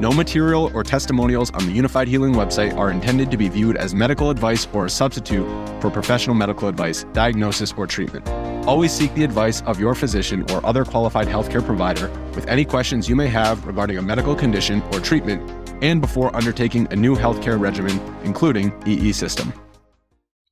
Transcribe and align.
No 0.00 0.12
material 0.12 0.70
or 0.74 0.84
testimonials 0.84 1.50
on 1.50 1.66
the 1.66 1.72
Unified 1.72 2.06
Healing 2.06 2.32
website 2.32 2.76
are 2.76 2.92
intended 2.92 3.32
to 3.32 3.36
be 3.36 3.48
viewed 3.48 3.76
as 3.76 3.96
medical 3.96 4.30
advice 4.30 4.68
or 4.72 4.86
a 4.86 4.90
substitute 4.90 5.44
for 5.80 5.90
professional 5.90 6.36
medical 6.36 6.68
advice, 6.68 7.02
diagnosis, 7.12 7.74
or 7.76 7.84
treatment. 7.88 8.28
Always 8.64 8.92
seek 8.92 9.12
the 9.14 9.24
advice 9.24 9.60
of 9.62 9.80
your 9.80 9.96
physician 9.96 10.48
or 10.52 10.64
other 10.64 10.84
qualified 10.84 11.26
healthcare 11.26 11.64
provider 11.66 12.08
with 12.36 12.46
any 12.46 12.64
questions 12.64 13.08
you 13.08 13.16
may 13.16 13.26
have 13.26 13.66
regarding 13.66 13.98
a 13.98 14.02
medical 14.02 14.36
condition 14.36 14.82
or 14.92 15.00
treatment 15.00 15.42
and 15.82 16.00
before 16.00 16.34
undertaking 16.36 16.86
a 16.92 16.96
new 16.96 17.16
healthcare 17.16 17.58
regimen, 17.58 18.00
including 18.22 18.72
EE 18.86 19.10
system. 19.10 19.52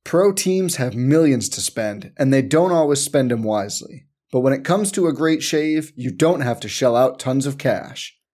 Pro 0.03 0.33
teams 0.33 0.75
have 0.75 0.93
millions 0.93 1.47
to 1.49 1.61
spend, 1.61 2.11
and 2.17 2.33
they 2.33 2.41
don't 2.41 2.73
always 2.73 2.99
spend 2.99 3.31
them 3.31 3.43
wisely. 3.43 4.07
But 4.29 4.41
when 4.41 4.51
it 4.51 4.65
comes 4.65 4.91
to 4.91 5.07
a 5.07 5.13
great 5.13 5.41
shave, 5.41 5.93
you 5.95 6.11
don't 6.11 6.41
have 6.41 6.59
to 6.59 6.67
shell 6.67 6.97
out 6.97 7.17
tons 7.17 7.45
of 7.45 7.57
cash. 7.57 8.17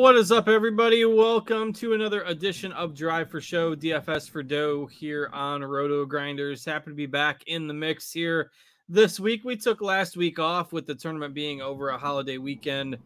What 0.00 0.16
is 0.16 0.32
up, 0.32 0.48
everybody? 0.48 1.04
Welcome 1.04 1.74
to 1.74 1.92
another 1.92 2.22
edition 2.22 2.72
of 2.72 2.94
Drive 2.94 3.30
for 3.30 3.38
Show, 3.38 3.76
DFS 3.76 4.30
for 4.30 4.42
Dough 4.42 4.86
here 4.86 5.28
on 5.30 5.60
RotoGrinders. 5.60 6.64
Happy 6.64 6.90
to 6.90 6.94
be 6.94 7.04
back 7.04 7.42
in 7.48 7.66
the 7.66 7.74
mix 7.74 8.10
here 8.10 8.50
this 8.88 9.20
week. 9.20 9.44
We 9.44 9.56
took 9.56 9.82
last 9.82 10.16
week 10.16 10.38
off 10.38 10.72
with 10.72 10.86
the 10.86 10.94
tournament 10.94 11.34
being 11.34 11.60
over 11.60 11.90
a 11.90 11.98
holiday 11.98 12.38
weekend. 12.38 12.96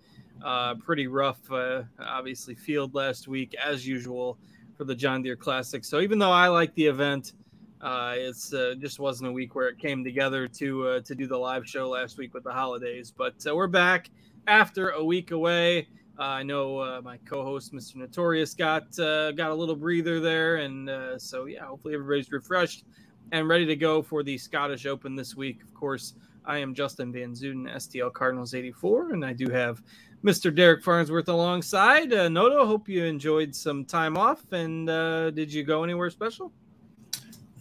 Uh, 0.44 0.76
pretty 0.76 1.08
rough, 1.08 1.40
uh, 1.50 1.82
obviously, 1.98 2.54
field 2.54 2.94
last 2.94 3.26
week 3.26 3.56
as 3.62 3.84
usual 3.84 4.38
for 4.76 4.84
the 4.84 4.94
John 4.94 5.20
Deere 5.20 5.34
Classic. 5.34 5.84
So 5.84 5.98
even 5.98 6.20
though 6.20 6.30
I 6.30 6.46
like 6.46 6.72
the 6.76 6.86
event, 6.86 7.32
uh, 7.80 8.14
it's 8.16 8.54
uh, 8.54 8.76
just 8.78 9.00
wasn't 9.00 9.30
a 9.30 9.32
week 9.32 9.56
where 9.56 9.66
it 9.66 9.80
came 9.80 10.04
together 10.04 10.46
to 10.46 10.86
uh, 10.86 11.00
to 11.00 11.14
do 11.16 11.26
the 11.26 11.36
live 11.36 11.68
show 11.68 11.88
last 11.88 12.18
week 12.18 12.34
with 12.34 12.44
the 12.44 12.52
holidays. 12.52 13.10
But 13.10 13.44
uh, 13.44 13.56
we're 13.56 13.66
back 13.66 14.10
after 14.46 14.90
a 14.90 15.04
week 15.04 15.32
away. 15.32 15.88
Uh, 16.18 16.22
I 16.22 16.42
know 16.44 16.78
uh, 16.78 17.00
my 17.02 17.18
co-host, 17.24 17.72
Mr. 17.72 17.96
Notorious, 17.96 18.54
got 18.54 18.96
uh, 18.98 19.32
got 19.32 19.50
a 19.50 19.54
little 19.54 19.74
breather 19.74 20.20
there, 20.20 20.56
and 20.56 20.88
uh, 20.88 21.18
so 21.18 21.46
yeah, 21.46 21.64
hopefully 21.64 21.94
everybody's 21.94 22.30
refreshed 22.30 22.84
and 23.32 23.48
ready 23.48 23.66
to 23.66 23.74
go 23.74 24.00
for 24.00 24.22
the 24.22 24.38
Scottish 24.38 24.86
Open 24.86 25.16
this 25.16 25.34
week. 25.34 25.62
Of 25.62 25.74
course, 25.74 26.14
I 26.44 26.58
am 26.58 26.72
Justin 26.72 27.12
Van 27.12 27.32
Zuiden, 27.32 27.68
STL 27.74 28.12
Cardinals 28.12 28.54
84, 28.54 29.12
and 29.12 29.24
I 29.24 29.32
do 29.32 29.50
have 29.50 29.82
Mr. 30.22 30.54
Derek 30.54 30.84
Farnsworth 30.84 31.28
alongside. 31.28 32.12
Uh, 32.12 32.28
Noto, 32.28 32.64
hope 32.64 32.88
you 32.88 33.04
enjoyed 33.04 33.54
some 33.54 33.84
time 33.84 34.16
off, 34.16 34.52
and 34.52 34.88
uh, 34.88 35.30
did 35.30 35.52
you 35.52 35.64
go 35.64 35.82
anywhere 35.82 36.10
special? 36.10 36.52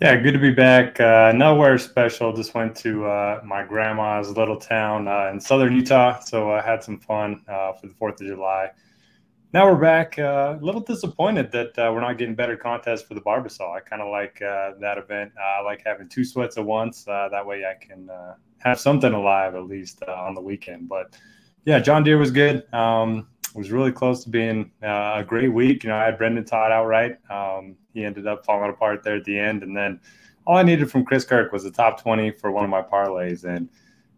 Yeah, 0.02 0.18
good 0.18 0.32
to 0.32 0.40
be 0.40 0.52
back. 0.52 1.00
Uh, 1.00 1.32
nowhere 1.34 1.78
special. 1.78 2.34
Just 2.34 2.56
went 2.56 2.76
to 2.78 3.06
uh, 3.06 3.42
my 3.46 3.64
grandma's 3.64 4.32
little 4.36 4.58
town 4.58 5.08
uh, 5.08 5.30
in 5.32 5.40
southern 5.40 5.74
Utah. 5.74 6.20
So 6.20 6.52
I 6.52 6.62
had 6.62 6.84
some 6.84 7.00
fun 7.00 7.44
uh, 7.48 7.74
for 7.74 7.88
the 7.88 7.94
4th 7.94 8.20
of 8.20 8.28
July. 8.28 8.72
Now 9.54 9.70
we're 9.70 9.80
back. 9.80 10.18
Uh, 10.18 10.58
a 10.60 10.66
little 10.66 10.82
disappointed 10.82 11.52
that 11.52 11.78
uh, 11.78 11.92
we're 11.94 12.02
not 12.02 12.18
getting 12.18 12.34
better 12.34 12.58
contests 12.58 13.04
for 13.04 13.14
the 13.14 13.22
Barbasol. 13.22 13.72
I 13.72 13.82
kind 13.82 14.02
of 14.02 14.10
like 14.10 14.40
that 14.40 14.98
event. 14.98 15.32
I 15.40 15.62
like 15.62 15.84
having 15.86 16.10
two 16.10 16.26
sweats 16.26 16.58
at 16.58 16.66
once. 16.66 17.04
that 17.04 17.46
way 17.46 17.64
I 17.64 17.76
can 17.82 18.10
have 18.58 18.80
something 18.80 19.14
alive 19.14 19.54
at 19.54 19.66
least 19.66 20.02
on 20.04 20.34
the 20.34 20.42
weekend. 20.42 20.90
But 20.90 21.16
yeah, 21.66 21.80
John 21.80 22.04
Deere 22.04 22.18
was 22.18 22.32
good. 22.32 22.66
Um, 22.74 23.28
was 23.56 23.72
really 23.72 23.92
close 23.92 24.24
to 24.24 24.30
being 24.30 24.72
uh, 24.82 25.16
a 25.18 25.24
great 25.24 25.50
week. 25.54 25.84
You 25.84 25.90
know, 25.90 25.98
I 25.98 26.06
had 26.06 26.18
Brendon 26.18 26.44
Todd 26.44 26.72
outright. 26.72 27.18
Um, 27.30 27.76
he 27.94 28.04
ended 28.04 28.28
up 28.28 28.46
falling 28.46 28.70
apart 28.70 29.04
there 29.04 29.16
at 29.16 29.26
the 29.26 29.38
end, 29.38 29.64
and 29.64 29.76
then 29.76 30.00
all 30.46 30.58
I 30.58 30.64
needed 30.64 30.92
from 30.92 31.06
Chris 31.06 31.26
Kirk 31.26 31.52
was 31.52 31.66
a 31.66 31.72
top 31.72 32.02
twenty 32.02 32.32
for 32.32 32.52
one 32.52 32.64
of 32.64 32.70
my 32.70 32.82
parlays, 32.82 33.44
and 33.44 33.70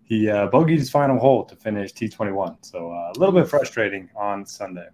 he 0.03 0.29
uh, 0.29 0.49
bogeyed 0.49 0.77
his 0.77 0.89
final 0.89 1.19
hole 1.19 1.45
to 1.45 1.55
finish 1.55 1.91
T 1.91 2.07
twenty 2.07 2.31
one. 2.31 2.57
So 2.61 2.91
uh, 2.91 3.13
a 3.15 3.19
little 3.19 3.33
bit 3.33 3.47
frustrating 3.47 4.09
on 4.15 4.45
Sunday. 4.45 4.87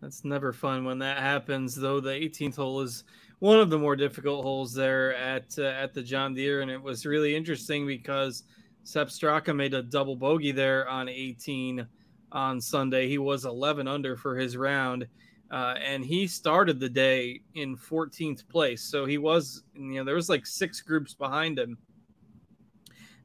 That's 0.00 0.24
never 0.24 0.52
fun 0.52 0.84
when 0.84 1.00
that 1.00 1.18
happens, 1.18 1.74
though. 1.74 1.98
The 1.98 2.10
18th 2.10 2.54
hole 2.54 2.80
is 2.82 3.02
one 3.40 3.58
of 3.58 3.68
the 3.68 3.78
more 3.78 3.96
difficult 3.96 4.44
holes 4.44 4.72
there 4.72 5.14
at 5.16 5.58
uh, 5.58 5.64
at 5.64 5.92
the 5.92 6.02
John 6.02 6.34
Deere, 6.34 6.60
and 6.60 6.70
it 6.70 6.80
was 6.80 7.04
really 7.04 7.34
interesting 7.34 7.86
because 7.86 8.44
Sepp 8.84 9.08
Straka 9.08 9.54
made 9.54 9.74
a 9.74 9.82
double 9.82 10.16
bogey 10.16 10.52
there 10.52 10.88
on 10.88 11.08
18 11.08 11.86
on 12.32 12.60
Sunday. 12.60 13.08
He 13.08 13.18
was 13.18 13.44
11 13.44 13.88
under 13.88 14.16
for 14.16 14.36
his 14.36 14.56
round, 14.56 15.06
uh, 15.50 15.74
and 15.82 16.04
he 16.04 16.26
started 16.26 16.80
the 16.80 16.88
day 16.88 17.40
in 17.54 17.76
14th 17.76 18.48
place. 18.48 18.82
So 18.82 19.06
he 19.06 19.18
was, 19.18 19.62
you 19.74 19.94
know, 19.94 20.04
there 20.04 20.14
was 20.14 20.28
like 20.28 20.46
six 20.46 20.80
groups 20.80 21.14
behind 21.14 21.58
him, 21.58 21.78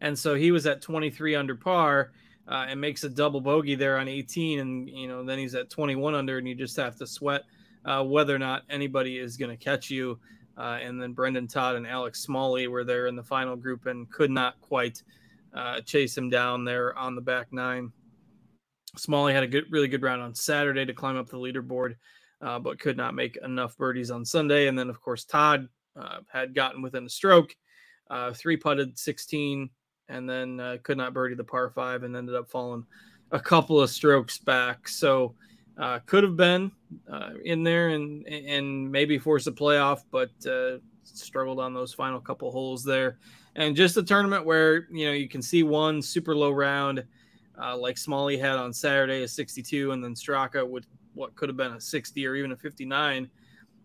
and 0.02 0.18
so 0.18 0.36
he 0.36 0.52
was 0.52 0.66
at 0.66 0.82
23 0.82 1.36
under 1.36 1.56
par. 1.56 2.12
Uh, 2.46 2.66
and 2.68 2.82
makes 2.82 3.06
a 3.06 3.10
double 3.10 3.40
bogey 3.40 3.74
there 3.74 3.98
on 3.98 4.10
18, 4.10 4.60
and 4.60 4.90
you 4.90 5.08
know 5.08 5.24
then 5.24 5.40
he's 5.40 5.56
at 5.56 5.70
21 5.70 6.14
under, 6.14 6.40
and 6.40 6.46
you 6.46 6.54
just 6.54 6.76
have 6.76 6.98
to 6.98 7.08
sweat 7.08 7.44
uh, 7.86 8.04
whether 8.04 8.36
or 8.36 8.40
not 8.40 8.64
anybody 8.70 9.18
is 9.18 9.38
going 9.38 9.50
to 9.50 9.64
catch 9.64 9.90
you. 9.90 10.20
Uh, 10.58 10.78
and 10.82 11.02
then 11.02 11.14
Brendon 11.14 11.48
Todd 11.48 11.76
and 11.76 11.88
Alex 11.88 12.20
Smalley 12.20 12.68
were 12.68 12.84
there 12.84 13.08
in 13.08 13.16
the 13.16 13.24
final 13.24 13.56
group 13.56 13.88
and 13.88 14.10
could 14.12 14.30
not 14.30 14.60
quite 14.62 15.02
uh, 15.54 15.82
chase 15.82 16.16
him 16.16 16.30
down 16.30 16.64
there 16.64 16.98
on 16.98 17.16
the 17.16 17.22
back 17.22 17.52
nine. 17.52 17.92
Smalley 18.96 19.34
had 19.34 19.44
a 19.44 19.48
good, 19.48 19.66
really 19.72 19.88
good 19.88 20.04
round 20.04 20.22
on 20.22 20.36
Saturday 20.36 20.86
to 20.86 20.94
climb 20.94 21.18
up 21.18 21.30
the 21.30 21.38
leaderboard, 21.38 21.96
uh, 22.42 22.60
but 22.60 22.80
could 22.80 22.98
not 22.98 23.16
make 23.16 23.38
enough 23.38 23.78
birdies 23.78 24.12
on 24.12 24.24
Sunday. 24.24 24.68
And 24.68 24.78
then, 24.78 24.90
of 24.90 25.02
course, 25.02 25.26
Todd 25.26 25.68
uh, 26.00 26.20
had 26.32 26.54
gotten 26.54 26.82
within 26.82 27.06
a 27.06 27.10
stroke, 27.10 27.56
uh, 28.10 28.34
three 28.34 28.58
putted 28.58 28.98
16, 28.98 29.70
and 30.10 30.30
then 30.30 30.60
uh, 30.60 30.78
could 30.84 30.98
not 30.98 31.14
birdie 31.14 31.36
the 31.36 31.44
par 31.44 31.70
five 31.70 32.04
and 32.04 32.16
ended 32.16 32.36
up 32.36 32.50
falling 32.50 32.86
a 33.32 33.40
couple 33.40 33.82
of 33.82 33.90
strokes 33.90 34.38
back. 34.38 34.88
So 34.88 35.34
uh, 35.80 36.00
could 36.06 36.24
have 36.24 36.38
been 36.38 36.72
uh, 37.12 37.32
in 37.44 37.64
there 37.64 37.90
and 37.90 38.28
and 38.28 38.92
maybe 38.92 39.18
force 39.18 39.48
a 39.48 39.52
playoff, 39.52 40.02
but 40.12 40.30
struggled 41.04 41.60
on 41.60 41.74
those 41.74 41.94
final 41.94 42.20
couple 42.20 42.52
holes 42.52 42.84
there. 42.84 43.18
And 43.56 43.76
just 43.76 43.98
a 43.98 44.04
tournament 44.04 44.46
where 44.46 44.88
you 44.92 45.06
know 45.06 45.14
you 45.14 45.28
can 45.28 45.42
see 45.42 45.64
one 45.64 46.02
super 46.02 46.36
low 46.36 46.52
round 46.52 47.04
uh, 47.62 47.78
like 47.78 47.98
Smalley 47.98 48.38
had 48.38 48.56
on 48.56 48.74
Saturday, 48.74 49.24
a 49.24 49.28
62, 49.28 49.92
and 49.92 50.04
then 50.04 50.14
Straka 50.14 50.68
with 50.68 50.86
what 51.14 51.36
could 51.36 51.50
have 51.50 51.58
been 51.58 51.74
a 51.74 51.82
60 51.82 52.26
or 52.26 52.36
even 52.36 52.52
a 52.52 52.56
59 52.58 53.30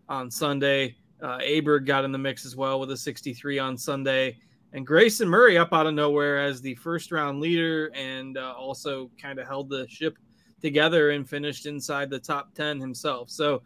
on 0.07 0.31
Sunday. 0.31 0.95
Uh, 1.21 1.37
Aberg 1.39 1.85
got 1.85 2.05
in 2.05 2.11
the 2.11 2.17
mix 2.17 2.45
as 2.45 2.55
well 2.55 2.79
with 2.79 2.91
a 2.91 2.97
63 2.97 3.59
on 3.59 3.77
Sunday. 3.77 4.37
And 4.73 4.85
Grayson 4.85 5.27
Murray 5.27 5.57
up 5.57 5.73
out 5.73 5.87
of 5.87 5.93
nowhere 5.93 6.41
as 6.41 6.61
the 6.61 6.75
first 6.75 7.11
round 7.11 7.39
leader 7.39 7.91
and 7.95 8.37
uh, 8.37 8.53
also 8.57 9.09
kind 9.21 9.39
of 9.39 9.47
held 9.47 9.69
the 9.69 9.87
ship 9.87 10.17
together 10.61 11.11
and 11.11 11.27
finished 11.27 11.65
inside 11.65 12.09
the 12.09 12.19
top 12.19 12.53
10 12.53 12.79
himself. 12.79 13.29
So 13.29 13.61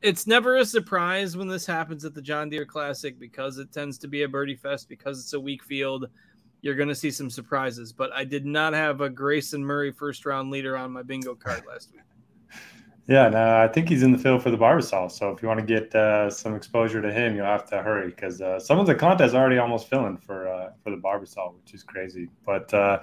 it's 0.00 0.26
never 0.26 0.56
a 0.56 0.64
surprise 0.64 1.36
when 1.36 1.46
this 1.46 1.64
happens 1.64 2.04
at 2.04 2.14
the 2.14 2.22
John 2.22 2.48
Deere 2.48 2.66
Classic 2.66 3.18
because 3.18 3.58
it 3.58 3.72
tends 3.72 3.98
to 3.98 4.08
be 4.08 4.22
a 4.22 4.28
birdie 4.28 4.56
fest 4.56 4.88
because 4.88 5.20
it's 5.20 5.32
a 5.32 5.40
weak 5.40 5.62
field 5.62 6.08
you're 6.62 6.76
going 6.76 6.88
to 6.88 6.94
see 6.94 7.10
some 7.10 7.28
surprises. 7.28 7.92
But 7.92 8.10
I 8.12 8.24
did 8.24 8.46
not 8.46 8.72
have 8.72 9.00
a 9.00 9.10
Grayson 9.10 9.62
Murray 9.64 9.92
first 9.92 10.24
round 10.24 10.50
leader 10.50 10.76
on 10.76 10.92
my 10.92 11.02
bingo 11.02 11.34
card 11.34 11.64
last 11.68 11.92
week. 11.92 12.02
Yeah, 13.08 13.28
no, 13.28 13.60
I 13.60 13.66
think 13.66 13.88
he's 13.88 14.04
in 14.04 14.12
the 14.12 14.16
field 14.16 14.44
for 14.44 14.52
the 14.52 14.56
Barbasol. 14.56 15.10
So 15.10 15.30
if 15.32 15.42
you 15.42 15.48
want 15.48 15.58
to 15.58 15.66
get 15.66 15.92
uh, 15.92 16.30
some 16.30 16.54
exposure 16.54 17.02
to 17.02 17.12
him, 17.12 17.34
you'll 17.34 17.46
have 17.46 17.66
to 17.70 17.82
hurry 17.82 18.10
because 18.10 18.40
uh, 18.40 18.60
some 18.60 18.78
of 18.78 18.86
the 18.86 18.94
contests 18.94 19.34
already 19.34 19.58
almost 19.58 19.90
filling 19.90 20.16
for 20.16 20.46
uh, 20.46 20.70
for 20.84 20.90
the 20.90 20.96
Barbasol, 20.96 21.56
which 21.56 21.74
is 21.74 21.82
crazy. 21.82 22.28
But 22.46 22.72
uh, 22.72 23.00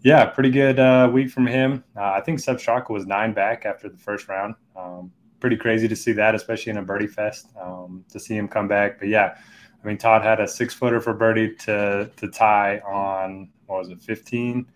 yeah, 0.00 0.24
pretty 0.24 0.50
good 0.50 0.78
uh, 0.78 1.10
week 1.12 1.30
from 1.30 1.46
him. 1.46 1.84
Uh, 1.94 2.12
I 2.12 2.22
think 2.22 2.40
Sepp 2.40 2.56
Straka 2.56 2.88
was 2.88 3.06
nine 3.06 3.34
back 3.34 3.66
after 3.66 3.90
the 3.90 3.98
first 3.98 4.28
round. 4.28 4.54
Um, 4.76 5.12
pretty 5.40 5.56
crazy 5.56 5.88
to 5.88 5.96
see 5.96 6.12
that, 6.12 6.34
especially 6.34 6.70
in 6.70 6.78
a 6.78 6.82
birdie 6.82 7.06
fest, 7.06 7.48
um, 7.60 8.02
to 8.10 8.18
see 8.18 8.34
him 8.34 8.48
come 8.48 8.66
back. 8.66 8.98
But 8.98 9.08
yeah, 9.08 9.36
I 9.84 9.86
mean, 9.86 9.98
Todd 9.98 10.22
had 10.22 10.40
a 10.40 10.48
six 10.48 10.72
footer 10.72 11.00
for 11.00 11.12
birdie 11.12 11.54
to 11.56 12.10
to 12.16 12.28
tie 12.28 12.78
on 12.78 13.50
what 13.66 13.80
was 13.80 13.90
it, 13.90 14.00
15, 14.00 14.66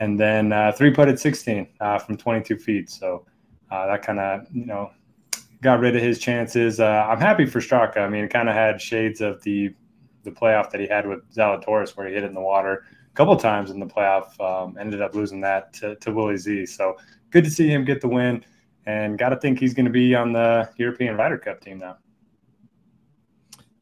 and 0.00 0.18
then 0.18 0.52
uh, 0.52 0.72
three 0.72 0.90
putted 0.90 1.18
16 1.18 1.68
uh, 1.80 1.98
from 1.98 2.16
22 2.16 2.56
feet. 2.56 2.90
So 2.90 3.24
uh, 3.70 3.86
that 3.86 4.02
kind 4.02 4.18
of 4.18 4.46
you 4.52 4.66
know 4.66 4.90
got 5.60 5.78
rid 5.78 5.94
of 5.94 6.02
his 6.02 6.18
chances. 6.18 6.80
Uh, 6.80 7.06
I'm 7.08 7.20
happy 7.20 7.46
for 7.46 7.60
Straka. 7.60 7.98
I 7.98 8.08
mean, 8.08 8.24
it 8.24 8.30
kind 8.30 8.48
of 8.48 8.54
had 8.54 8.80
shades 8.80 9.20
of 9.20 9.42
the 9.42 9.74
the 10.24 10.30
playoff 10.30 10.70
that 10.70 10.80
he 10.80 10.86
had 10.86 11.06
with 11.06 11.20
Zalatoris, 11.32 11.96
where 11.96 12.08
he 12.08 12.14
hit 12.14 12.24
it 12.24 12.26
in 12.26 12.34
the 12.34 12.40
water 12.40 12.84
a 13.12 13.14
couple 13.14 13.36
times 13.36 13.70
in 13.70 13.78
the 13.78 13.86
playoff. 13.86 14.38
Um, 14.40 14.76
ended 14.78 15.00
up 15.00 15.14
losing 15.14 15.40
that 15.42 15.72
to, 15.74 15.94
to 15.96 16.12
Willie 16.12 16.36
Z. 16.36 16.66
So 16.66 16.96
good 17.30 17.44
to 17.44 17.50
see 17.50 17.68
him 17.68 17.84
get 17.84 18.00
the 18.00 18.08
win, 18.08 18.44
and 18.86 19.16
got 19.18 19.28
to 19.28 19.36
think 19.36 19.60
he's 19.60 19.74
going 19.74 19.86
to 19.86 19.92
be 19.92 20.16
on 20.16 20.32
the 20.32 20.68
European 20.78 21.16
Ryder 21.16 21.38
Cup 21.38 21.60
team 21.60 21.78
now. 21.78 21.98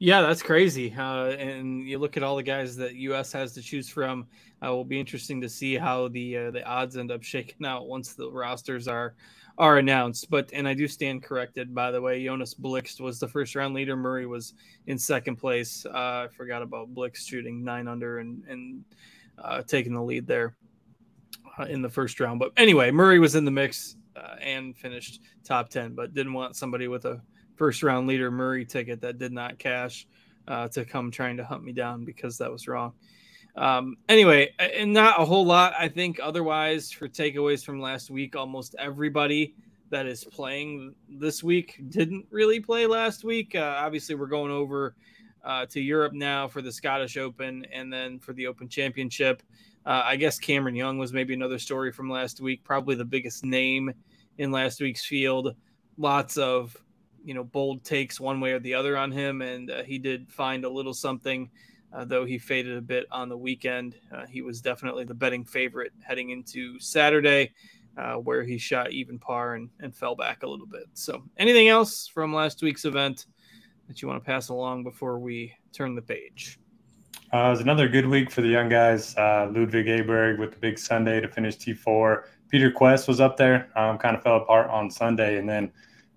Yeah, 0.03 0.23
that's 0.23 0.43
crazy. 0.43 0.95
Uh, 0.97 1.27
and 1.27 1.87
you 1.87 1.99
look 1.99 2.17
at 2.17 2.23
all 2.23 2.35
the 2.35 2.43
guys 2.43 2.75
that 2.77 2.95
US 2.95 3.33
has 3.33 3.53
to 3.53 3.61
choose 3.61 3.87
from. 3.91 4.27
Uh, 4.65 4.73
will 4.73 4.85
be 4.85 4.99
interesting 4.99 5.43
to 5.43 5.49
see 5.49 5.77
how 5.77 6.09
the 6.09 6.39
uh, 6.39 6.51
the 6.51 6.67
odds 6.67 6.97
end 6.97 7.11
up 7.11 7.23
shaking 7.23 7.67
out 7.67 7.87
once 7.87 8.15
the 8.15 8.31
rosters 8.31 8.89
are 8.89 9.15
are 9.59 9.77
announced. 9.77 10.31
But 10.31 10.49
and 10.55 10.67
I 10.67 10.73
do 10.73 10.89
stand 10.89 11.23
corrected 11.23 11.75
by 11.75 11.91
the 11.91 12.01
way. 12.01 12.25
Jonas 12.25 12.55
Blixt 12.55 12.99
was 12.99 13.21
the 13.21 13.29
first 13.29 13.55
round 13.55 13.75
leader. 13.75 13.95
Murray 13.95 14.25
was 14.25 14.55
in 14.87 14.99
second 14.99 15.37
place. 15.37 15.85
Uh, 15.85 16.25
I 16.25 16.29
forgot 16.35 16.63
about 16.63 16.95
Blixt 16.95 17.29
shooting 17.29 17.63
nine 17.63 17.87
under 17.87 18.21
and 18.21 18.43
and 18.49 18.83
uh, 19.37 19.61
taking 19.63 19.93
the 19.93 20.03
lead 20.03 20.27
there 20.27 20.57
uh, 21.59 21.65
in 21.65 21.83
the 21.83 21.91
first 21.91 22.21
round. 22.21 22.41
But 22.41 22.53
anyway, 22.57 22.91
Murray 22.91 23.19
was 23.19 23.35
in 23.35 23.45
the 23.45 23.51
mix 23.51 23.97
and 24.41 24.75
finished 24.77 25.21
top 25.45 25.69
ten, 25.69 25.95
but 25.95 26.15
didn't 26.15 26.33
want 26.33 26.57
somebody 26.57 26.89
with 26.89 27.05
a 27.05 27.21
first 27.61 27.83
round 27.83 28.07
leader 28.07 28.31
Murray 28.31 28.65
ticket 28.65 29.03
that 29.03 29.19
did 29.19 29.33
not 29.33 29.59
cash 29.59 30.07
uh, 30.49 30.67
to 30.69 30.83
come 30.83 31.11
trying 31.11 31.37
to 31.37 31.45
hunt 31.45 31.63
me 31.63 31.73
down 31.73 32.07
because 32.07 32.39
that 32.39 32.51
was 32.51 32.67
wrong. 32.67 32.95
Um, 33.55 33.99
anyway, 34.09 34.55
and 34.59 34.95
not 34.95 35.21
a 35.21 35.27
whole 35.27 35.45
lot, 35.45 35.75
I 35.79 35.89
think, 35.89 36.19
otherwise 36.23 36.91
for 36.91 37.07
takeaways 37.07 37.63
from 37.63 37.79
last 37.79 38.11
week. 38.11 38.35
Almost 38.35 38.77
everybody 38.79 39.55
that 39.91 40.07
is 40.07 40.25
playing 40.25 40.95
this 41.07 41.45
week 41.45 41.79
didn't 41.91 42.25
really 42.31 42.61
play 42.61 42.87
last 42.87 43.25
week. 43.25 43.55
Uh, 43.55 43.75
obviously, 43.77 44.15
we're 44.15 44.27
going 44.27 44.51
over 44.51 44.95
uh, 45.45 45.67
to 45.67 45.83
Europe 45.83 46.15
now 46.15 46.49
for 46.49 46.63
the 46.63 46.73
Scottish 46.73 47.19
Open 47.19 47.67
and 47.71 47.93
then 47.93 48.19
for 48.21 48.33
the 48.33 48.47
Open 48.47 48.71
Championship. 48.71 49.43
Uh, 49.85 50.01
I 50.03 50.17
guess 50.17 50.39
Cameron 50.39 50.77
Young 50.77 50.97
was 50.97 51.13
maybe 51.13 51.35
another 51.35 51.59
story 51.59 51.93
from 51.93 52.09
last 52.09 52.41
week, 52.41 52.65
probably 52.65 52.95
the 52.95 53.05
biggest 53.05 53.45
name 53.45 53.93
in 54.39 54.51
last 54.51 54.81
week's 54.81 55.05
field. 55.05 55.55
Lots 55.99 56.39
of 56.39 56.75
you 57.25 57.35
know 57.35 57.45
bold 57.45 57.85
takes 57.85 58.21
one 58.21 58.41
way 58.41 58.53
or 58.53 58.59
the 58.59 58.75
other 58.75 58.97
on 58.97 59.11
him, 59.11 59.43
and 59.43 59.71
uh, 59.71 59.83
he 59.83 59.99
did 59.99 60.31
find 60.31 60.65
a 60.65 60.69
little 60.69 60.95
something. 60.95 61.51
Uh, 61.93 62.05
though 62.05 62.25
he 62.25 62.39
faded 62.39 62.77
a 62.77 62.81
bit 62.81 63.05
on 63.11 63.29
the 63.29 63.37
weekend, 63.37 63.97
uh, 64.15 64.25
he 64.27 64.43
was 64.43 64.61
definitely 64.61 65.05
the 65.05 65.15
betting 65.15 65.45
favorite 65.45 65.93
heading 66.01 66.31
into 66.31 66.79
Saturday, 66.79 67.51
uh, 67.97 68.15
where 68.15 68.45
he 68.45 68.59
shot 68.59 68.93
even 68.93 69.19
par 69.19 69.57
and, 69.57 69.69
and 69.81 69.95
fell 69.95 70.15
back 70.15 70.45
a 70.45 70.47
little 70.47 70.67
bit. 70.67 70.85
So, 70.95 71.23
anything 71.37 71.69
else 71.69 72.07
from 72.07 72.33
last 72.33 72.63
week's 72.63 72.85
event 72.85 73.27
that 73.89 74.01
you 74.01 74.07
want 74.07 74.23
to 74.23 74.27
pass 74.27 74.51
along 74.51 74.85
before 74.85 75.19
we 75.19 75.53
turn 75.73 75.97
the 75.97 76.03
page? 76.03 76.61
Uh, 77.33 77.47
it 77.47 77.51
was 77.51 77.61
another 77.61 77.89
good 77.89 78.07
week 78.07 78.31
for 78.31 78.41
the 78.41 78.49
young 78.49 78.69
guys. 78.69 79.17
Uh, 79.17 79.51
Ludwig 79.53 79.87
Aberg 79.87 80.39
with 80.39 80.53
the 80.53 80.59
big 80.59 80.79
Sunday 80.79 81.21
to 81.21 81.29
finish 81.29 81.57
T4. 81.57 82.25
Peter 82.49 82.71
Kuest 82.73 83.07
was 83.07 83.21
up 83.21 83.37
there, 83.37 83.69
um, 83.77 83.99
kind 83.99 84.17
of 84.17 84.23
fell 84.23 84.37
apart 84.37 84.69
on 84.69 84.91
Sunday, 84.91 85.39
and 85.39 85.49
then 85.49 85.71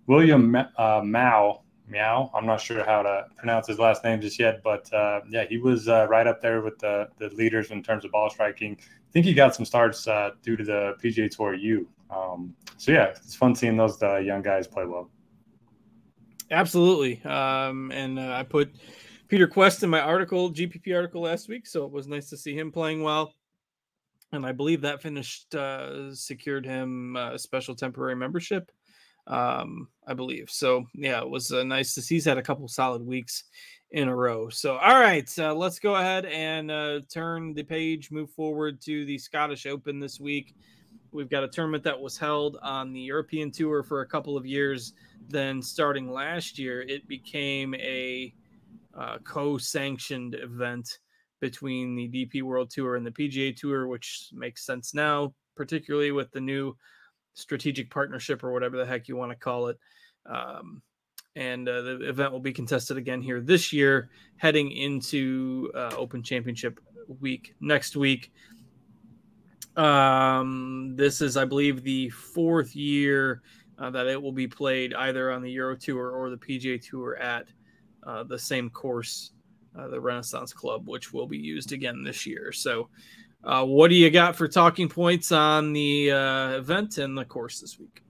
William 0.08 0.56
uh, 0.56 1.02
Mao. 1.04 1.64
Meow. 1.88 2.32
I'm 2.34 2.46
not 2.46 2.62
sure 2.62 2.84
how 2.84 3.02
to 3.04 3.26
pronounce 3.38 3.68
his 3.68 3.80
last 3.80 4.04
name 4.04 4.22
just 4.22 4.40
yet, 4.40 4.62
but 4.64 4.92
uh, 4.94 5.22
yeah, 5.30 5.46
he 5.46 5.58
was 5.58 5.88
uh, 5.88 6.08
right 6.10 6.26
up 6.26 6.42
there 6.42 6.62
with 6.62 6.80
the, 6.80 7.10
the 7.20 7.30
leaders 7.30 7.72
in 7.72 7.84
terms 7.84 8.06
of 8.06 8.12
ball 8.12 8.30
striking. 8.30 8.78
I 8.80 9.12
think 9.12 9.26
he 9.26 9.34
got 9.34 9.54
some 9.54 9.66
starts 9.66 10.08
uh, 10.08 10.32
due 10.42 10.56
to 10.56 10.64
the 10.64 10.96
PGA 11.04 11.30
Tour 11.30 11.54
U. 11.56 11.88
Um, 12.10 12.56
so 12.78 12.92
yeah, 12.92 13.08
it's 13.08 13.36
fun 13.36 13.56
seeing 13.56 13.78
those 13.78 14.02
uh, 14.02 14.18
young 14.18 14.42
guys 14.42 14.68
play 14.68 14.86
well. 14.86 15.10
Absolutely, 16.52 17.24
um, 17.26 17.92
and 17.92 18.20
uh, 18.20 18.34
I 18.34 18.44
put 18.44 18.76
Peter 19.28 19.48
Kuest 19.48 19.84
in 19.84 19.90
my 19.90 20.00
article, 20.00 20.52
GPP 20.52 20.96
article 20.96 21.22
last 21.22 21.50
week, 21.50 21.66
so 21.66 21.86
it 21.86 21.92
was 21.92 22.08
nice 22.08 22.30
to 22.30 22.38
see 22.38 22.56
him 22.56 22.72
playing 22.72 23.02
well. 23.02 23.34
And 24.32 24.46
I 24.46 24.52
believe 24.52 24.82
that 24.82 25.02
finished 25.02 25.56
secured 26.14 26.66
him 26.66 27.16
a 27.16 27.38
special 27.38 27.76
temporary 27.76 28.16
membership 28.16 28.72
um, 29.28 29.88
I 30.08 30.14
believe. 30.14 30.50
So 30.50 30.86
yeah, 30.94 31.22
it 31.22 31.30
was 31.30 31.52
uh, 31.52 31.64
nice 31.64 31.94
to 31.96 32.02
see. 32.02 32.16
He's 32.16 32.26
had 32.26 32.38
a 32.38 32.44
couple 32.44 32.68
solid 32.68 33.06
weeks 33.06 33.46
in 33.92 34.08
a 34.08 34.16
row. 34.16 34.50
So 34.50 34.78
all 34.78 35.00
right, 35.00 35.30
uh, 35.40 35.54
let's 35.54 35.80
go 35.80 35.96
ahead 35.96 36.26
and 36.26 36.72
uh, 36.72 37.02
turn 37.12 37.54
the 37.54 37.64
page, 37.64 38.12
move 38.12 38.32
forward 38.32 38.82
to 38.82 39.06
the 39.06 39.18
Scottish 39.18 39.66
Open 39.66 40.00
this 40.00 40.20
week. 40.20 40.56
We've 41.12 41.30
got 41.30 41.44
a 41.44 41.48
tournament 41.48 41.84
that 41.84 42.00
was 42.00 42.18
held 42.18 42.58
on 42.64 42.92
the 42.92 43.00
European 43.00 43.52
Tour 43.52 43.84
for 43.84 44.02
a 44.02 44.08
couple 44.08 44.36
of 44.36 44.46
years. 44.46 44.94
Then 45.30 45.62
starting 45.62 46.12
last 46.12 46.58
year, 46.58 46.82
it 46.82 47.08
became 47.08 47.76
a 47.76 48.34
uh, 48.98 49.20
co-sanctioned 49.24 50.36
event 50.36 51.00
between 51.40 51.96
the 51.96 52.08
DP 52.08 52.42
World 52.42 52.72
Tour 52.72 52.96
and 52.96 53.06
the 53.06 53.12
PGA 53.12 53.56
Tour, 53.56 53.88
which 53.88 54.30
makes 54.34 54.66
sense 54.66 54.94
now, 54.94 55.34
particularly 55.56 56.12
with 56.12 56.32
the 56.32 56.42
new 56.42 56.76
strategic 57.34 57.90
partnership 57.90 58.44
or 58.44 58.52
whatever 58.52 58.78
the 58.78 58.86
heck 58.86 59.08
you 59.08 59.16
want 59.16 59.32
to 59.32 59.38
call 59.38 59.68
it. 59.68 59.78
Um, 60.26 60.82
and 61.36 61.68
uh, 61.68 61.82
the 61.82 62.10
event 62.10 62.32
will 62.32 62.40
be 62.40 62.54
contested 62.54 62.98
again 62.98 63.22
here 63.22 63.42
this 63.42 63.74
year, 63.74 64.10
heading 64.38 64.72
into 64.72 65.72
uh, 65.76 65.96
Open 65.98 66.22
Championship 66.22 66.80
week 67.20 67.56
next 67.60 67.96
week. 67.96 68.32
Um, 69.76 70.94
this 70.96 71.22
is, 71.22 71.36
I 71.36 71.46
believe, 71.46 71.84
the 71.84 72.10
fourth 72.10 72.76
year 72.76 73.42
uh, 73.80 73.90
that 73.90 74.08
it 74.08 74.22
will 74.22 74.32
be 74.32 74.48
played 74.48 74.94
either 74.94 75.32
on 75.32 75.42
the 75.42 75.52
Euro 75.52 75.76
Tour 75.76 76.12
or 76.12 76.30
the 76.30 76.38
PGA 76.38 76.82
Tour 76.82 77.18
at 77.18 77.48
uh, 78.04 78.24
the 78.24 78.38
same 78.38 78.70
course, 78.70 79.32
uh, 79.78 79.88
the 79.88 80.00
Renaissance 80.00 80.54
Club, 80.54 80.88
which 80.88 81.12
will 81.12 81.28
be 81.28 81.38
used 81.38 81.72
again 81.72 82.04
this 82.04 82.28
year. 82.28 82.52
So 82.52 82.90
uh, 83.44 83.66
what 83.66 83.90
do 83.90 83.96
you 83.96 84.10
got 84.10 84.36
for 84.36 84.48
talking 84.48 84.88
points 84.88 85.32
on 85.32 85.74
the 85.74 86.12
uh, 86.12 86.50
event 86.52 86.98
and 86.98 87.18
the 87.18 87.26
course 87.26 87.60
this 87.60 87.80
week? 87.80 88.02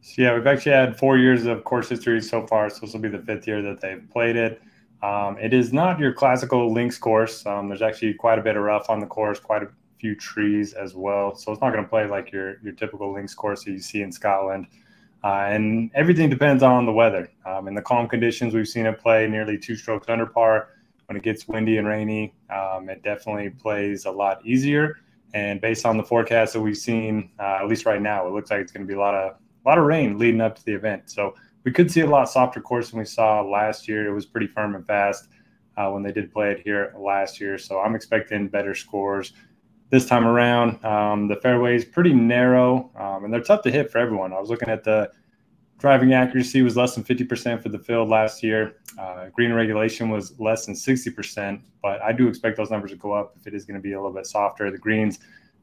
So 0.00 0.22
yeah, 0.22 0.34
we've 0.34 0.46
actually 0.46 0.72
had 0.72 0.98
four 0.98 1.18
years 1.18 1.46
of 1.46 1.64
course 1.64 1.88
history 1.88 2.20
so 2.20 2.46
far. 2.46 2.70
So 2.70 2.80
this 2.80 2.92
will 2.92 3.00
be 3.00 3.08
the 3.08 3.20
fifth 3.20 3.46
year 3.46 3.62
that 3.62 3.80
they've 3.80 4.02
played 4.10 4.36
it. 4.36 4.60
Um, 5.02 5.36
it 5.38 5.52
is 5.52 5.72
not 5.72 5.98
your 5.98 6.12
classical 6.12 6.72
links 6.72 6.96
course. 6.96 7.44
Um, 7.44 7.68
there's 7.68 7.82
actually 7.82 8.14
quite 8.14 8.38
a 8.38 8.42
bit 8.42 8.56
of 8.56 8.62
rough 8.62 8.88
on 8.88 9.00
the 9.00 9.06
course, 9.06 9.40
quite 9.40 9.62
a 9.62 9.68
few 9.98 10.14
trees 10.14 10.74
as 10.74 10.94
well. 10.94 11.34
So 11.34 11.52
it's 11.52 11.60
not 11.60 11.72
going 11.72 11.82
to 11.82 11.88
play 11.88 12.06
like 12.06 12.30
your 12.30 12.58
your 12.62 12.72
typical 12.72 13.12
links 13.12 13.34
course 13.34 13.64
that 13.64 13.72
you 13.72 13.78
see 13.78 14.02
in 14.02 14.12
Scotland. 14.12 14.66
Uh, 15.24 15.46
and 15.48 15.90
everything 15.94 16.28
depends 16.28 16.62
on 16.62 16.84
the 16.84 16.92
weather. 16.92 17.30
Um, 17.46 17.68
in 17.68 17.74
the 17.74 17.82
calm 17.82 18.08
conditions, 18.08 18.54
we've 18.54 18.66
seen 18.66 18.86
it 18.86 18.98
play 18.98 19.28
nearly 19.28 19.56
two 19.56 19.76
strokes 19.76 20.08
under 20.08 20.26
par. 20.26 20.70
When 21.06 21.16
it 21.16 21.22
gets 21.22 21.46
windy 21.46 21.76
and 21.78 21.86
rainy, 21.86 22.34
um, 22.50 22.88
it 22.88 23.02
definitely 23.02 23.50
plays 23.50 24.04
a 24.04 24.10
lot 24.10 24.44
easier. 24.46 24.98
And 25.34 25.60
based 25.60 25.86
on 25.86 25.96
the 25.96 26.02
forecast 26.02 26.52
that 26.52 26.60
we've 26.60 26.76
seen, 26.76 27.30
uh, 27.38 27.58
at 27.60 27.68
least 27.68 27.86
right 27.86 28.00
now, 28.00 28.26
it 28.26 28.32
looks 28.32 28.50
like 28.50 28.60
it's 28.60 28.72
going 28.72 28.86
to 28.86 28.88
be 28.88 28.94
a 28.94 29.00
lot 29.00 29.14
of 29.14 29.36
a 29.64 29.68
lot 29.68 29.78
of 29.78 29.84
rain 29.84 30.18
leading 30.18 30.40
up 30.40 30.56
to 30.56 30.64
the 30.64 30.72
event. 30.72 31.08
So 31.10 31.34
we 31.64 31.70
could 31.70 31.90
see 31.90 32.00
a 32.00 32.06
lot 32.06 32.28
softer 32.28 32.60
course 32.60 32.90
than 32.90 32.98
we 32.98 33.04
saw 33.04 33.40
last 33.42 33.86
year. 33.86 34.08
It 34.08 34.12
was 34.12 34.26
pretty 34.26 34.48
firm 34.48 34.74
and 34.74 34.86
fast 34.86 35.28
uh, 35.76 35.90
when 35.90 36.02
they 36.02 36.12
did 36.12 36.32
play 36.32 36.50
it 36.50 36.60
here 36.64 36.94
last 36.98 37.40
year. 37.40 37.58
So 37.58 37.80
I'm 37.80 37.94
expecting 37.94 38.48
better 38.48 38.74
scores 38.74 39.32
this 39.90 40.06
time 40.06 40.26
around. 40.26 40.84
Um, 40.84 41.28
the 41.28 41.36
fairway 41.36 41.76
is 41.76 41.84
pretty 41.84 42.12
narrow, 42.12 42.90
um, 42.96 43.24
and 43.24 43.32
they're 43.32 43.42
tough 43.42 43.62
to 43.62 43.70
hit 43.70 43.90
for 43.90 43.98
everyone. 43.98 44.32
I 44.32 44.40
was 44.40 44.50
looking 44.50 44.68
at 44.68 44.84
the 44.84 45.10
driving 45.82 46.14
accuracy 46.14 46.62
was 46.62 46.76
less 46.76 46.94
than 46.94 47.02
50% 47.02 47.60
for 47.60 47.68
the 47.68 47.78
field 47.78 48.08
last 48.08 48.40
year. 48.40 48.76
Uh, 48.96 49.26
green 49.30 49.52
regulation 49.52 50.10
was 50.10 50.38
less 50.38 50.64
than 50.64 50.76
60%, 50.76 51.60
but 51.82 52.00
I 52.00 52.12
do 52.12 52.28
expect 52.28 52.56
those 52.56 52.70
numbers 52.70 52.92
to 52.92 52.96
go 52.96 53.10
up 53.10 53.34
if 53.40 53.48
it 53.48 53.52
is 53.52 53.64
going 53.64 53.74
to 53.74 53.82
be 53.82 53.94
a 53.94 53.96
little 53.96 54.14
bit 54.14 54.24
softer. 54.24 54.70
The 54.70 54.78
greens 54.78 55.18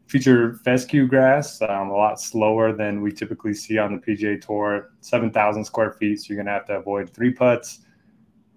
feature 0.08 0.56
fescue 0.66 1.08
grass, 1.08 1.62
um, 1.62 1.90
a 1.90 1.96
lot 1.96 2.20
slower 2.20 2.74
than 2.74 3.02
we 3.02 3.14
typically 3.14 3.54
see 3.54 3.78
on 3.78 3.94
the 3.94 3.98
PGA 3.98 4.46
Tour. 4.46 4.90
7,000 5.00 5.64
square 5.64 5.94
feet, 5.94 6.20
so 6.20 6.26
you're 6.28 6.36
going 6.36 6.48
to 6.48 6.52
have 6.52 6.66
to 6.66 6.76
avoid 6.76 7.10
three 7.10 7.32
putts. 7.32 7.80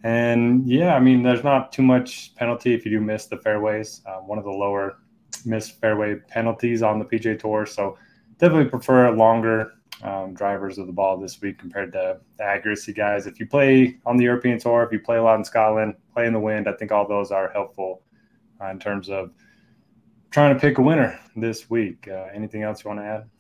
And 0.03 0.67
yeah, 0.67 0.97
I 0.97 0.99
mean, 0.99 1.23
there's 1.23 1.45
not 1.45 1.71
too 1.71 1.83
much 1.83 2.35
penalty 2.35 2.75
if 2.75 2.85
you 2.85 2.91
do 2.91 3.01
miss 3.01 3.27
the 3.27 3.37
fairways. 3.37 4.03
Uh, 4.05 4.17
one 4.17 4.37
of 4.37 4.43
the 4.43 4.51
lower 4.51 4.99
missed 5.47 5.81
fairway 5.81 6.17
penalties 6.27 6.83
on 6.83 6.99
the 6.99 7.05
PGA 7.05 7.39
Tour. 7.39 7.67
So 7.67 7.97
definitely 8.39 8.69
prefer 8.69 9.07
a 9.07 9.13
longer 9.13 9.75
um, 10.03 10.35
drivers 10.35 10.79
of 10.79 10.87
the 10.87 10.93
ball 10.93 11.17
this 11.17 11.41
week 11.41 11.59
compared 11.59 11.93
to 11.93 12.19
the 12.37 12.45
accuracy 12.45 12.93
guys. 12.93 13.27
If 13.27 13.39
you 13.39 13.47
play 13.47 13.99
on 14.05 14.17
the 14.17 14.25
European 14.25 14.59
Tour, 14.59 14.83
if 14.83 14.93
you 14.93 14.99
play 14.99 15.17
a 15.17 15.23
lot 15.23 15.39
in 15.39 15.45
Scotland, 15.45 15.95
play 16.13 16.27
in 16.27 16.33
the 16.33 16.41
wind, 16.41 16.69
I 16.69 16.73
think 16.73 16.93
all 16.93 17.07
those 17.07 17.31
are 17.31 17.51
helpful 17.51 18.03
uh, 18.61 18.67
in 18.67 18.79
terms 18.79 19.09
of 19.09 19.31
trying 20.31 20.55
to 20.55 20.61
pick 20.61 20.79
a 20.79 20.83
winner 20.83 21.19
this 21.37 21.71
week. 21.71 22.09
Uh, 22.11 22.27
anything 22.35 22.63
else 22.63 22.83
you 22.83 22.89
want 22.89 23.01
to 23.01 23.07
add? 23.07 23.31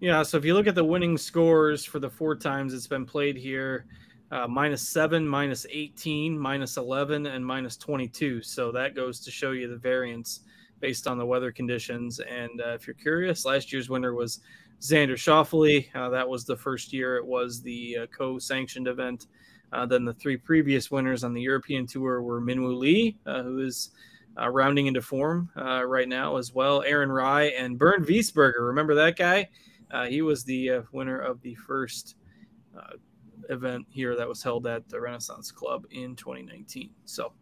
Yeah, 0.00 0.22
so 0.22 0.36
if 0.36 0.44
you 0.44 0.54
look 0.54 0.66
at 0.66 0.74
the 0.74 0.84
winning 0.84 1.16
scores 1.16 1.84
for 1.84 1.98
the 1.98 2.10
four 2.10 2.36
times 2.36 2.74
it's 2.74 2.86
been 2.86 3.06
played 3.06 3.36
here, 3.36 3.86
uh, 4.30 4.46
minus 4.46 4.86
seven, 4.86 5.26
minus 5.26 5.66
18, 5.70 6.38
minus 6.38 6.76
11, 6.76 7.26
and 7.26 7.44
minus 7.44 7.76
22. 7.76 8.42
So 8.42 8.70
that 8.72 8.94
goes 8.94 9.20
to 9.20 9.30
show 9.30 9.52
you 9.52 9.68
the 9.68 9.76
variance 9.76 10.40
based 10.80 11.06
on 11.06 11.16
the 11.16 11.24
weather 11.24 11.50
conditions. 11.50 12.20
And 12.20 12.60
uh, 12.60 12.74
if 12.74 12.86
you're 12.86 12.94
curious, 12.94 13.44
last 13.44 13.72
year's 13.72 13.88
winner 13.88 14.12
was 14.12 14.40
Xander 14.84 15.14
Schauffele. 15.14 15.88
Uh, 15.94 16.10
that 16.10 16.28
was 16.28 16.44
the 16.44 16.56
first 16.56 16.92
year 16.92 17.16
it 17.16 17.24
was 17.24 17.62
the 17.62 17.98
uh, 18.02 18.06
co-sanctioned 18.06 18.86
event. 18.86 19.28
Uh, 19.72 19.86
then 19.86 20.04
the 20.04 20.12
three 20.12 20.36
previous 20.36 20.90
winners 20.90 21.24
on 21.24 21.32
the 21.32 21.40
European 21.40 21.86
Tour 21.86 22.20
were 22.20 22.40
Minwoo 22.40 22.78
Lee, 22.78 23.16
uh, 23.24 23.42
who 23.42 23.60
is 23.60 23.92
uh, 24.38 24.48
rounding 24.50 24.86
into 24.86 25.00
form 25.00 25.48
right 25.56 26.08
now 26.08 26.36
as 26.36 26.52
well. 26.52 26.82
Aaron 26.82 27.10
Rai 27.10 27.54
and 27.56 27.78
Bernd 27.78 28.06
Wiesberger. 28.06 28.60
Remember 28.60 28.94
that 28.94 29.16
guy? 29.16 29.48
he 30.08 30.22
was 30.22 30.44
the 30.44 30.82
winner 30.92 31.18
of 31.18 31.40
the 31.40 31.54
first 31.54 32.16
event 33.48 33.86
here 33.88 34.16
that 34.16 34.28
was 34.28 34.42
held 34.42 34.66
at 34.66 34.88
the 34.88 35.00
Renaissance 35.00 35.50
Club 35.50 35.86
in 35.92 36.14
2019. 36.14 36.90
So 37.04 37.32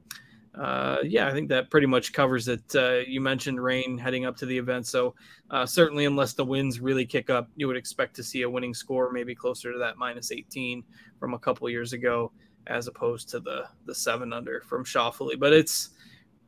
uh, 0.55 0.99
yeah, 1.03 1.29
I 1.29 1.33
think 1.33 1.49
that 1.49 1.71
pretty 1.71 1.87
much 1.87 2.13
covers 2.13 2.49
it. 2.49 2.63
Uh, 2.75 3.01
you 3.07 3.21
mentioned 3.21 3.63
rain 3.63 3.97
heading 3.97 4.27
up 4.27 4.37
to 4.39 4.47
the 4.47 4.57
event, 4.57 4.87
so 4.87 5.15
uh, 5.51 5.65
certainly, 5.65 6.05
unless 6.05 6.35
the 6.35 6.45
winds 6.45 6.79
really 6.79 7.07
kick 7.07 7.31
up, 7.31 7.49
you 7.57 7.67
would 7.67 7.77
expect 7.77 8.15
to 8.17 8.23
see 8.23 8.43
a 8.43 8.51
winning 8.51 8.75
score, 8.75 9.11
maybe 9.11 9.35
closer 9.35 9.73
to 9.73 9.79
that 9.79 9.97
minus 9.97 10.31
18 10.31 10.85
from 11.19 11.33
a 11.33 11.39
couple 11.39 11.69
years 11.71 11.95
ago, 11.95 12.33
as 12.67 12.87
opposed 12.87 13.31
to 13.31 13.41
the 13.41 13.65
the 13.87 13.95
seven 13.95 14.33
under 14.33 14.61
from 14.61 14.85
Schauffele. 14.85 15.39
But 15.39 15.55
it's 15.55 15.91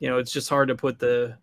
you 0.01 0.11
know 0.11 0.19
it's 0.19 0.33
just 0.33 0.51
hard 0.51 0.69
to 0.69 0.75
put 0.75 0.99
the 0.99 1.39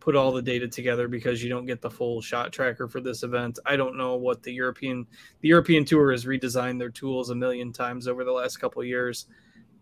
put 0.00 0.16
all 0.16 0.32
the 0.32 0.40
data 0.40 0.66
together 0.66 1.08
because 1.08 1.42
you 1.42 1.50
don't 1.50 1.66
get 1.66 1.82
the 1.82 1.90
full 1.90 2.22
shot 2.22 2.54
tracker 2.54 2.88
for 2.88 3.02
this 3.02 3.22
event. 3.22 3.58
I 3.66 3.76
don't 3.76 3.98
know 3.98 4.16
what 4.16 4.42
the 4.42 4.52
European 4.52 5.06
the 5.42 5.48
European 5.48 5.84
Tour 5.84 6.12
has 6.12 6.24
redesigned 6.24 6.78
their 6.78 6.88
tools 6.88 7.28
a 7.28 7.34
million 7.34 7.70
times 7.70 8.08
over 8.08 8.24
the 8.24 8.32
last 8.32 8.56
couple 8.56 8.82
years. 8.82 9.26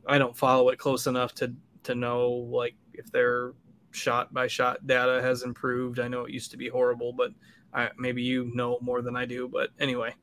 I 0.08 0.18
don't 0.18 0.36
follow 0.36 0.70
it 0.70 0.78
close 0.80 1.06
enough 1.06 1.32
to 1.36 1.54
to 1.86 1.94
know 1.94 2.28
like 2.30 2.74
if 2.92 3.10
their 3.10 3.52
shot 3.90 4.32
by 4.32 4.46
shot 4.46 4.86
data 4.86 5.20
has 5.22 5.42
improved. 5.42 5.98
I 5.98 6.08
know 6.08 6.24
it 6.24 6.32
used 6.32 6.50
to 6.52 6.56
be 6.56 6.68
horrible, 6.68 7.12
but 7.12 7.32
I, 7.72 7.90
maybe 7.98 8.22
you 8.22 8.50
know 8.54 8.78
more 8.80 9.02
than 9.02 9.16
I 9.16 9.24
do. 9.24 9.48
But 9.48 9.70
anyway. 9.80 10.14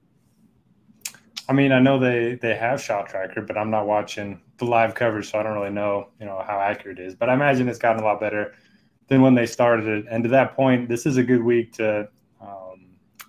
I 1.49 1.53
mean, 1.53 1.73
I 1.73 1.79
know 1.79 1.99
they 1.99 2.35
they 2.35 2.55
have 2.55 2.81
shot 2.81 3.09
tracker, 3.09 3.41
but 3.41 3.57
I'm 3.57 3.69
not 3.69 3.85
watching 3.85 4.39
the 4.57 4.65
live 4.65 4.95
coverage, 4.95 5.31
so 5.31 5.39
I 5.39 5.43
don't 5.43 5.53
really 5.53 5.71
know, 5.71 6.09
you 6.19 6.25
know, 6.25 6.41
how 6.45 6.59
accurate 6.59 6.99
it 6.99 7.05
is. 7.05 7.15
But 7.15 7.29
I 7.29 7.33
imagine 7.33 7.67
it's 7.67 7.79
gotten 7.79 8.01
a 8.01 8.05
lot 8.05 8.19
better 8.21 8.53
than 9.07 9.21
when 9.21 9.35
they 9.35 9.45
started 9.45 9.87
it. 9.87 10.05
And 10.09 10.23
to 10.23 10.29
that 10.29 10.55
point, 10.55 10.87
this 10.87 11.05
is 11.05 11.17
a 11.17 11.23
good 11.23 11.43
week 11.43 11.73
to 11.73 12.07
um, 12.39 12.87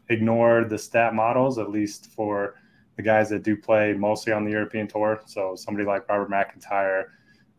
ignore 0.09 0.65
the 0.65 0.79
stat 0.79 1.15
models, 1.15 1.59
at 1.59 1.71
least 1.71 2.07
for 2.13 2.55
the 2.97 3.03
guys 3.03 3.29
that 3.31 3.43
do 3.43 3.57
play 3.57 3.93
mostly 3.93 4.33
on 4.33 4.45
the 4.45 4.53
European 4.53 4.87
tour. 4.87 5.21
So 5.27 5.57
somebody 5.57 5.85
like 5.85 6.09
Robert 6.09 6.31
McIntyre, 6.31 7.07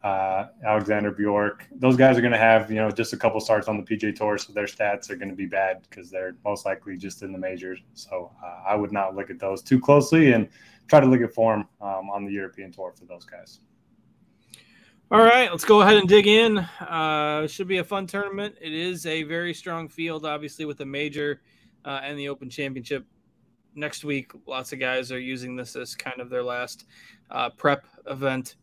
uh, 0.06 0.50
Alexander 0.64 1.10
Bjork. 1.10 1.66
Those 1.72 1.98
guys 1.98 2.16
are 2.16 2.22
going 2.22 2.32
to 2.32 2.38
have 2.38 2.70
you 2.70 2.78
know 2.78 2.92
just 2.92 3.12
a 3.14 3.18
couple 3.18 3.40
starts 3.40 3.68
on 3.68 3.76
the 3.76 3.84
PGA 3.84 4.16
Tour, 4.16 4.38
so 4.38 4.54
their 4.54 4.66
stats 4.66 5.10
are 5.10 5.16
going 5.16 5.30
to 5.30 5.36
be 5.36 5.48
bad 5.48 5.82
because 5.90 6.12
they're 6.12 6.36
most 6.46 6.64
likely 6.64 6.96
just 6.96 7.24
in 7.24 7.32
the 7.32 7.40
majors. 7.40 7.80
So 7.96 8.32
uh, 8.44 8.70
I 8.70 8.76
would 8.76 8.92
not 8.92 9.16
look 9.16 9.32
at 9.32 9.40
those 9.40 9.64
too 9.64 9.80
closely 9.80 10.34
and 10.34 10.48
try 10.88 11.00
to 11.00 11.08
look 11.08 11.22
at 11.22 11.34
form 11.34 11.68
um, 11.82 12.12
on 12.12 12.24
the 12.24 12.32
European 12.32 12.72
Tour 12.72 12.94
for 12.96 13.06
those 13.06 13.26
guys. 13.26 13.62
All 15.10 15.24
right, 15.24 15.50
let's 15.50 15.66
go 15.66 15.82
ahead 15.82 15.98
and 15.98 16.08
dig 16.08 16.28
in. 16.28 16.60
Uh, 16.60 17.48
should 17.48 17.68
be 17.68 17.80
a 17.80 17.84
fun 17.84 18.06
tournament. 18.06 18.56
It 18.62 18.74
is 18.74 19.08
a 19.08 19.24
very 19.24 19.56
strong 19.56 19.90
field, 19.90 20.24
obviously, 20.24 20.66
with 20.66 20.78
the 20.78 20.86
major 20.86 21.42
uh, 21.84 22.02
and 22.04 22.18
the 22.18 22.30
Open 22.30 22.48
Championship 22.48 23.08
next 23.74 24.04
week. 24.04 24.32
Lots 24.46 24.72
of 24.72 24.80
guys 24.80 25.12
are 25.12 25.20
using 25.20 25.56
this 25.56 25.76
as 25.76 25.96
kind 25.96 26.22
of 26.22 26.30
their 26.30 26.44
last 26.44 26.86
uh, 27.32 27.50
prep 27.50 27.88
event 28.08 28.56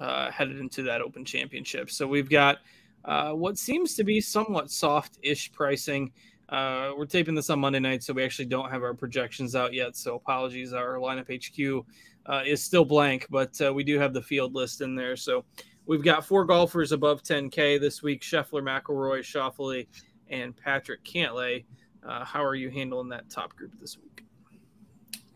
uh, 0.00 0.30
headed 0.30 0.58
into 0.58 0.82
that 0.84 1.00
Open 1.00 1.24
Championship. 1.24 1.90
So 1.90 2.06
we've 2.06 2.30
got 2.30 2.58
uh, 3.04 3.32
what 3.32 3.58
seems 3.58 3.94
to 3.94 4.04
be 4.04 4.20
somewhat 4.20 4.70
soft-ish 4.70 5.52
pricing. 5.52 6.12
Uh, 6.48 6.92
we're 6.96 7.06
taping 7.06 7.34
this 7.34 7.50
on 7.50 7.58
Monday 7.60 7.80
night, 7.80 8.02
so 8.02 8.12
we 8.12 8.24
actually 8.24 8.46
don't 8.46 8.70
have 8.70 8.82
our 8.82 8.94
projections 8.94 9.56
out 9.56 9.72
yet. 9.72 9.96
So 9.96 10.14
apologies, 10.14 10.72
our 10.72 10.94
lineup 10.96 11.26
HQ 11.32 11.86
uh, 12.26 12.42
is 12.44 12.62
still 12.62 12.84
blank, 12.84 13.26
but 13.30 13.60
uh, 13.60 13.72
we 13.72 13.84
do 13.84 13.98
have 13.98 14.12
the 14.12 14.22
field 14.22 14.54
list 14.54 14.80
in 14.80 14.94
there. 14.94 15.16
So 15.16 15.44
we've 15.86 16.04
got 16.04 16.24
four 16.24 16.44
golfers 16.44 16.92
above 16.92 17.22
10K 17.22 17.80
this 17.80 18.02
week: 18.02 18.22
Scheffler, 18.22 18.62
McIlroy, 18.62 19.20
Schauffele, 19.20 19.86
and 20.28 20.56
Patrick 20.56 21.04
Cantlay. 21.04 21.64
Uh, 22.06 22.24
how 22.24 22.44
are 22.44 22.54
you 22.54 22.70
handling 22.70 23.08
that 23.08 23.28
top 23.28 23.56
group 23.56 23.72
this 23.80 23.98
week? 23.98 24.25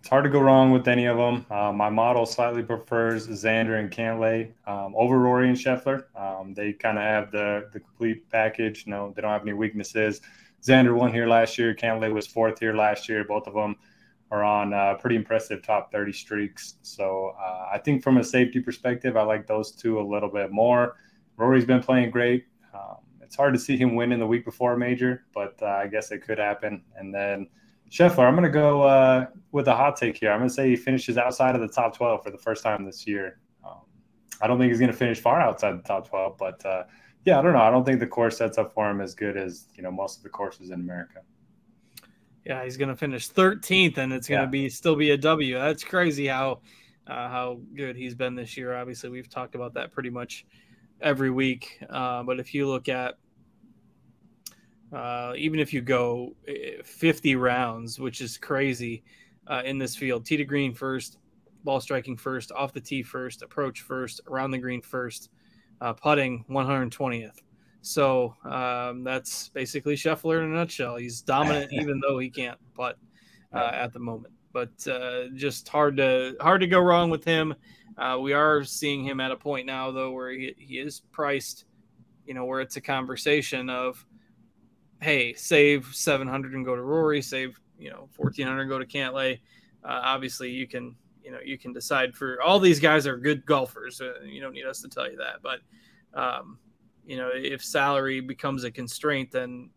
It's 0.00 0.08
hard 0.08 0.24
to 0.24 0.30
go 0.30 0.40
wrong 0.40 0.70
with 0.70 0.88
any 0.88 1.04
of 1.04 1.18
them. 1.18 1.44
Uh, 1.50 1.72
my 1.72 1.90
model 1.90 2.24
slightly 2.24 2.62
prefers 2.62 3.28
Xander 3.28 3.78
and 3.78 3.90
Cantlay 3.90 4.50
um, 4.66 4.94
over 4.96 5.18
Rory 5.18 5.50
and 5.50 5.58
Scheffler. 5.58 6.04
Um, 6.18 6.54
they 6.54 6.72
kind 6.72 6.96
of 6.96 7.04
have 7.04 7.30
the 7.30 7.68
the 7.70 7.80
complete 7.80 8.28
package. 8.30 8.86
Know, 8.86 9.12
they 9.14 9.20
don't 9.20 9.30
have 9.30 9.42
any 9.42 9.52
weaknesses. 9.52 10.22
Xander 10.62 10.94
won 10.96 11.12
here 11.12 11.26
last 11.26 11.58
year. 11.58 11.74
Cantlay 11.74 12.10
was 12.12 12.26
fourth 12.26 12.58
here 12.58 12.74
last 12.74 13.10
year. 13.10 13.24
Both 13.24 13.46
of 13.46 13.52
them 13.52 13.76
are 14.30 14.42
on 14.42 14.72
uh, 14.72 14.94
pretty 14.94 15.16
impressive 15.16 15.62
top 15.62 15.92
30 15.92 16.12
streaks. 16.12 16.76
So 16.82 17.34
uh, 17.38 17.68
I 17.70 17.78
think 17.78 18.02
from 18.02 18.16
a 18.16 18.24
safety 18.24 18.60
perspective, 18.60 19.18
I 19.18 19.22
like 19.22 19.46
those 19.46 19.72
two 19.72 20.00
a 20.00 20.02
little 20.02 20.30
bit 20.30 20.50
more. 20.50 20.96
Rory's 21.36 21.66
been 21.66 21.82
playing 21.82 22.10
great. 22.10 22.46
Um, 22.72 22.96
it's 23.20 23.36
hard 23.36 23.52
to 23.52 23.60
see 23.60 23.76
him 23.76 23.96
win 23.96 24.12
in 24.12 24.20
the 24.20 24.26
week 24.26 24.46
before 24.46 24.72
a 24.74 24.78
major, 24.78 25.24
but 25.34 25.58
uh, 25.60 25.66
I 25.66 25.88
guess 25.88 26.10
it 26.10 26.22
could 26.22 26.38
happen. 26.38 26.82
And 26.96 27.14
then 27.14 27.48
Scheffler, 27.90 28.26
I'm 28.26 28.34
going 28.34 28.44
to 28.44 28.50
go 28.50 28.82
uh, 28.82 29.26
with 29.50 29.66
a 29.66 29.74
hot 29.74 29.96
take 29.96 30.16
here. 30.16 30.30
I'm 30.30 30.38
going 30.38 30.48
to 30.48 30.54
say 30.54 30.68
he 30.68 30.76
finishes 30.76 31.18
outside 31.18 31.54
of 31.56 31.60
the 31.60 31.68
top 31.68 31.96
12 31.96 32.22
for 32.22 32.30
the 32.30 32.38
first 32.38 32.62
time 32.62 32.84
this 32.84 33.06
year. 33.06 33.40
Um, 33.64 33.80
I 34.40 34.46
don't 34.46 34.58
think 34.58 34.70
he's 34.70 34.78
going 34.78 34.92
to 34.92 34.96
finish 34.96 35.18
far 35.18 35.40
outside 35.40 35.76
the 35.76 35.82
top 35.82 36.08
12, 36.08 36.36
but 36.38 36.64
uh, 36.64 36.84
yeah, 37.24 37.38
I 37.38 37.42
don't 37.42 37.52
know. 37.52 37.60
I 37.60 37.70
don't 37.70 37.84
think 37.84 37.98
the 37.98 38.06
course 38.06 38.38
sets 38.38 38.58
up 38.58 38.72
for 38.72 38.88
him 38.88 39.00
as 39.00 39.14
good 39.14 39.36
as 39.36 39.66
you 39.74 39.82
know 39.82 39.90
most 39.90 40.18
of 40.18 40.22
the 40.22 40.28
courses 40.28 40.70
in 40.70 40.80
America. 40.80 41.20
Yeah, 42.46 42.64
he's 42.64 42.76
going 42.76 42.88
to 42.88 42.96
finish 42.96 43.28
13th, 43.28 43.98
and 43.98 44.12
it's 44.12 44.28
going 44.28 44.40
to 44.40 44.46
yeah. 44.46 44.64
be 44.64 44.70
still 44.70 44.96
be 44.96 45.10
a 45.10 45.16
W. 45.16 45.58
That's 45.58 45.84
crazy 45.84 46.26
how 46.26 46.60
uh, 47.06 47.28
how 47.28 47.60
good 47.74 47.96
he's 47.96 48.14
been 48.14 48.34
this 48.34 48.56
year. 48.56 48.74
Obviously, 48.74 49.10
we've 49.10 49.28
talked 49.28 49.54
about 49.54 49.74
that 49.74 49.92
pretty 49.92 50.10
much 50.10 50.46
every 51.02 51.30
week. 51.30 51.78
Uh, 51.90 52.22
but 52.22 52.40
if 52.40 52.54
you 52.54 52.68
look 52.68 52.88
at 52.88 53.16
uh, 54.92 55.32
even 55.36 55.60
if 55.60 55.72
you 55.72 55.80
go 55.80 56.34
eh, 56.48 56.82
50 56.84 57.36
rounds, 57.36 57.98
which 57.98 58.20
is 58.20 58.38
crazy 58.38 59.02
uh, 59.46 59.62
in 59.64 59.78
this 59.78 59.96
field. 59.96 60.24
Tee 60.24 60.36
to 60.36 60.44
green 60.44 60.74
first, 60.74 61.18
ball 61.64 61.80
striking 61.80 62.16
first, 62.16 62.52
off 62.52 62.72
the 62.72 62.80
tee 62.80 63.02
first, 63.02 63.42
approach 63.42 63.82
first, 63.82 64.20
around 64.28 64.50
the 64.50 64.58
green 64.58 64.80
first, 64.80 65.30
uh, 65.80 65.92
putting 65.92 66.44
120th. 66.48 67.38
So 67.82 68.36
um, 68.44 69.04
that's 69.04 69.48
basically 69.48 69.94
Scheffler 69.94 70.44
in 70.44 70.52
a 70.52 70.54
nutshell. 70.54 70.96
He's 70.96 71.22
dominant 71.22 71.72
even 71.80 72.00
though 72.00 72.18
he 72.18 72.30
can't 72.30 72.58
putt 72.74 72.96
uh, 73.52 73.70
at 73.72 73.92
the 73.92 73.98
moment. 73.98 74.34
But 74.52 74.86
uh, 74.86 75.28
just 75.34 75.68
hard 75.68 75.96
to 75.98 76.34
hard 76.40 76.60
to 76.60 76.66
go 76.66 76.80
wrong 76.80 77.08
with 77.08 77.24
him. 77.24 77.54
Uh, 77.96 78.18
we 78.20 78.32
are 78.32 78.64
seeing 78.64 79.04
him 79.04 79.20
at 79.20 79.30
a 79.30 79.36
point 79.36 79.66
now 79.66 79.90
though 79.90 80.10
where 80.10 80.30
he, 80.30 80.54
he 80.58 80.78
is 80.78 81.00
priced, 81.12 81.66
you 82.26 82.34
know, 82.34 82.44
where 82.44 82.60
it's 82.60 82.76
a 82.76 82.80
conversation 82.80 83.70
of, 83.70 84.04
hey, 85.00 85.32
save 85.34 85.86
700 85.92 86.52
and 86.52 86.64
go 86.64 86.76
to 86.76 86.82
Rory, 86.82 87.22
save 87.22 87.58
you 87.78 87.90
know 87.90 88.08
1400 88.16 88.60
and 88.60 88.70
go 88.70 88.78
to 88.78 88.86
Cantlay. 88.86 89.40
Uh, 89.84 90.00
obviously, 90.04 90.50
you 90.50 90.66
can 90.66 90.94
you 91.22 91.30
know 91.30 91.38
you 91.44 91.58
can 91.58 91.72
decide 91.72 92.14
for 92.14 92.40
all 92.42 92.58
these 92.58 92.80
guys 92.80 93.06
are 93.06 93.16
good 93.16 93.44
golfers. 93.46 94.00
Uh, 94.00 94.20
you 94.24 94.40
don't 94.40 94.52
need 94.52 94.66
us 94.66 94.80
to 94.82 94.88
tell 94.88 95.10
you 95.10 95.16
that, 95.16 95.42
but 95.42 95.60
um, 96.18 96.58
you 97.06 97.16
know, 97.16 97.30
if 97.32 97.64
salary 97.64 98.20
becomes 98.20 98.64
a 98.64 98.70
constraint, 98.70 99.30
then 99.32 99.70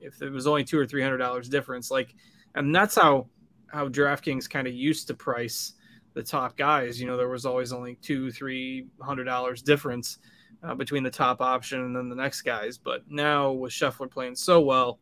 if 0.00 0.20
it 0.22 0.30
was 0.30 0.46
only 0.46 0.64
two 0.64 0.78
or 0.78 0.86
three 0.86 1.02
hundred 1.02 1.18
dollars 1.18 1.48
difference, 1.48 1.90
like, 1.90 2.14
and 2.54 2.74
that's 2.74 2.94
how 2.94 3.28
how 3.68 3.88
DraftKings 3.88 4.48
kind 4.48 4.66
of 4.66 4.74
used 4.74 5.06
to 5.08 5.14
price 5.14 5.74
the 6.14 6.22
top 6.22 6.56
guys. 6.56 7.00
You 7.00 7.06
know, 7.06 7.16
there 7.16 7.28
was 7.28 7.46
always 7.46 7.72
only 7.72 7.96
two, 7.96 8.30
three 8.30 8.86
hundred 9.00 9.24
dollars 9.24 9.62
difference 9.62 10.18
uh, 10.62 10.74
between 10.74 11.02
the 11.02 11.10
top 11.10 11.40
option 11.40 11.80
and 11.80 11.94
then 11.94 12.08
the 12.08 12.14
next 12.14 12.42
guys. 12.42 12.78
But 12.78 13.02
now 13.08 13.52
with 13.52 13.72
Scheffler 13.72 14.10
playing 14.10 14.36
so 14.36 14.60
well, 14.60 14.98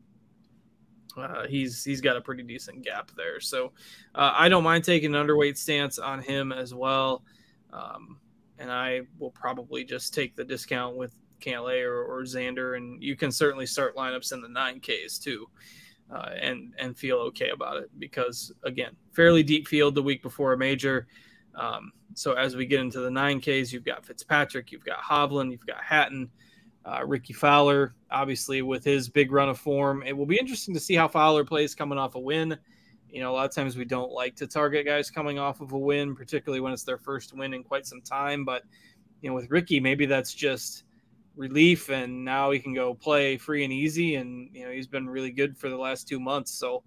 uh, 1.17 1.47
he's 1.47 1.85
he's 1.85 2.01
got 2.01 2.17
a 2.17 2.21
pretty 2.21 2.43
decent 2.43 2.85
gap 2.85 3.11
there. 3.17 3.41
So 3.41 3.73
uh, 4.15 4.33
I 4.37 4.49
don't 4.49 4.65
mind 4.65 4.85
taking 4.85 5.15
an 5.15 5.27
underweight 5.27 5.57
stance 5.57 5.99
on 5.99 6.23
him 6.23 6.53
as 6.53 6.75
well. 6.75 7.23
Um, 7.73 8.19
and 8.59 8.71
I 8.71 9.03
will 9.19 9.31
probably 9.31 9.85
just 9.85 10.13
take 10.13 10.37
the 10.37 10.45
discount 10.45 10.97
with 10.97 11.15
Cantlay 11.41 11.83
or, 11.83 12.05
or 12.05 12.23
Xander, 12.23 12.77
and 12.77 13.03
you 13.03 13.17
can 13.17 13.33
certainly 13.33 13.67
start 13.67 13.97
lineups 13.97 14.33
in 14.33 14.43
the 14.43 14.49
nine 14.49 14.81
Ks 14.81 15.19
too, 15.19 15.47
uh, 16.15 16.31
and 16.41 16.75
and 16.79 16.97
feel 16.97 17.17
okay 17.17 17.51
about 17.51 17.79
it 17.79 17.91
because 17.99 18.53
again, 18.65 18.95
fairly 19.13 19.43
deep 19.43 19.67
field 19.67 19.95
the 19.95 20.03
week 20.03 20.23
before 20.23 20.53
a 20.53 20.59
major. 20.59 21.07
Um, 21.55 21.93
so 22.15 22.33
as 22.35 22.57
we 22.57 22.67
get 22.67 22.81
into 22.81 23.01
the 23.01 23.11
nine 23.11 23.41
Ks, 23.41 23.73
you've 23.73 23.85
got 23.85 24.05
Fitzpatrick, 24.05 24.73
you've 24.73 24.85
got 24.85 24.99
Hovland, 24.99 25.51
you've 25.51 25.67
got 25.67 25.83
Hatton, 25.83 26.31
uh, 26.85 27.03
Rickie 27.07 27.33
Fowler, 27.33 27.95
obviously 28.11 28.63
with 28.63 28.85
his 28.85 29.09
big 29.09 29.33
run 29.33 29.49
of 29.49 29.59
form. 29.59 30.03
It 30.05 30.17
will 30.17 30.27
be 30.27 30.39
interesting 30.39 30.75
to 30.75 30.81
see 30.81 30.95
how 30.95 31.09
Fowler 31.09 31.45
plays 31.45 31.75
coming 31.75 31.99
off 31.99 32.15
a 32.15 32.21
win. 32.21 32.59
You 33.09 33.21
know, 33.21 33.33
a 33.33 33.35
lot 33.35 33.45
of 33.47 33.55
times 33.55 33.77
we 33.77 33.85
don't 33.85 34.13
like 34.13 34.37
to 34.37 34.47
target 34.47 34.87
guys 34.87 35.11
coming 35.11 35.39
off 35.39 35.61
of 35.61 35.73
a 35.73 35.79
win, 35.79 36.15
particularly 36.15 36.61
when 36.61 36.73
it's 36.73 36.85
their 36.85 36.99
first 36.99 37.37
win 37.37 37.55
in 37.55 37.65
quite 37.65 37.87
some 37.87 38.01
time. 38.01 38.45
But 38.45 38.63
you 39.21 39.29
know, 39.29 39.35
with 39.35 39.51
Rickie, 39.51 39.81
maybe 39.81 40.07
that's 40.07 40.33
just 40.33 40.85
relief 41.37 41.89
and 41.89 42.25
now 42.25 42.51
he 42.51 42.59
can 42.59 42.75
go 42.75 42.93
play 42.93 43.37
free 43.37 43.65
and 43.65 43.73
easy 43.73 44.17
and 44.17 44.51
you 44.53 44.65
know 44.65 44.71
he's 44.71 44.87
been 44.87 45.09
really 45.09 45.31
good 45.31 45.57
for 45.57 45.71
the 45.71 45.77
last 45.77 46.09
two 46.09 46.21
months 46.21 46.53
so 46.53 46.83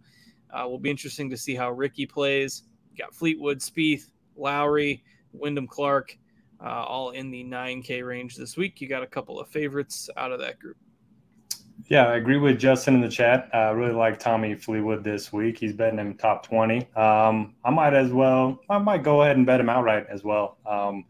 uh, 0.51 0.67
will 0.67 0.77
be 0.77 0.91
interesting 0.91 1.29
to 1.29 1.37
see 1.37 1.55
how 1.55 1.71
Rickie 1.71 2.05
plays 2.05 2.63
you 2.91 3.03
got 3.03 3.15
Fleetwood 3.15 3.59
Spieth 3.59 4.11
Lowry 4.35 5.03
Wyndham 5.31 5.67
Clark 5.67 6.17
uh, 6.63 6.67
all 6.67 7.11
in 7.11 7.29
the 7.29 7.43
9k 7.43 8.05
range 8.05 8.35
this 8.35 8.55
week. 8.55 8.79
You 8.81 8.87
got 8.87 9.03
a 9.03 9.07
couple 9.07 9.39
of 9.39 9.49
favorites 9.49 10.09
out 10.15 10.31
of 10.31 10.39
that 10.39 10.59
group. 10.59 10.77
Yeah 11.87 12.07
I 12.07 12.15
agree 12.15 12.37
with 12.37 12.59
Justin 12.59 12.95
in 12.95 13.01
the 13.01 13.09
chat. 13.09 13.49
I 13.53 13.69
uh, 13.69 13.73
really 13.73 13.93
like 13.93 14.19
Tommy 14.19 14.55
Fleetwood 14.55 15.03
this 15.03 15.33
week. 15.33 15.57
He's 15.57 15.73
betting 15.73 15.99
him 15.99 16.15
top 16.15 16.45
20 16.45 16.87
um, 16.95 17.55
I 17.65 17.71
might 17.71 17.93
as 17.93 18.11
well 18.11 18.59
I 18.69 18.77
might 18.77 19.03
go 19.03 19.23
ahead 19.23 19.37
and 19.37 19.45
bet 19.45 19.59
him 19.59 19.69
outright 19.69 20.05
as 20.09 20.23
well. 20.23 20.57
Um, 20.65 21.05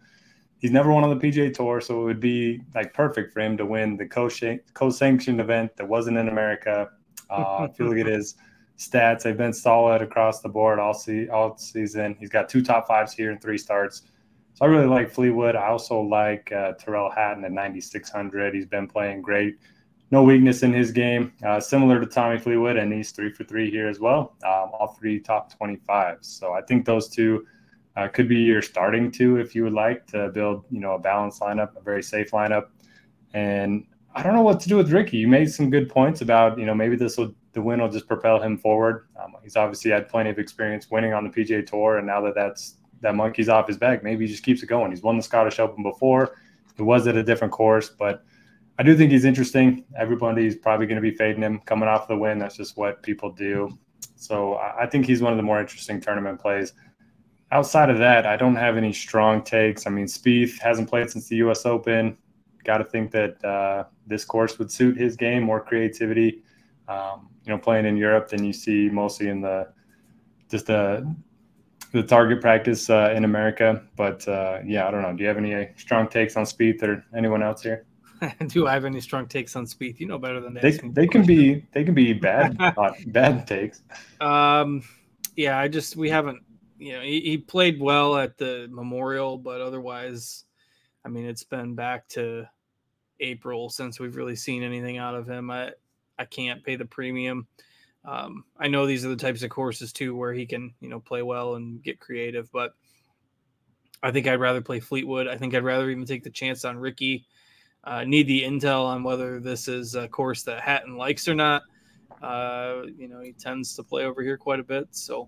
he's 0.63 0.71
never 0.71 0.91
won 0.91 1.03
on 1.03 1.15
the 1.15 1.29
PGA 1.31 1.53
Tour, 1.53 1.81
so 1.81 2.01
it 2.01 2.05
would 2.05 2.19
be 2.21 2.61
like 2.73 2.93
perfect 2.93 3.33
for 3.33 3.41
him 3.41 3.57
to 3.57 3.65
win 3.65 3.97
the 3.97 4.07
co-sanctioned 4.07 5.41
event 5.41 5.75
that 5.75 5.87
wasn't 5.87 6.17
in 6.17 6.29
America. 6.29 6.89
Uh, 7.29 7.67
if 7.69 7.77
you 7.77 7.87
look 7.87 7.97
at 7.97 8.05
his 8.05 8.35
stats, 8.77 9.23
they've 9.23 9.37
been 9.37 9.53
solid 9.53 10.01
across 10.01 10.41
the 10.41 10.49
board 10.49 10.79
all 10.79 10.93
see 10.93 11.29
all 11.29 11.57
season. 11.57 12.15
He's 12.19 12.29
got 12.29 12.49
two 12.49 12.61
top 12.61 12.87
fives 12.87 13.13
here 13.13 13.31
and 13.31 13.41
three 13.41 13.57
starts. 13.57 14.03
So 14.55 14.65
I 14.65 14.67
really 14.67 14.87
like 14.87 15.09
Fleetwood. 15.09 15.55
I 15.55 15.67
also 15.67 15.99
like 15.99 16.51
uh, 16.51 16.73
Tyrrell 16.73 17.09
Hatton 17.09 17.43
at 17.43 17.51
9600. 17.51 18.53
He's 18.53 18.67
been 18.67 18.87
playing 18.87 19.21
great. 19.21 19.57
No 20.11 20.21
weakness 20.21 20.61
in 20.61 20.71
his 20.71 20.91
game, 20.91 21.33
uh, 21.43 21.59
similar 21.59 21.99
to 21.99 22.05
Tommy 22.05 22.37
Fleetwood, 22.37 22.77
and 22.77 22.93
he's 22.93 23.11
three 23.11 23.31
for 23.31 23.45
three 23.45 23.71
here 23.71 23.87
as 23.87 23.99
well. 23.99 24.35
Um, 24.43 24.69
all 24.73 24.95
three 24.99 25.19
top 25.19 25.51
25s. 25.59 26.25
So 26.25 26.53
I 26.53 26.61
think 26.61 26.85
those 26.85 27.09
two 27.09 27.47
uh, 27.95 28.07
could 28.09 28.29
be 28.29 28.37
your 28.37 28.61
starting 28.61 29.09
two 29.09 29.37
if 29.37 29.55
you 29.55 29.63
would 29.63 29.73
like 29.73 30.05
to 30.07 30.29
build, 30.29 30.65
you 30.69 30.79
know, 30.79 30.93
a 30.93 30.99
balanced 30.99 31.41
lineup, 31.41 31.75
a 31.75 31.81
very 31.81 32.03
safe 32.03 32.29
lineup. 32.29 32.67
And 33.33 33.87
I 34.13 34.21
don't 34.21 34.33
know 34.33 34.43
what 34.43 34.59
to 34.61 34.69
do 34.69 34.77
with 34.77 34.91
Rickie. 34.91 35.17
You 35.17 35.27
made 35.27 35.51
some 35.51 35.71
good 35.71 35.89
points 35.89 36.21
about, 36.21 36.59
you 36.59 36.67
know, 36.67 36.75
maybe 36.75 36.95
this 36.95 37.17
will 37.17 37.33
the 37.53 37.61
win 37.61 37.81
will 37.81 37.89
just 37.89 38.07
propel 38.07 38.41
him 38.41 38.57
forward. 38.57 39.07
Um, 39.21 39.33
he's 39.43 39.55
obviously 39.55 39.91
had 39.91 40.09
plenty 40.09 40.29
of 40.29 40.39
experience 40.39 40.89
winning 40.91 41.13
on 41.13 41.23
the 41.23 41.29
PGA 41.29 41.65
Tour, 41.65 41.97
and 41.97 42.07
now 42.07 42.21
that 42.21 42.35
that's 42.35 42.77
that 43.01 43.15
monkey's 43.15 43.49
off 43.49 43.67
his 43.67 43.77
back, 43.77 44.03
maybe 44.03 44.25
he 44.25 44.31
just 44.31 44.43
keeps 44.43 44.63
it 44.63 44.67
going. 44.67 44.91
He's 44.91 45.01
won 45.01 45.17
the 45.17 45.23
Scottish 45.23 45.59
Open 45.59 45.83
before. 45.83 46.35
It 46.77 46.81
was 46.81 47.05
at 47.05 47.17
a 47.17 47.23
different 47.23 47.51
course, 47.51 47.89
but 47.89 48.23
I 48.79 48.83
do 48.83 48.95
think 48.95 49.11
he's 49.11 49.25
interesting. 49.25 49.83
Everybody's 49.97 50.55
probably 50.55 50.87
going 50.87 50.95
to 50.95 51.01
be 51.01 51.15
fading 51.15 51.41
him 51.41 51.59
coming 51.65 51.89
off 51.89 52.07
the 52.07 52.17
win. 52.17 52.39
That's 52.39 52.55
just 52.55 52.77
what 52.77 53.03
people 53.03 53.29
do. 53.29 53.77
So 54.15 54.55
I 54.55 54.87
think 54.87 55.05
he's 55.05 55.21
one 55.21 55.33
of 55.33 55.37
the 55.37 55.43
more 55.43 55.59
interesting 55.59 55.99
tournament 55.99 56.39
plays 56.39 56.73
outside 57.53 57.91
of 57.91 57.99
that, 57.99 58.25
I 58.25 58.35
don't 58.35 58.55
have 58.55 58.77
any 58.77 58.91
strong 58.91 59.43
takes. 59.43 59.85
I 59.85 59.91
mean, 59.91 60.07
Spieth 60.07 60.59
hasn't 60.59 60.89
played 60.89 61.09
since 61.11 61.27
the 61.27 61.37
U.S. 61.37 61.65
Open. 61.65 62.17
Got 62.63 62.79
to 62.79 62.83
think 62.83 63.11
that 63.11 63.43
uh, 63.45 63.85
this 64.07 64.25
course 64.25 64.57
would 64.57 64.71
suit 64.71 64.97
his 64.97 65.15
game, 65.15 65.43
more 65.43 65.63
creativity. 65.63 66.43
Um, 66.87 67.29
you 67.45 67.51
know, 67.51 67.57
playing 67.57 67.85
in 67.85 67.97
Europe 67.97 68.29
than 68.29 68.43
you 68.43 68.53
see 68.53 68.89
mostly 68.89 69.29
in 69.29 69.41
the 69.41 69.69
just 70.49 70.67
the 70.67 71.15
the 71.91 72.03
target 72.03 72.41
practice 72.41 72.89
uh, 72.89 73.13
in 73.15 73.23
America. 73.23 73.83
But 73.95 74.27
uh, 74.27 74.59
yeah, 74.65 74.87
I 74.87 74.91
don't 74.91 75.01
know. 75.01 75.13
Do 75.13 75.21
you 75.21 75.27
have 75.27 75.37
any 75.37 75.69
strong 75.77 76.07
takes 76.07 76.35
on 76.35 76.45
Spieth 76.45 76.81
or 76.83 77.05
anyone 77.15 77.43
else 77.43 77.61
here? 77.63 77.85
Do 78.47 78.67
I 78.67 78.73
have 78.73 78.85
any 78.85 79.01
strong 79.01 79.27
takes 79.27 79.55
on 79.55 79.65
Spieth? 79.65 79.99
You 79.99 80.07
know 80.07 80.17
better 80.17 80.39
than 80.39 80.53
that. 80.55 80.63
They, 80.63 80.71
they 80.71 81.07
can 81.07 81.25
be 81.25 81.65
they 81.71 81.83
can 81.83 81.93
be 81.93 82.13
bad 82.13 82.57
bad 83.07 83.47
takes. 83.47 83.81
Um, 84.19 84.83
yeah, 85.35 85.57
I 85.57 85.67
just 85.67 85.95
we 85.95 86.09
haven't 86.09 86.43
you 86.83 86.93
know, 86.93 87.01
he, 87.01 87.21
he 87.21 87.37
played 87.37 87.79
well 87.79 88.17
at 88.17 88.37
the 88.37 88.67
Memorial, 88.69 89.37
but 89.37 89.61
otherwise, 89.61 90.43
I 91.05 91.09
mean, 91.09 91.25
it's 91.25 91.43
been 91.43 91.75
back 91.75 92.09
to 92.09 92.45
April 93.21 93.69
since 93.69 94.01
we've 94.01 94.17
really 94.17 94.35
seen 94.35 94.63
anything 94.63 94.97
out 94.97 95.15
of 95.15 95.25
him. 95.25 95.49
I 95.49 95.71
I 96.17 96.25
can't 96.25 96.63
pay 96.63 96.75
the 96.75 96.85
premium. 96.85 97.47
Um, 98.05 98.43
I 98.57 98.67
know 98.67 98.85
these 98.85 99.05
are 99.05 99.09
the 99.09 99.15
types 99.15 99.43
of 99.43 99.49
courses 99.49 99.93
too 99.93 100.15
where 100.15 100.33
he 100.33 100.45
can 100.45 100.73
you 100.81 100.89
know 100.89 100.99
play 100.99 101.21
well 101.21 101.55
and 101.55 101.81
get 101.81 101.99
creative, 101.99 102.51
but 102.51 102.73
I 104.01 104.11
think 104.11 104.27
I'd 104.27 104.39
rather 104.39 104.61
play 104.61 104.79
Fleetwood. 104.79 105.27
I 105.27 105.37
think 105.37 105.55
I'd 105.55 105.63
rather 105.63 105.89
even 105.89 106.05
take 106.05 106.23
the 106.23 106.29
chance 106.29 106.65
on 106.65 106.77
Rickie. 106.77 107.25
Uh, 107.85 108.03
need 108.03 108.27
the 108.27 108.43
intel 108.43 108.85
on 108.85 109.03
whether 109.03 109.39
this 109.39 109.67
is 109.67 109.95
a 109.95 110.07
course 110.07 110.43
that 110.43 110.61
Hatton 110.61 110.97
likes 110.97 111.27
or 111.27 111.35
not. 111.35 111.63
Uh, 112.21 112.83
you 112.97 113.09
know, 113.09 113.19
he 113.19 113.33
tends 113.33 113.75
to 113.75 113.83
play 113.83 114.05
over 114.05 114.21
here 114.21 114.37
quite 114.37 114.59
a 114.59 114.63
bit, 114.63 114.87
so 114.91 115.27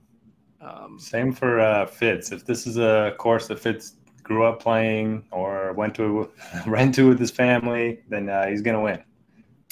um, 0.62 0.98
Same 1.00 1.32
for 1.32 1.60
uh, 1.60 1.86
Fitz. 1.86 2.32
If 2.32 2.46
this 2.46 2.66
is 2.66 2.78
a 2.78 3.14
course 3.18 3.48
that 3.48 3.60
Fitz 3.60 3.96
grew 4.24 4.46
up 4.46 4.62
playing 4.62 5.24
or 5.32 5.74
went 5.74 5.96
to 5.96 6.30
rent 6.68 6.96
to 6.96 7.10
with 7.10 7.20
his 7.20 7.32
family, 7.32 8.02
then 8.10 8.30
uh, 8.30 8.48
he's 8.48 8.62
going 8.62 8.76
to 8.76 8.82
win. 8.82 9.04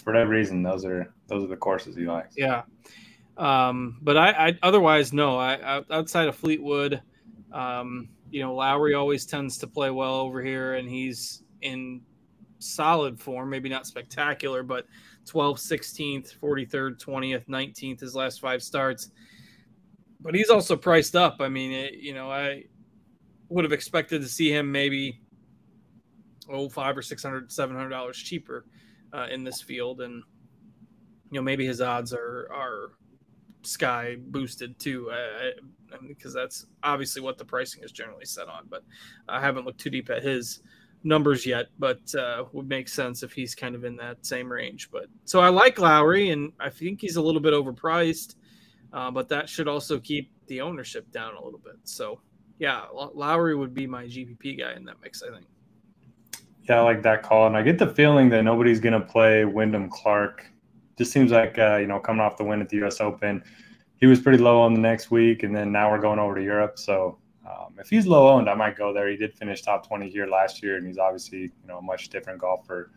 For 0.03 0.13
whatever 0.13 0.31
reason, 0.31 0.63
those 0.63 0.85
are 0.85 1.13
those 1.27 1.43
are 1.43 1.47
the 1.47 1.57
courses 1.57 1.95
he 1.95 2.05
likes. 2.05 2.35
Yeah. 2.37 2.63
Um, 3.37 3.97
but 4.01 4.15
I, 4.15 4.49
I, 4.49 4.59
otherwise 4.61 5.11
no. 5.11 5.39
I, 5.39 5.81
outside 5.89 6.27
of 6.27 6.35
Fleetwood, 6.35 7.01
um, 7.51 8.09
you 8.29 8.41
know, 8.41 8.53
Lowry 8.53 8.93
always 8.93 9.25
tends 9.25 9.57
to 9.59 9.67
play 9.67 9.89
well 9.89 10.15
over 10.15 10.43
here, 10.43 10.75
and 10.75 10.87
he's 10.87 11.43
in 11.61 12.01
solid 12.59 13.19
form. 13.19 13.49
Maybe 13.49 13.69
not 13.69 13.87
spectacular, 13.87 14.61
but 14.61 14.85
12th, 15.25 15.59
16th, 15.59 16.37
43rd, 16.37 17.03
20th, 17.03 17.47
19th, 17.47 18.01
his 18.01 18.13
last 18.13 18.41
five 18.41 18.61
starts 18.61 19.09
but 20.23 20.33
he's 20.33 20.49
also 20.49 20.75
priced 20.75 21.15
up. 21.15 21.37
I 21.41 21.49
mean, 21.49 21.71
it, 21.71 21.95
you 21.95 22.13
know, 22.13 22.31
I 22.31 22.63
would 23.49 23.65
have 23.65 23.73
expected 23.73 24.21
to 24.21 24.27
see 24.27 24.51
him 24.51 24.71
maybe 24.71 25.21
oh 26.49 26.69
five 26.69 26.97
or 26.97 27.01
six 27.01 27.21
hundred, 27.21 27.51
seven 27.51 27.75
hundred 27.75 27.89
dollars 27.89 28.17
cheaper 28.17 28.65
uh, 29.13 29.27
in 29.31 29.43
this 29.43 29.61
field, 29.61 30.01
and 30.01 30.23
you 31.31 31.39
know 31.39 31.41
maybe 31.41 31.65
his 31.65 31.81
odds 31.81 32.13
are 32.13 32.47
are 32.51 32.91
sky 33.61 34.17
boosted 34.19 34.77
too, 34.79 35.09
uh, 35.11 35.97
because 36.07 36.33
that's 36.33 36.65
obviously 36.83 37.21
what 37.21 37.37
the 37.37 37.45
pricing 37.45 37.83
is 37.83 37.91
generally 37.91 38.25
set 38.25 38.47
on. 38.47 38.65
But 38.69 38.83
I 39.29 39.39
haven't 39.39 39.65
looked 39.65 39.79
too 39.79 39.89
deep 39.89 40.09
at 40.09 40.23
his 40.23 40.61
numbers 41.03 41.45
yet, 41.45 41.67
but 41.79 41.99
uh, 42.15 42.45
would 42.53 42.67
make 42.67 42.87
sense 42.87 43.23
if 43.23 43.33
he's 43.33 43.55
kind 43.55 43.75
of 43.75 43.83
in 43.83 43.95
that 43.97 44.25
same 44.25 44.51
range. 44.51 44.89
But 44.91 45.05
so 45.25 45.39
I 45.39 45.49
like 45.49 45.79
Lowry, 45.79 46.29
and 46.29 46.51
I 46.59 46.69
think 46.69 47.01
he's 47.01 47.15
a 47.17 47.21
little 47.21 47.41
bit 47.41 47.53
overpriced 47.53 48.35
uh, 48.93 49.09
but 49.09 49.27
that 49.29 49.49
should 49.49 49.67
also 49.67 49.99
keep 49.99 50.31
the 50.47 50.61
ownership 50.61 51.11
down 51.11 51.35
a 51.35 51.43
little 51.43 51.59
bit. 51.59 51.77
So 51.83 52.21
yeah, 52.59 52.85
Lowry 52.93 53.55
would 53.55 53.73
be 53.73 53.87
my 53.87 54.05
GPP 54.05 54.59
guy 54.59 54.73
in 54.75 54.85
that 54.85 55.01
mix. 55.01 55.23
I 55.23 55.33
think. 55.33 55.45
Yeah, 56.69 56.79
I 56.79 56.81
like 56.81 57.01
that 57.03 57.23
call, 57.23 57.47
and 57.47 57.57
I 57.57 57.61
get 57.61 57.77
the 57.77 57.87
feeling 57.87 58.29
that 58.29 58.43
nobody's 58.43 58.79
going 58.79 58.93
to 58.93 59.05
play 59.05 59.43
Wyndham 59.43 59.89
Clark. 59.89 60.45
Just 60.97 61.11
seems 61.11 61.31
like 61.31 61.59
uh, 61.59 61.77
you 61.77 61.87
know 61.87 61.99
coming 61.99 62.21
off 62.21 62.37
the 62.37 62.43
win 62.43 62.61
at 62.61 62.69
the 62.69 62.77
U.S. 62.77 63.01
Open, 63.01 63.43
he 63.97 64.05
was 64.05 64.19
pretty 64.19 64.37
low 64.37 64.61
on 64.61 64.73
the 64.73 64.79
next 64.79 65.11
week, 65.11 65.43
and 65.43 65.53
then 65.53 65.71
now 65.71 65.91
we're 65.91 65.99
going 65.99 66.19
over 66.19 66.35
to 66.35 66.43
Europe. 66.43 66.79
So 66.79 67.17
um, 67.45 67.75
if 67.79 67.89
he's 67.89 68.07
low 68.07 68.29
owned, 68.29 68.49
I 68.49 68.53
might 68.53 68.77
go 68.77 68.93
there. 68.93 69.09
He 69.09 69.17
did 69.17 69.33
finish 69.33 69.61
top 69.61 69.87
twenty 69.87 70.09
here 70.09 70.25
last 70.25 70.63
year, 70.63 70.77
and 70.77 70.87
he's 70.87 70.97
obviously 70.97 71.39
you 71.39 71.67
know 71.67 71.79
a 71.79 71.81
much 71.81 72.09
different 72.09 72.39
golfer 72.39 72.91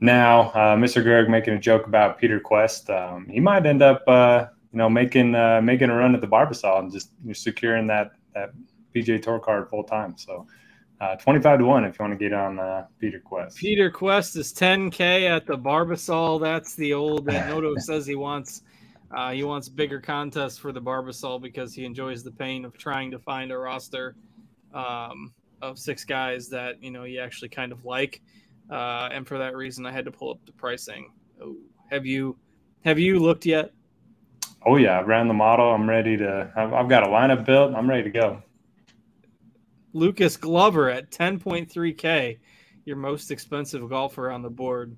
now. 0.00 0.50
Uh, 0.50 0.76
Mr. 0.76 1.02
Greg 1.02 1.28
making 1.28 1.54
a 1.54 1.60
joke 1.60 1.86
about 1.86 2.18
Peter 2.18 2.40
Kuest. 2.40 2.90
Um, 2.90 3.28
he 3.28 3.38
might 3.38 3.66
end 3.66 3.82
up 3.82 4.02
uh, 4.08 4.46
you 4.72 4.78
know 4.78 4.90
making 4.90 5.34
uh, 5.36 5.60
making 5.62 5.90
a 5.90 5.94
run 5.94 6.14
at 6.14 6.20
the 6.20 6.26
Barbasol 6.26 6.80
and 6.80 6.90
just 6.90 7.10
securing 7.34 7.86
that 7.86 8.12
that 8.34 8.50
PGA 8.94 9.22
Tour 9.22 9.38
card 9.38 9.68
full 9.68 9.84
time. 9.84 10.16
So 10.16 10.46
uh, 11.00 11.16
25 11.16 11.60
to 11.60 11.64
1 11.64 11.84
if 11.84 11.98
you 11.98 12.04
want 12.04 12.18
to 12.18 12.22
get 12.22 12.34
on 12.34 12.58
uh, 12.58 12.86
Peter 12.98 13.22
Kuest. 13.24 13.56
Peter 13.56 13.90
Kuest 13.90 14.36
is 14.36 14.52
10K 14.52 15.28
at 15.28 15.46
the 15.46 15.56
Barbasol. 15.56 16.40
That's 16.40 16.74
the 16.74 16.92
old 16.92 17.24
that 17.26 17.48
Noto 17.48 17.74
says 17.76 18.06
he 18.06 18.14
wants. 18.14 18.62
Uh, 19.10 19.32
he 19.32 19.42
wants 19.42 19.68
bigger 19.68 20.00
contests 20.00 20.58
for 20.58 20.72
the 20.72 20.80
Barbasol 20.80 21.40
because 21.40 21.74
he 21.74 21.84
enjoys 21.84 22.22
the 22.22 22.30
pain 22.30 22.64
of 22.64 22.76
trying 22.76 23.10
to 23.10 23.18
find 23.18 23.50
a 23.50 23.58
roster 23.58 24.14
um, 24.74 25.32
of 25.62 25.78
six 25.78 26.04
guys 26.04 26.48
that 26.50 26.82
you 26.82 26.90
know 26.90 27.04
you 27.04 27.18
actually 27.18 27.48
kind 27.48 27.72
of 27.72 27.84
like, 27.84 28.20
uh, 28.70 29.08
and 29.10 29.26
for 29.26 29.38
that 29.38 29.56
reason, 29.56 29.84
I 29.84 29.90
had 29.90 30.04
to 30.04 30.12
pull 30.12 30.30
up 30.30 30.38
the 30.46 30.52
pricing. 30.52 31.10
Oh, 31.42 31.56
have 31.90 32.06
you 32.06 32.36
have 32.84 32.98
you 32.98 33.18
looked 33.18 33.46
yet? 33.46 33.72
Oh 34.64 34.76
yeah, 34.76 35.00
I 35.00 35.02
ran 35.02 35.26
the 35.26 35.34
model. 35.34 35.72
I'm 35.72 35.88
ready 35.88 36.16
to. 36.18 36.52
I've, 36.54 36.72
I've 36.72 36.88
got 36.88 37.02
a 37.02 37.06
lineup 37.06 37.44
built. 37.44 37.74
I'm 37.74 37.88
ready 37.88 38.04
to 38.04 38.10
go. 38.10 38.42
Lucas 39.92 40.36
Glover 40.36 40.90
at 40.90 41.10
10.3K, 41.10 42.38
your 42.84 42.96
most 42.96 43.30
expensive 43.30 43.88
golfer 43.88 44.30
on 44.30 44.42
the 44.42 44.50
board. 44.50 44.96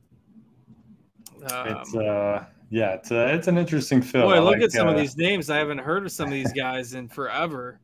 Um, 1.50 1.68
it's 1.68 1.94
uh, 1.94 2.44
yeah, 2.70 2.92
it's 2.92 3.10
a, 3.10 3.34
it's 3.34 3.48
an 3.48 3.58
interesting 3.58 4.00
film. 4.00 4.24
Boy, 4.24 4.40
look 4.40 4.54
like, 4.54 4.62
at 4.62 4.72
some 4.72 4.88
uh, 4.88 4.92
of 4.92 4.96
these 4.98 5.16
names. 5.16 5.50
I 5.50 5.58
haven't 5.58 5.78
heard 5.78 6.06
of 6.06 6.12
some 6.12 6.26
of 6.26 6.32
these 6.32 6.52
guys 6.56 6.94
in 6.94 7.08
forever. 7.08 7.80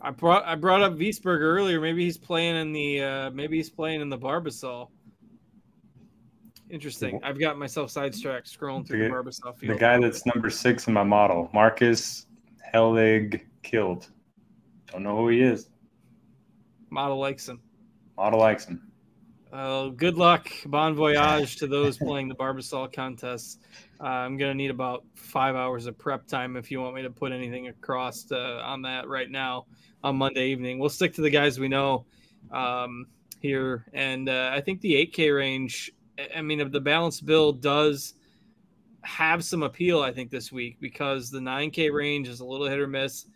I 0.00 0.10
brought 0.10 0.44
I 0.44 0.56
brought 0.56 0.82
up 0.82 0.94
Wiesberg 0.94 1.40
earlier. 1.40 1.80
Maybe 1.80 2.04
he's 2.04 2.18
playing 2.18 2.56
in 2.56 2.72
the 2.72 3.02
uh, 3.02 3.30
maybe 3.30 3.56
he's 3.56 3.70
playing 3.70 4.00
in 4.00 4.08
the 4.08 4.18
Barbasol. 4.18 4.88
Interesting. 6.70 7.20
I've 7.22 7.38
got 7.38 7.58
myself 7.58 7.90
sidetracked 7.90 8.46
scrolling 8.46 8.86
through 8.86 9.00
the, 9.00 9.08
the 9.08 9.10
Barbasol 9.10 9.56
field. 9.56 9.74
The 9.74 9.80
guy 9.80 9.98
that's 9.98 10.24
number 10.24 10.48
six 10.48 10.88
in 10.88 10.94
my 10.94 11.04
model, 11.04 11.50
Marcus 11.52 12.26
Helig 12.74 13.42
killed. 13.62 14.08
Don't 14.92 15.02
know 15.02 15.16
who 15.16 15.28
he 15.28 15.40
is. 15.40 15.68
Model 16.90 17.18
likes 17.18 17.48
him. 17.48 17.60
Model 18.16 18.38
likes 18.38 18.66
him. 18.66 18.92
Uh, 19.52 19.88
good 19.88 20.16
luck, 20.16 20.48
bon 20.66 20.94
voyage 20.94 21.56
to 21.56 21.66
those 21.66 21.98
playing 21.98 22.26
the 22.26 22.34
Barbasol 22.34 22.90
contest. 22.90 23.60
Uh, 24.00 24.04
I'm 24.04 24.38
gonna 24.38 24.54
need 24.54 24.70
about 24.70 25.04
five 25.14 25.56
hours 25.56 25.84
of 25.86 25.98
prep 25.98 26.26
time 26.26 26.56
if 26.56 26.70
you 26.70 26.80
want 26.80 26.94
me 26.94 27.02
to 27.02 27.10
put 27.10 27.32
anything 27.32 27.68
across 27.68 28.32
uh, 28.32 28.62
on 28.64 28.80
that 28.82 29.08
right 29.08 29.30
now 29.30 29.66
on 30.02 30.16
Monday 30.16 30.46
evening. 30.46 30.78
We'll 30.78 30.88
stick 30.88 31.12
to 31.14 31.20
the 31.20 31.28
guys 31.28 31.60
we 31.60 31.68
know 31.68 32.06
um, 32.50 33.06
here, 33.40 33.84
and 33.92 34.30
uh, 34.30 34.50
I 34.54 34.62
think 34.62 34.80
the 34.80 34.94
8K 35.06 35.36
range. 35.36 35.92
I 36.34 36.40
mean, 36.40 36.60
if 36.60 36.72
the 36.72 36.80
balanced 36.80 37.26
build 37.26 37.60
does 37.60 38.14
have 39.02 39.44
some 39.44 39.62
appeal, 39.62 40.00
I 40.00 40.12
think 40.12 40.30
this 40.30 40.50
week 40.50 40.78
because 40.80 41.30
the 41.30 41.40
9K 41.40 41.92
range 41.92 42.26
is 42.26 42.40
a 42.40 42.44
little 42.44 42.66
hit 42.66 42.78
or 42.78 42.86
miss. 42.86 43.26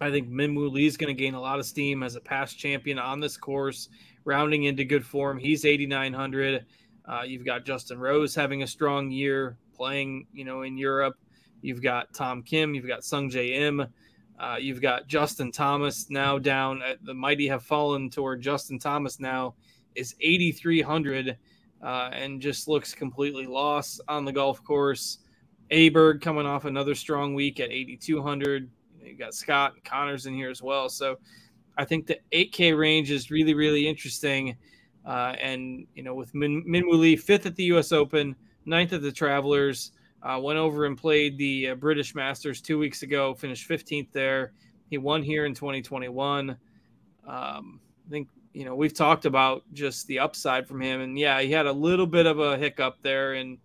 I 0.00 0.10
think 0.10 0.30
Minwoo 0.30 0.70
Lee 0.70 0.86
is 0.86 0.96
going 0.96 1.14
to 1.14 1.20
gain 1.20 1.34
a 1.34 1.40
lot 1.40 1.58
of 1.58 1.66
steam 1.66 2.02
as 2.02 2.14
a 2.14 2.20
past 2.20 2.58
champion 2.58 2.98
on 2.98 3.20
this 3.20 3.36
course, 3.36 3.88
rounding 4.24 4.64
into 4.64 4.84
good 4.84 5.04
form. 5.04 5.38
He's 5.38 5.64
8,900. 5.64 6.64
Uh, 7.04 7.22
you've 7.26 7.44
got 7.44 7.64
Justin 7.64 7.98
Rose 7.98 8.34
having 8.34 8.62
a 8.62 8.66
strong 8.66 9.10
year 9.10 9.56
playing, 9.74 10.26
you 10.32 10.44
know, 10.44 10.62
in 10.62 10.76
Europe. 10.78 11.16
You've 11.62 11.82
got 11.82 12.12
Tom 12.14 12.42
Kim. 12.42 12.74
You've 12.74 12.86
got 12.86 13.00
Sungjae 13.00 13.56
Im. 13.56 13.86
Uh, 14.38 14.56
you've 14.60 14.80
got 14.80 15.08
Justin 15.08 15.50
Thomas 15.50 16.10
now 16.10 16.38
down. 16.38 16.82
At, 16.82 17.04
the 17.04 17.14
mighty 17.14 17.48
have 17.48 17.64
fallen 17.64 18.08
toward 18.08 18.40
Justin 18.40 18.78
Thomas 18.78 19.18
now 19.18 19.54
is 19.96 20.14
8,300 20.20 21.36
uh, 21.82 22.10
and 22.12 22.40
just 22.40 22.68
looks 22.68 22.94
completely 22.94 23.46
lost 23.46 24.00
on 24.06 24.24
the 24.24 24.32
golf 24.32 24.62
course. 24.62 25.18
Aberg 25.72 26.20
coming 26.20 26.46
off 26.46 26.64
another 26.66 26.94
strong 26.94 27.34
week 27.34 27.58
at 27.58 27.72
8,200 27.72 28.70
you 29.08 29.16
got 29.16 29.34
Scott 29.34 29.74
and 29.74 29.84
Conners 29.84 30.26
in 30.26 30.34
here 30.34 30.50
as 30.50 30.62
well. 30.62 30.88
So 30.88 31.16
I 31.76 31.84
think 31.84 32.06
the 32.06 32.18
8K 32.32 32.76
range 32.76 33.10
is 33.10 33.30
really, 33.30 33.54
really 33.54 33.86
interesting. 33.86 34.56
Uh, 35.06 35.34
and, 35.40 35.86
you 35.94 36.02
know, 36.02 36.14
with 36.14 36.34
Min, 36.34 36.64
Minwoo 36.64 37.18
fifth 37.18 37.46
at 37.46 37.56
the 37.56 37.64
U.S. 37.64 37.92
Open, 37.92 38.36
ninth 38.66 38.92
at 38.92 39.00
the 39.00 39.12
Travelers, 39.12 39.92
uh, 40.22 40.38
went 40.42 40.58
over 40.58 40.84
and 40.84 40.98
played 40.98 41.38
the 41.38 41.70
uh, 41.70 41.74
British 41.76 42.14
Masters 42.14 42.60
two 42.60 42.78
weeks 42.78 43.02
ago, 43.02 43.34
finished 43.34 43.68
15th 43.68 44.08
there. 44.12 44.52
He 44.90 44.98
won 44.98 45.22
here 45.22 45.46
in 45.46 45.54
2021. 45.54 46.50
Um, 46.50 46.58
I 47.26 48.10
think, 48.10 48.28
you 48.52 48.64
know, 48.64 48.74
we've 48.74 48.94
talked 48.94 49.26
about 49.26 49.62
just 49.72 50.06
the 50.08 50.18
upside 50.18 50.66
from 50.66 50.80
him. 50.80 51.00
And 51.00 51.18
yeah, 51.18 51.40
he 51.40 51.52
had 51.52 51.66
a 51.66 51.72
little 51.72 52.06
bit 52.06 52.26
of 52.26 52.40
a 52.40 52.58
hiccup 52.58 52.96
there 53.02 53.34
in 53.34 53.58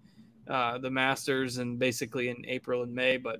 uh, 0.47 0.77
the 0.77 0.89
Masters 0.89 1.57
and 1.57 1.79
basically 1.79 2.29
in 2.29 2.45
April 2.47 2.83
and 2.83 2.93
May, 2.93 3.17
but 3.17 3.39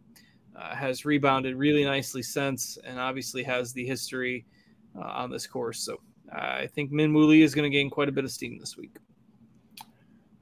uh, 0.56 0.76
has 0.76 1.06
rebounded 1.06 1.56
really 1.56 1.84
nicely 1.84 2.22
since, 2.22 2.78
and 2.84 3.00
obviously 3.00 3.44
has 3.44 3.74
the 3.74 3.86
history 3.86 4.46
uh, 4.98 5.02
on 5.02 5.30
this 5.30 5.48
course. 5.48 5.80
So 5.80 6.00
uh, 6.34 6.40
I 6.40 6.68
think 6.68 6.92
Min 6.92 7.14
Lee 7.14 7.42
is 7.42 7.56
going 7.56 7.70
to 7.70 7.76
gain 7.76 7.90
quite 7.90 8.10
a 8.10 8.12
bit 8.12 8.24
of 8.24 8.32
steam 8.32 8.58
this 8.60 8.78
week. 8.78 8.98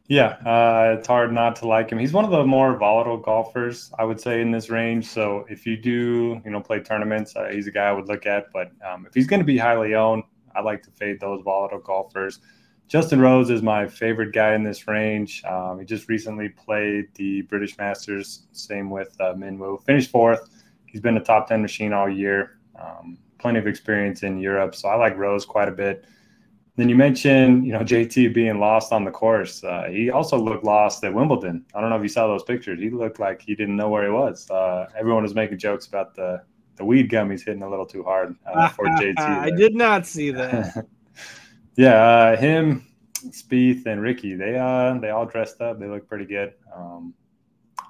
Yeah, 0.07 0.35
uh, 0.45 0.97
it's 0.97 1.07
hard 1.07 1.31
not 1.31 1.55
to 1.57 1.67
like 1.67 1.89
him. 1.89 1.97
He's 1.97 2.11
one 2.11 2.25
of 2.25 2.31
the 2.31 2.43
more 2.43 2.75
volatile 2.75 3.15
golfers, 3.15 3.91
I 3.97 4.03
would 4.03 4.19
say, 4.19 4.41
in 4.41 4.51
this 4.51 4.69
range. 4.69 5.05
So 5.05 5.45
if 5.49 5.65
you 5.65 5.77
do, 5.77 6.41
you 6.43 6.51
know, 6.51 6.59
play 6.59 6.81
tournaments, 6.81 7.33
uh, 7.33 7.47
he's 7.49 7.67
a 7.67 7.71
guy 7.71 7.85
I 7.85 7.93
would 7.93 8.09
look 8.09 8.25
at. 8.25 8.47
But 8.51 8.71
um, 8.85 9.05
if 9.05 9.13
he's 9.13 9.25
going 9.25 9.39
to 9.39 9.45
be 9.45 9.57
highly 9.57 9.95
owned, 9.95 10.23
I 10.53 10.59
like 10.59 10.83
to 10.83 10.91
fade 10.91 11.21
those 11.21 11.41
volatile 11.43 11.79
golfers. 11.79 12.41
Justin 12.91 13.21
Rose 13.21 13.49
is 13.49 13.61
my 13.61 13.87
favorite 13.87 14.33
guy 14.33 14.53
in 14.53 14.63
this 14.63 14.85
range. 14.85 15.45
Um, 15.45 15.79
he 15.79 15.85
just 15.85 16.09
recently 16.09 16.49
played 16.49 17.05
the 17.15 17.43
British 17.43 17.77
Masters, 17.77 18.47
same 18.51 18.89
with 18.89 19.15
uh, 19.21 19.33
Minwoo. 19.33 19.81
Finished 19.85 20.11
fourth. 20.11 20.49
He's 20.87 20.99
been 20.99 21.15
a 21.15 21.23
top 21.23 21.47
10 21.47 21.61
machine 21.61 21.93
all 21.93 22.09
year. 22.09 22.59
Um, 22.77 23.17
plenty 23.37 23.59
of 23.59 23.65
experience 23.65 24.23
in 24.23 24.41
Europe. 24.41 24.75
So 24.75 24.89
I 24.89 24.95
like 24.95 25.15
Rose 25.15 25.45
quite 25.45 25.69
a 25.69 25.71
bit. 25.71 26.03
Then 26.75 26.89
you 26.89 26.97
mentioned, 26.97 27.65
you 27.65 27.71
know, 27.71 27.79
JT 27.79 28.33
being 28.33 28.59
lost 28.59 28.91
on 28.91 29.05
the 29.05 29.11
course. 29.11 29.63
Uh, 29.63 29.85
he 29.89 30.09
also 30.09 30.37
looked 30.37 30.65
lost 30.65 31.01
at 31.05 31.13
Wimbledon. 31.13 31.63
I 31.73 31.79
don't 31.79 31.91
know 31.91 31.95
if 31.95 32.03
you 32.03 32.09
saw 32.09 32.27
those 32.27 32.43
pictures. 32.43 32.77
He 32.81 32.89
looked 32.89 33.21
like 33.21 33.41
he 33.41 33.55
didn't 33.55 33.77
know 33.77 33.87
where 33.87 34.03
he 34.03 34.11
was. 34.11 34.51
Uh, 34.51 34.87
everyone 34.97 35.23
was 35.23 35.33
making 35.33 35.59
jokes 35.59 35.87
about 35.87 36.13
the 36.13 36.43
the 36.75 36.83
weed 36.83 37.09
gummies 37.09 37.45
hitting 37.45 37.63
a 37.63 37.69
little 37.69 37.85
too 37.85 38.03
hard 38.03 38.35
uh, 38.45 38.67
for 38.67 38.85
JT. 38.85 39.17
I 39.17 39.51
did 39.51 39.75
not 39.75 40.05
see 40.05 40.31
that. 40.31 40.85
yeah, 41.75 42.03
uh, 42.03 42.37
him, 42.37 42.87
Spieth, 43.29 43.85
and 43.85 44.01
Rickie. 44.01 44.35
They 44.35 44.57
uh 44.57 44.97
they 44.99 45.09
all 45.09 45.25
dressed 45.25 45.61
up. 45.61 45.79
They 45.79 45.87
look 45.87 46.07
pretty 46.07 46.25
good. 46.25 46.53
Um, 46.75 47.13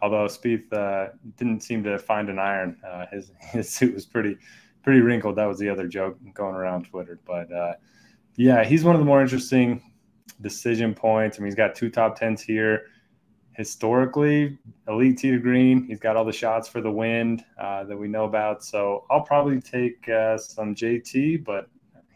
although 0.02 0.26
Spieth 0.26 0.72
uh, 0.74 1.10
didn't 1.38 1.62
seem 1.62 1.84
to 1.84 1.98
find 2.00 2.30
an 2.30 2.40
iron. 2.40 2.78
Uh, 2.86 3.06
his 3.12 3.32
his 3.40 3.74
suit 3.74 3.94
was 3.94 4.06
pretty 4.06 4.38
pretty 4.84 5.02
wrinkled. 5.02 5.36
That 5.36 5.46
was 5.46 5.60
the 5.60 5.70
other 5.70 5.88
joke 5.88 6.18
going 6.34 6.56
around 6.56 6.86
Twitter. 6.86 7.20
But 7.26 7.52
uh, 7.52 7.74
yeah, 8.36 8.64
he's 8.64 8.84
one 8.84 8.96
of 8.96 9.00
the 9.00 9.06
more 9.06 9.22
interesting 9.22 9.82
decision 10.42 10.94
points. 10.94 11.38
I 11.38 11.42
mean, 11.42 11.48
he's 11.48 11.56
got 11.56 11.76
two 11.76 11.90
top 11.90 12.18
tens 12.18 12.42
here. 12.42 12.88
Historically, 13.54 14.58
elite 14.88 15.18
tee 15.18 15.32
to 15.32 15.38
green. 15.38 15.84
He's 15.84 16.00
got 16.00 16.16
all 16.16 16.24
the 16.24 16.32
shots 16.32 16.70
for 16.70 16.82
the 16.82 16.90
wind 16.90 17.44
uh, 17.60 17.84
that 17.84 17.98
we 17.98 18.08
know 18.08 18.24
about. 18.24 18.64
So 18.64 19.06
I'll 19.12 19.22
probably 19.22 19.60
take 19.60 20.08
uh, 20.08 20.38
some 20.38 20.74
JT, 20.74 21.44
but 21.44 21.68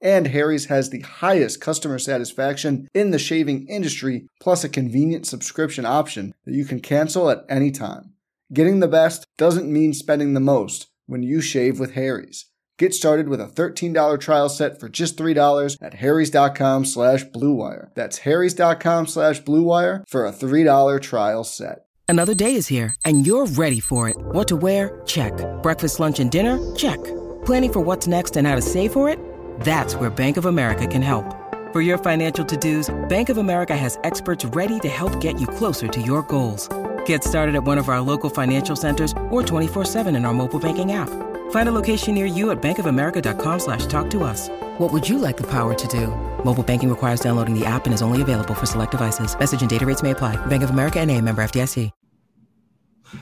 And 0.00 0.28
Harry's 0.28 0.66
has 0.66 0.90
the 0.90 1.00
highest 1.00 1.60
customer 1.60 1.98
satisfaction 1.98 2.88
in 2.94 3.10
the 3.10 3.18
shaving 3.18 3.66
industry, 3.68 4.26
plus 4.40 4.64
a 4.64 4.68
convenient 4.68 5.26
subscription 5.26 5.84
option 5.84 6.34
that 6.46 6.54
you 6.54 6.64
can 6.64 6.80
cancel 6.80 7.28
at 7.30 7.44
any 7.48 7.70
time. 7.70 8.14
Getting 8.52 8.80
the 8.80 8.88
best 8.88 9.26
doesn't 9.36 9.72
mean 9.72 9.92
spending 9.92 10.34
the 10.34 10.40
most 10.40 10.88
when 11.06 11.22
you 11.22 11.40
shave 11.40 11.78
with 11.78 11.92
Harry's. 11.92 12.46
Get 12.78 12.94
started 12.94 13.28
with 13.28 13.42
a 13.42 13.46
$13 13.46 14.18
trial 14.18 14.48
set 14.48 14.80
for 14.80 14.88
just 14.88 15.18
$3 15.18 15.76
at 15.82 15.94
harrys.com 15.94 16.86
slash 16.86 17.24
bluewire. 17.26 17.94
That's 17.94 18.18
harrys.com 18.18 19.06
slash 19.06 19.42
bluewire 19.42 20.02
for 20.08 20.24
a 20.24 20.32
$3 20.32 21.02
trial 21.02 21.44
set. 21.44 21.80
Another 22.08 22.34
day 22.34 22.54
is 22.54 22.66
here, 22.66 22.94
and 23.04 23.26
you're 23.26 23.46
ready 23.46 23.80
for 23.80 24.08
it. 24.08 24.16
What 24.18 24.48
to 24.48 24.56
wear? 24.56 25.02
Check. 25.06 25.32
Breakfast, 25.62 26.00
lunch, 26.00 26.20
and 26.20 26.30
dinner? 26.30 26.58
Check. 26.74 26.98
Planning 27.44 27.72
for 27.72 27.80
what's 27.80 28.06
next 28.06 28.36
and 28.36 28.46
how 28.46 28.56
to 28.56 28.62
save 28.62 28.92
for 28.92 29.08
it? 29.08 29.18
That's 29.60 29.94
where 29.94 30.08
Bank 30.08 30.36
of 30.38 30.46
America 30.46 30.86
can 30.86 31.02
help. 31.02 31.36
For 31.72 31.80
your 31.80 31.98
financial 31.98 32.44
to-dos, 32.44 32.88
Bank 33.08 33.28
of 33.28 33.36
America 33.38 33.76
has 33.76 33.98
experts 34.02 34.44
ready 34.46 34.80
to 34.80 34.88
help 34.88 35.20
get 35.20 35.40
you 35.40 35.46
closer 35.46 35.86
to 35.86 36.02
your 36.02 36.22
goals. 36.22 36.68
Get 37.06 37.22
started 37.22 37.54
at 37.54 37.62
one 37.62 37.78
of 37.78 37.88
our 37.88 38.00
local 38.00 38.28
financial 38.28 38.74
centers 38.74 39.12
or 39.30 39.42
24-7 39.42 40.16
in 40.16 40.24
our 40.24 40.34
mobile 40.34 40.58
banking 40.58 40.90
app. 40.90 41.08
Find 41.52 41.68
a 41.68 41.72
location 41.72 42.14
near 42.14 42.26
you 42.26 42.50
at 42.50 42.60
bankofamerica.com 42.60 43.60
slash 43.60 43.86
talk 43.86 44.10
to 44.10 44.24
us. 44.24 44.48
What 44.78 44.92
would 44.92 45.08
you 45.08 45.18
like 45.18 45.36
the 45.36 45.46
power 45.46 45.74
to 45.74 45.88
do? 45.88 46.08
Mobile 46.44 46.64
banking 46.64 46.90
requires 46.90 47.20
downloading 47.20 47.56
the 47.56 47.64
app 47.64 47.84
and 47.84 47.94
is 47.94 48.02
only 48.02 48.22
available 48.22 48.54
for 48.54 48.66
select 48.66 48.90
devices. 48.90 49.38
Message 49.38 49.60
and 49.60 49.70
data 49.70 49.86
rates 49.86 50.02
may 50.02 50.10
apply. 50.10 50.34
Bank 50.46 50.64
of 50.64 50.70
America 50.70 50.98
and 50.98 51.10
a 51.10 51.20
member 51.20 51.42
FDIC. 51.42 51.92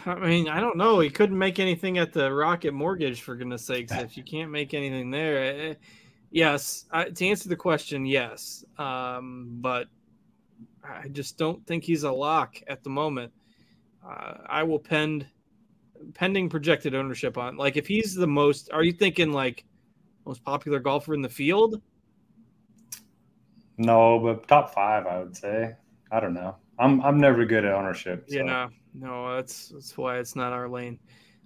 I 0.07 0.14
mean, 0.16 0.48
I 0.48 0.61
don't 0.61 0.77
know. 0.77 1.01
He 1.01 1.11
couldn't 1.11 1.38
make 1.38 1.59
anything 1.59 1.98
at 1.98 2.12
the 2.12 2.33
Rocket 2.33 2.74
Mortgage, 2.74 3.22
for 3.22 3.35
goodness 3.37 3.64
sakes. 3.64 3.92
If 3.92 4.16
you 4.16 4.22
can't 4.22 4.51
make 4.51 4.74
anything 4.74 5.11
there, 5.11 5.70
eh, 5.70 5.74
yes. 6.31 6.87
to 6.93 7.27
answer 7.27 7.49
the 7.49 7.57
question, 7.57 8.07
yes. 8.07 8.64
Um, 8.79 9.49
but 9.61 9.88
I 10.85 11.09
just 11.09 11.38
don't 11.38 11.67
think 11.67 11.85
he's 11.85 12.05
a 12.05 12.12
lock 12.12 12.61
at 12.67 12.83
the 12.83 12.91
moment. 12.91 13.33
Uh, 14.07 14.38
I 14.47 14.62
will 14.62 14.79
pend 14.79 15.27
pending 16.14 16.49
projected 16.49 16.95
ownership 16.95 17.37
on 17.38 17.57
like 17.57 17.77
if 17.77 17.87
he's 17.87 18.14
the 18.14 18.27
most 18.27 18.71
are 18.73 18.83
you 18.83 18.93
thinking 18.93 19.33
like 19.33 19.64
most 20.27 20.45
popular 20.45 20.79
golfer 20.79 21.14
in 21.14 21.23
the 21.23 21.29
field 21.29 21.81
no 23.79 24.19
but 24.19 24.47
top 24.49 24.73
five 24.73 25.07
i 25.07 25.19
would 25.19 25.37
say 25.37 25.75
i 26.11 26.21
don't 26.21 26.35
know 26.35 26.55
i'm 26.79 27.01
i'm 27.03 27.19
never 27.19 27.45
good 27.45 27.64
at 27.64 27.73
ownership 27.73 28.25
so. 28.29 28.37
yeah 28.37 28.43
no 28.43 28.69
no 28.95 29.37
that's 29.37 29.69
that's 29.69 29.97
why 29.97 30.19
it's 30.19 30.37
not 30.37 30.53
our 30.53 30.69
lane 30.69 30.99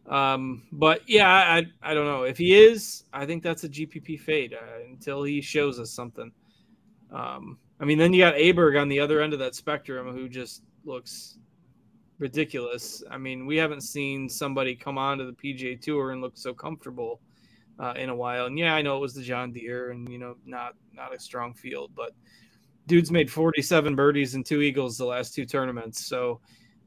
um 0.08 0.62
but 0.72 1.00
yeah 1.08 1.28
i 1.28 1.64
i 1.82 1.94
don't 1.94 2.06
know 2.06 2.24
if 2.24 2.36
he 2.36 2.54
is 2.54 3.04
i 3.12 3.24
think 3.24 3.42
that's 3.42 3.64
a 3.64 3.68
gpp 3.68 4.18
fade 4.18 4.52
uh, 4.52 4.84
until 4.90 5.22
he 5.22 5.40
shows 5.40 5.78
us 5.78 5.92
something 5.92 6.32
um 7.12 7.56
i 7.78 7.84
mean 7.84 7.98
then 7.98 8.12
you 8.12 8.20
got 8.20 8.34
aberg 8.34 8.80
on 8.80 8.88
the 8.88 8.98
other 8.98 9.20
end 9.20 9.32
of 9.32 9.38
that 9.38 9.54
spectrum 9.54 10.12
who 10.12 10.28
just 10.28 10.62
looks 10.84 11.38
ridiculous. 12.22 13.02
I 13.10 13.18
mean, 13.18 13.44
we 13.44 13.56
haven't 13.56 13.82
seen 13.82 14.28
somebody 14.28 14.74
come 14.74 14.96
onto 14.96 15.26
the 15.26 15.32
PGA 15.32 15.78
Tour 15.78 16.12
and 16.12 16.22
look 16.22 16.38
so 16.38 16.54
comfortable 16.54 17.20
uh, 17.78 17.94
in 17.96 18.08
a 18.08 18.14
while. 18.14 18.46
And 18.46 18.56
yeah, 18.56 18.74
I 18.74 18.80
know 18.80 18.96
it 18.96 19.00
was 19.00 19.12
the 19.12 19.22
John 19.22 19.52
Deere, 19.52 19.90
and 19.90 20.08
you 20.08 20.18
know, 20.18 20.36
not 20.46 20.74
not 20.94 21.14
a 21.14 21.18
strong 21.18 21.52
field, 21.52 21.90
but 21.94 22.12
dude's 22.86 23.10
made 23.10 23.30
47 23.30 23.94
birdies 23.94 24.34
and 24.34 24.46
two 24.46 24.62
eagles 24.62 24.96
the 24.96 25.04
last 25.04 25.34
two 25.34 25.44
tournaments. 25.44 26.06
So, 26.06 26.40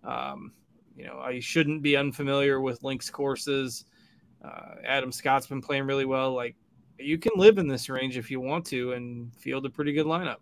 um, 0.03 0.51
you 0.95 1.05
know, 1.05 1.19
I 1.19 1.39
shouldn't 1.39 1.81
be 1.81 1.97
unfamiliar 1.97 2.61
with 2.61 2.83
links 2.83 3.09
courses. 3.09 3.85
Uh, 4.43 4.75
Adam 4.85 5.11
Scott's 5.11 5.47
been 5.47 5.61
playing 5.61 5.83
really 5.83 6.05
well. 6.05 6.33
Like, 6.33 6.55
you 6.97 7.17
can 7.17 7.33
live 7.35 7.57
in 7.57 7.67
this 7.67 7.89
range 7.89 8.17
if 8.17 8.31
you 8.31 8.39
want 8.39 8.65
to 8.67 8.93
and 8.93 9.33
field 9.35 9.65
a 9.65 9.69
pretty 9.69 9.91
good 9.91 10.05
lineup. 10.05 10.37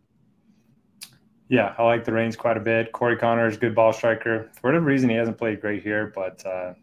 Yeah, 1.49 1.75
I 1.77 1.83
like 1.83 2.03
the 2.03 2.13
range 2.13 2.37
quite 2.37 2.57
a 2.57 2.61
bit. 2.61 2.91
Corey 2.91 3.17
Conners, 3.17 3.57
good 3.57 3.75
ball 3.75 3.93
striker. 3.93 4.49
For 4.53 4.67
whatever 4.69 4.85
reason, 4.85 5.09
he 5.09 5.15
hasn't 5.15 5.37
played 5.37 5.61
great 5.61 5.83
here, 5.83 6.11
but 6.15 6.45
uh, 6.45 6.73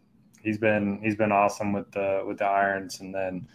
he's 0.41 0.57
been 0.57 0.99
he's 1.01 1.15
been 1.15 1.31
awesome 1.31 1.73
with 1.73 1.91
the 1.91 2.23
with 2.25 2.37
the 2.37 2.45
irons. 2.45 2.99
And 2.99 3.13
then 3.13 3.47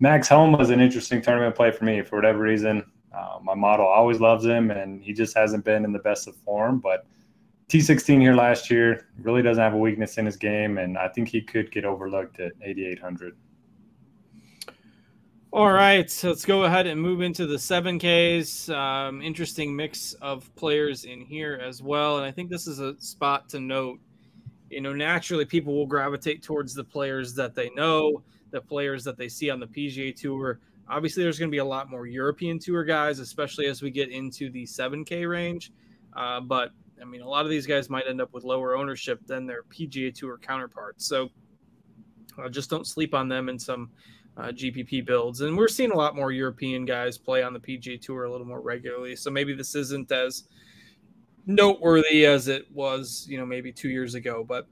Max 0.00 0.28
Homa 0.28 0.58
was 0.58 0.70
an 0.70 0.80
interesting 0.80 1.22
tournament 1.22 1.54
play 1.54 1.70
for 1.70 1.84
me. 1.84 2.02
For 2.02 2.16
whatever 2.16 2.40
reason, 2.40 2.84
uh, 3.16 3.38
my 3.42 3.54
model 3.54 3.86
always 3.86 4.20
loves 4.20 4.44
him, 4.44 4.70
and 4.70 5.02
he 5.02 5.12
just 5.12 5.36
hasn't 5.36 5.64
been 5.64 5.84
in 5.84 5.92
the 5.92 5.98
best 6.00 6.28
of 6.28 6.36
form. 6.36 6.80
But 6.80 7.06
T16 7.68 8.20
here 8.20 8.34
last 8.34 8.70
year 8.70 9.06
really 9.20 9.42
doesn't 9.42 9.62
have 9.62 9.74
a 9.74 9.78
weakness 9.78 10.16
in 10.16 10.24
his 10.24 10.36
game, 10.36 10.78
and 10.78 10.96
I 10.96 11.08
think 11.08 11.28
he 11.28 11.42
could 11.42 11.70
get 11.70 11.84
overlooked 11.84 12.40
at 12.40 12.52
8,800. 12.62 13.36
All 15.50 15.72
right, 15.72 16.10
so 16.10 16.28
let's 16.28 16.44
go 16.44 16.64
ahead 16.64 16.86
and 16.86 17.00
move 17.00 17.22
into 17.22 17.46
the 17.46 17.56
7Ks. 17.56 18.74
Um, 18.74 19.22
interesting 19.22 19.74
mix 19.74 20.12
of 20.20 20.54
players 20.56 21.06
in 21.06 21.22
here 21.22 21.58
as 21.62 21.82
well. 21.82 22.18
And 22.18 22.26
I 22.26 22.30
think 22.30 22.50
this 22.50 22.66
is 22.66 22.80
a 22.80 22.98
spot 23.00 23.48
to 23.50 23.60
note. 23.60 23.98
You 24.68 24.82
know, 24.82 24.92
naturally, 24.92 25.46
people 25.46 25.74
will 25.74 25.86
gravitate 25.86 26.42
towards 26.42 26.74
the 26.74 26.84
players 26.84 27.34
that 27.34 27.54
they 27.54 27.70
know, 27.70 28.22
the 28.50 28.60
players 28.60 29.04
that 29.04 29.16
they 29.16 29.28
see 29.28 29.48
on 29.48 29.58
the 29.58 29.66
PGA 29.66 30.14
Tour. 30.14 30.60
Obviously, 30.86 31.22
there's 31.22 31.38
going 31.38 31.50
to 31.50 31.54
be 31.54 31.58
a 31.58 31.64
lot 31.64 31.90
more 31.90 32.06
European 32.06 32.58
Tour 32.58 32.84
guys, 32.84 33.18
especially 33.18 33.66
as 33.66 33.80
we 33.80 33.90
get 33.90 34.10
into 34.10 34.50
the 34.50 34.64
7K 34.64 35.28
range. 35.28 35.72
Uh, 36.14 36.40
but, 36.40 36.72
I 37.00 37.04
mean, 37.04 37.20
a 37.20 37.28
lot 37.28 37.44
of 37.44 37.50
these 37.50 37.66
guys 37.66 37.88
might 37.90 38.06
end 38.08 38.20
up 38.20 38.32
with 38.32 38.44
lower 38.44 38.76
ownership 38.76 39.26
than 39.26 39.46
their 39.46 39.62
PGA 39.64 40.14
Tour 40.14 40.38
counterparts. 40.38 41.06
So 41.06 41.30
uh, 42.38 42.48
just 42.48 42.70
don't 42.70 42.86
sleep 42.86 43.14
on 43.14 43.28
them 43.28 43.48
in 43.48 43.58
some 43.58 43.90
uh, 44.36 44.48
GPP 44.48 45.04
builds. 45.04 45.40
And 45.40 45.56
we're 45.56 45.68
seeing 45.68 45.90
a 45.90 45.96
lot 45.96 46.14
more 46.14 46.30
European 46.30 46.84
guys 46.84 47.18
play 47.18 47.42
on 47.42 47.52
the 47.52 47.60
PGA 47.60 48.00
Tour 48.00 48.24
a 48.24 48.30
little 48.30 48.46
more 48.46 48.60
regularly. 48.60 49.16
So 49.16 49.30
maybe 49.30 49.54
this 49.54 49.74
isn't 49.74 50.10
as 50.12 50.44
noteworthy 51.46 52.26
as 52.26 52.48
it 52.48 52.70
was, 52.72 53.26
you 53.28 53.38
know, 53.38 53.46
maybe 53.46 53.72
two 53.72 53.88
years 53.88 54.14
ago. 54.14 54.44
But 54.46 54.68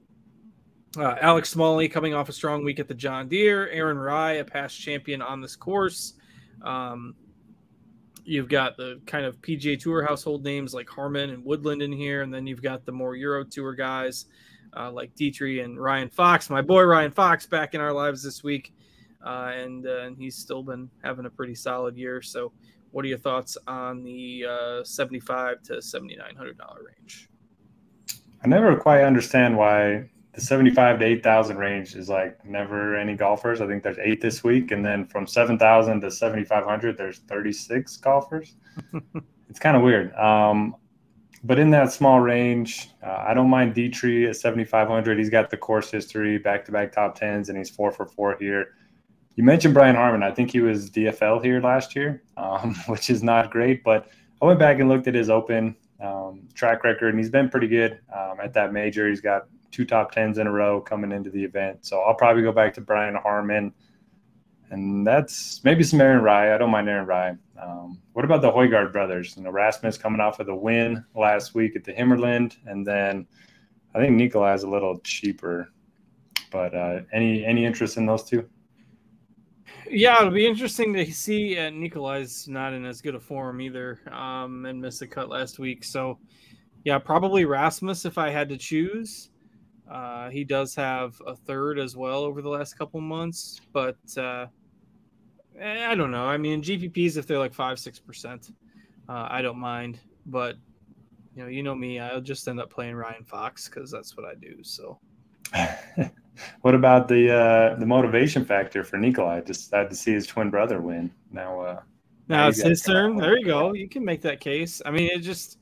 uh, 0.97 1.15
Alex 1.21 1.49
Smalley 1.49 1.89
coming 1.89 2.13
off 2.13 2.29
a 2.29 2.33
strong 2.33 2.63
week 2.63 2.79
at 2.79 2.87
the 2.87 2.93
John 2.93 3.27
Deere, 3.27 3.69
Aaron 3.69 3.97
Rai, 3.97 4.39
a 4.39 4.45
past 4.45 4.79
champion 4.79 5.21
on 5.21 5.41
this 5.41 5.55
course. 5.55 6.13
Um, 6.61 7.15
you've 8.27 8.49
got 8.49 8.77
the 8.77 8.99
kind 9.05 9.25
of 9.25 9.41
PGA 9.41 9.79
Tour 9.79 10.05
household 10.05 10.43
names 10.43 10.73
like 10.73 10.89
Harman 10.89 11.29
and 11.31 11.43
Woodland 11.43 11.81
in 11.81 11.91
here, 11.91 12.21
and 12.21 12.33
then 12.33 12.45
you've 12.45 12.61
got 12.61 12.85
the 12.85 12.91
more 12.91 13.15
Euro 13.15 13.43
Tour 13.43 13.73
guys 13.73 14.25
uh, 14.75 14.91
like 14.91 15.15
Detry 15.15 15.63
and 15.63 15.79
Ryan 15.79 16.09
Fox. 16.09 16.49
My 16.49 16.61
boy 16.61 16.83
Ryan 16.83 17.11
Fox 17.11 17.45
back 17.45 17.73
in 17.73 17.81
our 17.81 17.93
lives 17.93 18.21
this 18.21 18.43
week 18.43 18.73
uh, 19.25 19.51
and 19.55 19.85
uh, 19.85 20.01
and 20.01 20.17
he's 20.17 20.35
still 20.35 20.63
been 20.63 20.89
having 21.03 21.25
a 21.25 21.29
pretty 21.29 21.55
solid 21.55 21.97
year. 21.97 22.21
So, 22.21 22.51
what 22.91 23.03
are 23.05 23.07
your 23.07 23.17
thoughts 23.17 23.57
on 23.67 24.03
the 24.03 24.45
uh, 24.49 24.83
seventy-five 24.83 25.63
to 25.63 25.81
seventy-nine 25.81 26.35
hundred 26.35 26.57
dollar 26.57 26.79
range? 26.97 27.29
I 28.43 28.47
never 28.47 28.75
quite 28.75 29.03
understand 29.03 29.57
why 29.57 30.09
the 30.37 30.43
seventy-five 30.43 30.99
to 30.99 31.05
eight 31.05 31.23
thousand 31.23 31.57
range 31.57 31.95
is 31.95 32.09
like 32.09 32.45
never 32.45 32.95
any 32.95 33.15
golfers. 33.15 33.59
I 33.59 33.65
think 33.65 33.81
there's 33.81 33.97
eight 33.97 34.21
this 34.21 34.43
week, 34.43 34.69
and 34.69 34.85
then 34.85 35.07
from 35.07 35.25
seven 35.25 35.57
thousand 35.57 36.01
to 36.01 36.11
seventy-five 36.11 36.63
hundred, 36.63 36.95
there's 36.95 37.19
thirty-six 37.21 37.97
golfers. 37.97 38.53
it's 39.49 39.57
kind 39.57 39.75
of 39.75 39.81
weird. 39.81 40.13
Um, 40.13 40.75
but 41.43 41.57
in 41.57 41.71
that 41.71 41.91
small 41.91 42.19
range, 42.19 42.91
uh, 43.03 43.25
I 43.27 43.33
don't 43.33 43.49
mind 43.49 43.73
Detry 43.73 44.29
at 44.29 44.35
7,500. 44.35 45.17
He's 45.17 45.29
got 45.29 45.49
the 45.49 45.57
course 45.57 45.89
history, 45.89 46.37
back 46.37 46.65
to 46.65 46.71
back 46.71 46.91
top 46.91 47.15
tens, 47.15 47.49
and 47.49 47.57
he's 47.57 47.69
four 47.69 47.91
for 47.91 48.05
four 48.05 48.37
here. 48.39 48.73
You 49.35 49.43
mentioned 49.43 49.73
Brian 49.73 49.95
Harman. 49.95 50.23
I 50.23 50.31
think 50.31 50.51
he 50.51 50.59
was 50.59 50.91
DFL 50.91 51.43
here 51.43 51.61
last 51.61 51.95
year, 51.95 52.21
um, 52.37 52.75
which 52.87 53.09
is 53.09 53.23
not 53.23 53.49
great. 53.49 53.83
But 53.83 54.07
I 54.39 54.45
went 54.45 54.59
back 54.59 54.79
and 54.79 54.87
looked 54.87 55.07
at 55.07 55.15
his 55.15 55.31
open 55.31 55.75
um, 55.99 56.47
track 56.53 56.83
record, 56.83 57.09
and 57.09 57.17
he's 57.17 57.31
been 57.31 57.49
pretty 57.49 57.67
good 57.67 58.01
um, 58.15 58.37
at 58.43 58.53
that 58.53 58.71
major. 58.71 59.09
He's 59.09 59.21
got 59.21 59.47
two 59.77 59.85
top 59.85 60.11
tens 60.11 60.39
in 60.39 60.47
a 60.47 60.51
row 60.51 60.81
coming 60.81 61.11
into 61.11 61.29
the 61.29 61.43
event. 61.43 61.85
So 61.85 61.99
I'll 61.99 62.15
probably 62.15 62.41
go 62.41 62.51
back 62.51 62.73
to 62.73 62.81
Brian 62.81 63.13
Harman. 63.13 63.71
And 64.71 65.05
that's 65.05 65.63
maybe 65.63 65.83
some 65.83 66.01
Aaron 66.01 66.23
Rai. 66.23 66.51
I 66.51 66.57
don't 66.57 66.71
mind 66.71 66.89
Aaron 66.89 67.05
Rai. 67.05 67.35
Um, 67.61 68.01
what 68.13 68.25
about 68.25 68.41
the 68.41 68.51
Højgaard 68.51 68.91
brothers? 68.91 69.37
You 69.37 69.43
know, 69.43 69.51
Rasmus 69.51 69.99
coming 69.99 70.19
off 70.19 70.39
of 70.39 70.47
the 70.47 70.55
win 70.55 71.05
last 71.15 71.53
week 71.53 71.75
at 71.75 71.83
the 71.83 71.93
Himmerland, 71.93 72.57
and 72.65 72.85
then 72.87 73.27
I 73.93 73.99
think 73.99 74.15
Nicolai 74.15 74.55
is 74.55 74.63
a 74.63 74.67
little 74.67 74.97
cheaper. 75.01 75.71
But 76.51 76.73
uh, 76.73 77.01
any 77.13 77.45
any 77.45 77.63
interest 77.63 77.97
in 77.97 78.07
those 78.07 78.23
two? 78.23 78.49
Yeah, 79.87 80.17
it'll 80.19 80.31
be 80.31 80.47
interesting 80.47 80.91
to 80.95 81.05
see. 81.11 81.57
Uh, 81.57 81.69
Nicolai's 81.69 82.47
not 82.47 82.73
in 82.73 82.83
as 82.83 82.99
good 82.99 83.13
a 83.13 83.19
form 83.19 83.61
either, 83.61 83.99
um, 84.11 84.65
and 84.65 84.81
missed 84.81 85.03
a 85.03 85.07
cut 85.07 85.29
last 85.29 85.59
week. 85.59 85.83
So, 85.83 86.17
yeah, 86.83 86.97
probably 86.97 87.45
Rasmus 87.45 88.05
if 88.05 88.17
I 88.17 88.31
had 88.31 88.49
to 88.49 88.57
choose. 88.57 89.29
Uh, 89.89 90.29
he 90.29 90.43
does 90.43 90.75
have 90.75 91.21
a 91.25 91.35
third 91.35 91.79
as 91.79 91.95
well 91.95 92.23
over 92.23 92.41
the 92.41 92.49
last 92.49 92.77
couple 92.77 92.99
months, 92.99 93.61
but 93.71 93.97
uh, 94.17 94.47
I 95.63 95.95
don't 95.95 96.11
know. 96.11 96.25
I 96.25 96.37
mean, 96.37 96.61
GPPs 96.61 97.17
if 97.17 97.25
they're 97.25 97.39
like 97.39 97.53
five 97.53 97.79
six 97.79 97.99
percent, 97.99 98.51
uh, 99.07 99.27
I 99.29 99.41
don't 99.41 99.57
mind. 99.57 99.99
But 100.25 100.55
you 101.35 101.43
know, 101.43 101.49
you 101.49 101.63
know 101.63 101.75
me, 101.75 101.99
I'll 101.99 102.21
just 102.21 102.47
end 102.47 102.59
up 102.59 102.69
playing 102.69 102.95
Ryan 102.95 103.23
Fox 103.23 103.69
because 103.69 103.89
that's 103.89 104.17
what 104.17 104.25
I 104.25 104.35
do. 104.35 104.63
So. 104.63 104.99
what 106.61 106.75
about 106.75 107.07
the 107.07 107.33
uh, 107.33 107.75
the 107.75 107.85
motivation 107.85 108.43
factor 108.43 108.83
for 108.83 108.97
Nicolai? 108.97 109.41
Just 109.41 109.73
had 109.73 109.89
to 109.89 109.95
see 109.95 110.11
his 110.11 110.27
twin 110.27 110.49
brother 110.49 110.81
win. 110.81 111.09
Now, 111.31 111.61
uh, 111.61 111.81
now 112.27 112.49
it's 112.49 112.61
his 112.61 112.81
turn. 112.81 113.15
There 113.15 113.37
you 113.37 113.45
go. 113.45 113.73
You 113.73 113.87
can 113.87 114.03
make 114.03 114.21
that 114.23 114.41
case. 114.41 114.81
I 114.85 114.91
mean, 114.91 115.09
it 115.11 115.19
just 115.19 115.59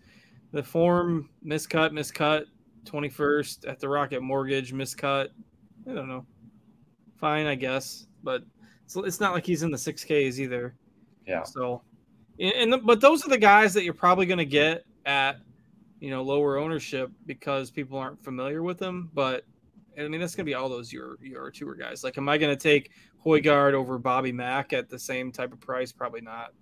the 0.52 0.64
form 0.64 1.30
miscut, 1.46 1.92
miscut, 1.92 2.46
twenty 2.86 3.10
first 3.10 3.66
at 3.66 3.80
the 3.80 3.90
Rocket 3.90 4.22
Mortgage 4.22 4.74
miscut. 4.74 5.30
I 5.90 5.94
don't 5.94 6.08
know. 6.08 6.26
Fine, 7.18 7.46
I 7.48 7.56
guess, 7.56 8.08
but 8.24 8.44
it's, 8.86 8.96
it's 8.96 9.20
not 9.20 9.34
like 9.34 9.46
he's 9.46 9.64
in 9.64 9.72
the 9.72 9.78
six 9.78 10.04
Ks 10.04 10.40
either. 10.40 10.76
Yeah. 11.28 11.44
So, 11.44 11.82
and 12.40 12.74
the, 12.74 12.78
but 12.78 13.02
those 13.02 13.26
are 13.26 13.30
the 13.30 13.38
guys 13.38 13.74
that 13.74 13.84
you're 13.84 13.94
probably 13.94 14.26
going 14.26 14.38
to 14.38 14.46
get 14.46 14.86
at 15.06 15.38
you 16.00 16.10
know 16.10 16.22
lower 16.22 16.58
ownership 16.58 17.12
because 17.26 17.72
people 17.72 17.98
aren't 17.98 18.24
familiar 18.24 18.64
with 18.64 18.78
them. 18.78 19.10
But 19.14 19.46
I 19.98 20.08
mean 20.08 20.22
that's 20.22 20.36
going 20.36 20.46
to 20.46 20.50
be 20.50 20.54
all 20.54 20.70
those 20.70 20.92
your 20.92 21.18
your 21.22 21.50
tour 21.52 21.76
guys. 21.76 22.04
Like, 22.04 22.18
am 22.18 22.30
I 22.30 22.38
going 22.38 22.56
to 22.56 22.62
take 22.62 22.92
Højgaard 23.26 23.74
over 23.74 23.98
Bobby 23.98 24.32
Mack 24.32 24.74
at 24.74 24.90
the 24.90 25.00
same 25.00 25.32
type 25.32 25.54
of 25.54 25.60
price? 25.60 25.92
Probably 25.92 26.22
not. 26.22 26.54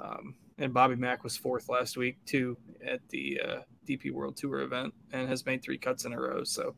Um, 0.00 0.34
and 0.60 0.72
Bobby 0.72 0.94
Mack 0.94 1.24
was 1.24 1.36
fourth 1.36 1.68
last 1.68 1.96
week 1.96 2.18
too 2.26 2.56
at 2.86 3.00
the 3.08 3.40
uh, 3.44 3.56
DP 3.88 4.12
World 4.12 4.36
Tour 4.36 4.60
event 4.60 4.94
and 5.12 5.28
has 5.28 5.44
made 5.46 5.62
three 5.62 5.78
cuts 5.78 6.04
in 6.04 6.12
a 6.12 6.20
row. 6.20 6.44
So 6.44 6.74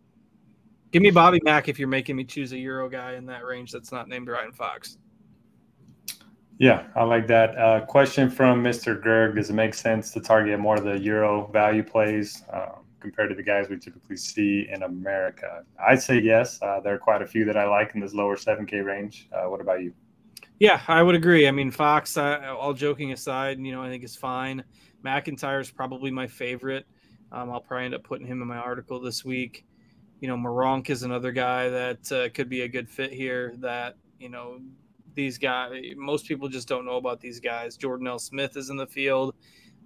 give 0.92 1.03
me 1.03 1.11
Bobby 1.11 1.40
Mack 1.45 1.68
if 1.68 1.79
you're 1.79 1.88
making 1.88 2.16
me 2.16 2.25
choose 2.25 2.53
a 2.53 2.59
Euro 2.59 2.88
guy 2.88 3.14
in 3.14 3.27
that 3.27 3.45
range 3.45 3.73
that's 3.73 3.92
not 3.92 4.09
named 4.09 4.29
Ryan 4.29 4.53
Fox. 4.53 4.99
Yeah, 6.59 6.87
I 6.95 7.03
like 7.03 7.27
that. 7.27 7.59
Uh, 7.59 7.85
question 7.87 8.31
from 8.31 8.62
Mr. 8.62 9.03
Gerg 9.03 9.35
Does 9.35 9.51
it 9.51 9.55
make 9.55 9.75
sense 9.75 10.12
to 10.12 10.21
target 10.21 10.59
more 10.61 10.77
of 10.77 10.85
the 10.85 10.99
Euro 11.01 11.49
value 11.49 11.83
plays 11.83 12.45
um, 12.53 12.85
compared 13.01 13.31
to 13.31 13.35
the 13.35 13.42
guys 13.42 13.68
we 13.68 13.79
typically 13.79 14.16
see 14.16 14.68
in 14.71 14.85
America? 14.85 15.64
I'd 15.85 16.01
say 16.01 16.21
yes. 16.21 16.62
Uh, 16.62 16.79
there 16.79 16.95
are 16.95 16.99
quite 16.99 17.21
a 17.21 17.27
few 17.27 17.45
that 17.47 17.57
I 17.57 17.66
like 17.66 17.95
in 17.95 18.01
this 18.01 18.14
lower 18.14 18.37
7K 18.37 18.85
range. 18.85 19.29
Uh, 19.33 19.51
what 19.51 19.61
about 19.61 19.83
you? 19.83 19.92
Yeah, 20.62 20.81
I 20.87 21.03
would 21.03 21.16
agree. 21.16 21.48
I 21.48 21.51
mean, 21.51 21.72
Fox, 21.72 22.16
uh, 22.16 22.55
all 22.57 22.72
joking 22.72 23.11
aside, 23.11 23.59
you 23.59 23.72
know, 23.72 23.83
I 23.83 23.88
think 23.88 24.05
is 24.05 24.14
fine. 24.14 24.62
MacIntyre 25.03 25.59
is 25.59 25.72
probably 25.72 26.12
my 26.12 26.29
favorite. 26.29 26.87
Um, 27.33 27.51
I'll 27.51 27.61
probably 27.61 27.87
end 27.87 27.94
up 27.96 28.05
putting 28.05 28.29
him 28.29 28.42
in 28.42 28.46
my 28.46 28.59
article 28.59 29.01
this 29.01 29.25
week. 29.25 29.64
You 30.20 30.29
know, 30.29 30.37
Meronk 30.37 30.88
is 30.88 31.03
another 31.03 31.33
guy 31.33 31.68
that 31.68 32.12
uh, 32.12 32.29
could 32.29 32.48
be 32.48 32.61
a 32.61 32.68
good 32.68 32.88
fit 32.88 33.12
here. 33.12 33.55
That 33.59 33.96
you 34.20 34.29
know, 34.29 34.61
these 35.14 35.37
guys, 35.37 35.83
most 35.96 36.29
people 36.29 36.48
just 36.48 36.68
don't 36.68 36.87
know 36.87 36.96
about 36.96 37.20
these 37.20 37.40
guys. 37.40 37.77
Jordan 37.77 38.07
L. 38.07 38.20
Smith 38.20 38.57
is 38.57 38.70
in 38.70 38.77
the 38.77 38.87
field. 38.87 39.35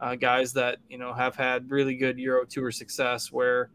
Uh, 0.02 0.14
guys 0.14 0.52
that 0.52 0.76
you 0.90 0.98
know 0.98 1.14
have 1.14 1.34
had 1.36 1.70
really 1.70 1.96
good 1.96 2.18
Euro 2.18 2.44
Tour 2.44 2.70
success, 2.70 3.32
where 3.32 3.70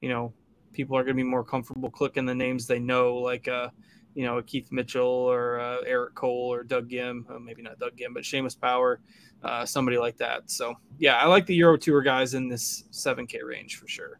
you 0.00 0.08
know 0.08 0.32
people 0.72 0.96
are 0.96 1.02
going 1.04 1.18
to 1.18 1.22
be 1.22 1.28
more 1.28 1.44
comfortable 1.44 1.90
clicking 1.90 2.24
the 2.24 2.34
names 2.34 2.66
they 2.66 2.78
know, 2.78 3.14
like 3.16 3.46
uh, 3.46 3.68
you 4.16 4.24
know, 4.24 4.40
Keith 4.42 4.72
Mitchell 4.72 5.06
or 5.06 5.60
uh, 5.60 5.76
Eric 5.86 6.14
Cole 6.14 6.52
or 6.52 6.62
Doug 6.64 6.88
Ghim, 6.88 7.30
uh, 7.30 7.38
maybe 7.38 7.60
not 7.62 7.78
Doug 7.78 7.96
Ghim, 7.96 8.14
but 8.14 8.22
Seamus 8.22 8.58
Power, 8.58 8.98
uh, 9.44 9.66
somebody 9.66 9.98
like 9.98 10.16
that. 10.16 10.50
So 10.50 10.74
yeah, 10.98 11.18
I 11.18 11.26
like 11.26 11.44
the 11.44 11.54
Euro 11.56 11.76
Tour 11.76 12.00
guys 12.00 12.32
in 12.32 12.48
this 12.48 12.84
7K 12.92 13.44
range 13.44 13.76
for 13.76 13.86
sure. 13.86 14.18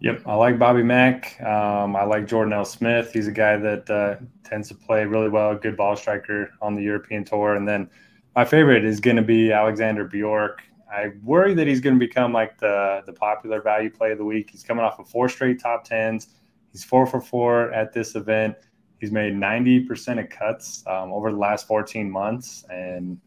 Yep, 0.00 0.22
I 0.26 0.34
like 0.36 0.58
Bobby 0.58 0.82
Mack. 0.82 1.38
Um, 1.42 1.96
I 1.96 2.04
like 2.04 2.26
Jordan 2.26 2.54
L. 2.54 2.64
Smith. 2.64 3.12
He's 3.12 3.26
a 3.26 3.32
guy 3.32 3.56
that 3.58 3.90
uh, 3.90 4.16
tends 4.42 4.68
to 4.68 4.74
play 4.74 5.04
really 5.04 5.28
well, 5.28 5.54
good 5.54 5.76
ball 5.76 5.94
striker 5.94 6.50
on 6.62 6.74
the 6.74 6.82
European 6.82 7.24
Tour. 7.24 7.56
And 7.56 7.68
then 7.68 7.90
my 8.34 8.44
favorite 8.44 8.84
is 8.84 9.00
going 9.00 9.16
to 9.16 9.22
be 9.22 9.52
Alexander 9.52 10.04
Bjork. 10.04 10.62
I 10.90 11.12
worry 11.22 11.52
that 11.54 11.66
he's 11.66 11.80
going 11.80 11.98
to 11.98 11.98
become 11.98 12.32
like 12.32 12.58
the 12.58 13.02
the 13.04 13.12
popular 13.12 13.60
value 13.60 13.90
play 13.90 14.12
of 14.12 14.18
the 14.18 14.24
week. 14.24 14.48
He's 14.50 14.62
coming 14.62 14.82
off 14.82 14.98
of 14.98 15.08
four 15.08 15.28
straight 15.28 15.60
top 15.60 15.84
tens. 15.84 16.28
He's 16.72 16.84
four 16.84 17.06
for 17.06 17.20
four 17.20 17.72
at 17.72 17.92
this 17.92 18.14
event. 18.14 18.56
He's 19.00 19.12
made 19.12 19.34
90% 19.34 20.22
of 20.22 20.28
cuts 20.28 20.82
um, 20.86 21.12
over 21.12 21.30
the 21.30 21.38
last 21.38 21.66
14 21.66 22.10
months. 22.10 22.64
And 22.68 23.20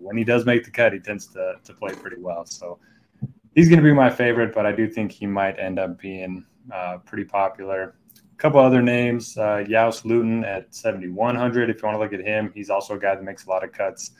when 0.00 0.16
he 0.16 0.24
does 0.24 0.46
make 0.46 0.64
the 0.64 0.70
cut, 0.70 0.92
he 0.92 0.98
tends 0.98 1.26
to, 1.28 1.54
to 1.62 1.72
play 1.74 1.92
pretty 1.92 2.20
well. 2.20 2.44
So 2.46 2.78
he's 3.54 3.68
going 3.68 3.78
to 3.78 3.84
be 3.84 3.92
my 3.92 4.10
favorite, 4.10 4.54
but 4.54 4.66
I 4.66 4.72
do 4.72 4.88
think 4.88 5.12
he 5.12 5.26
might 5.26 5.58
end 5.58 5.78
up 5.78 6.00
being 6.00 6.44
uh, 6.72 6.98
pretty 7.04 7.24
popular. 7.24 7.94
A 8.16 8.36
couple 8.36 8.60
other 8.60 8.82
names 8.82 9.36
uh, 9.36 9.64
Joost 9.66 10.04
Luiten 10.04 10.44
at 10.46 10.72
7,100. 10.74 11.70
If 11.70 11.82
you 11.82 11.86
want 11.86 11.96
to 11.96 11.98
look 11.98 12.12
at 12.12 12.20
him, 12.20 12.52
he's 12.54 12.70
also 12.70 12.94
a 12.94 12.98
guy 12.98 13.14
that 13.14 13.24
makes 13.24 13.46
a 13.46 13.50
lot 13.50 13.64
of 13.64 13.72
cuts 13.72 14.12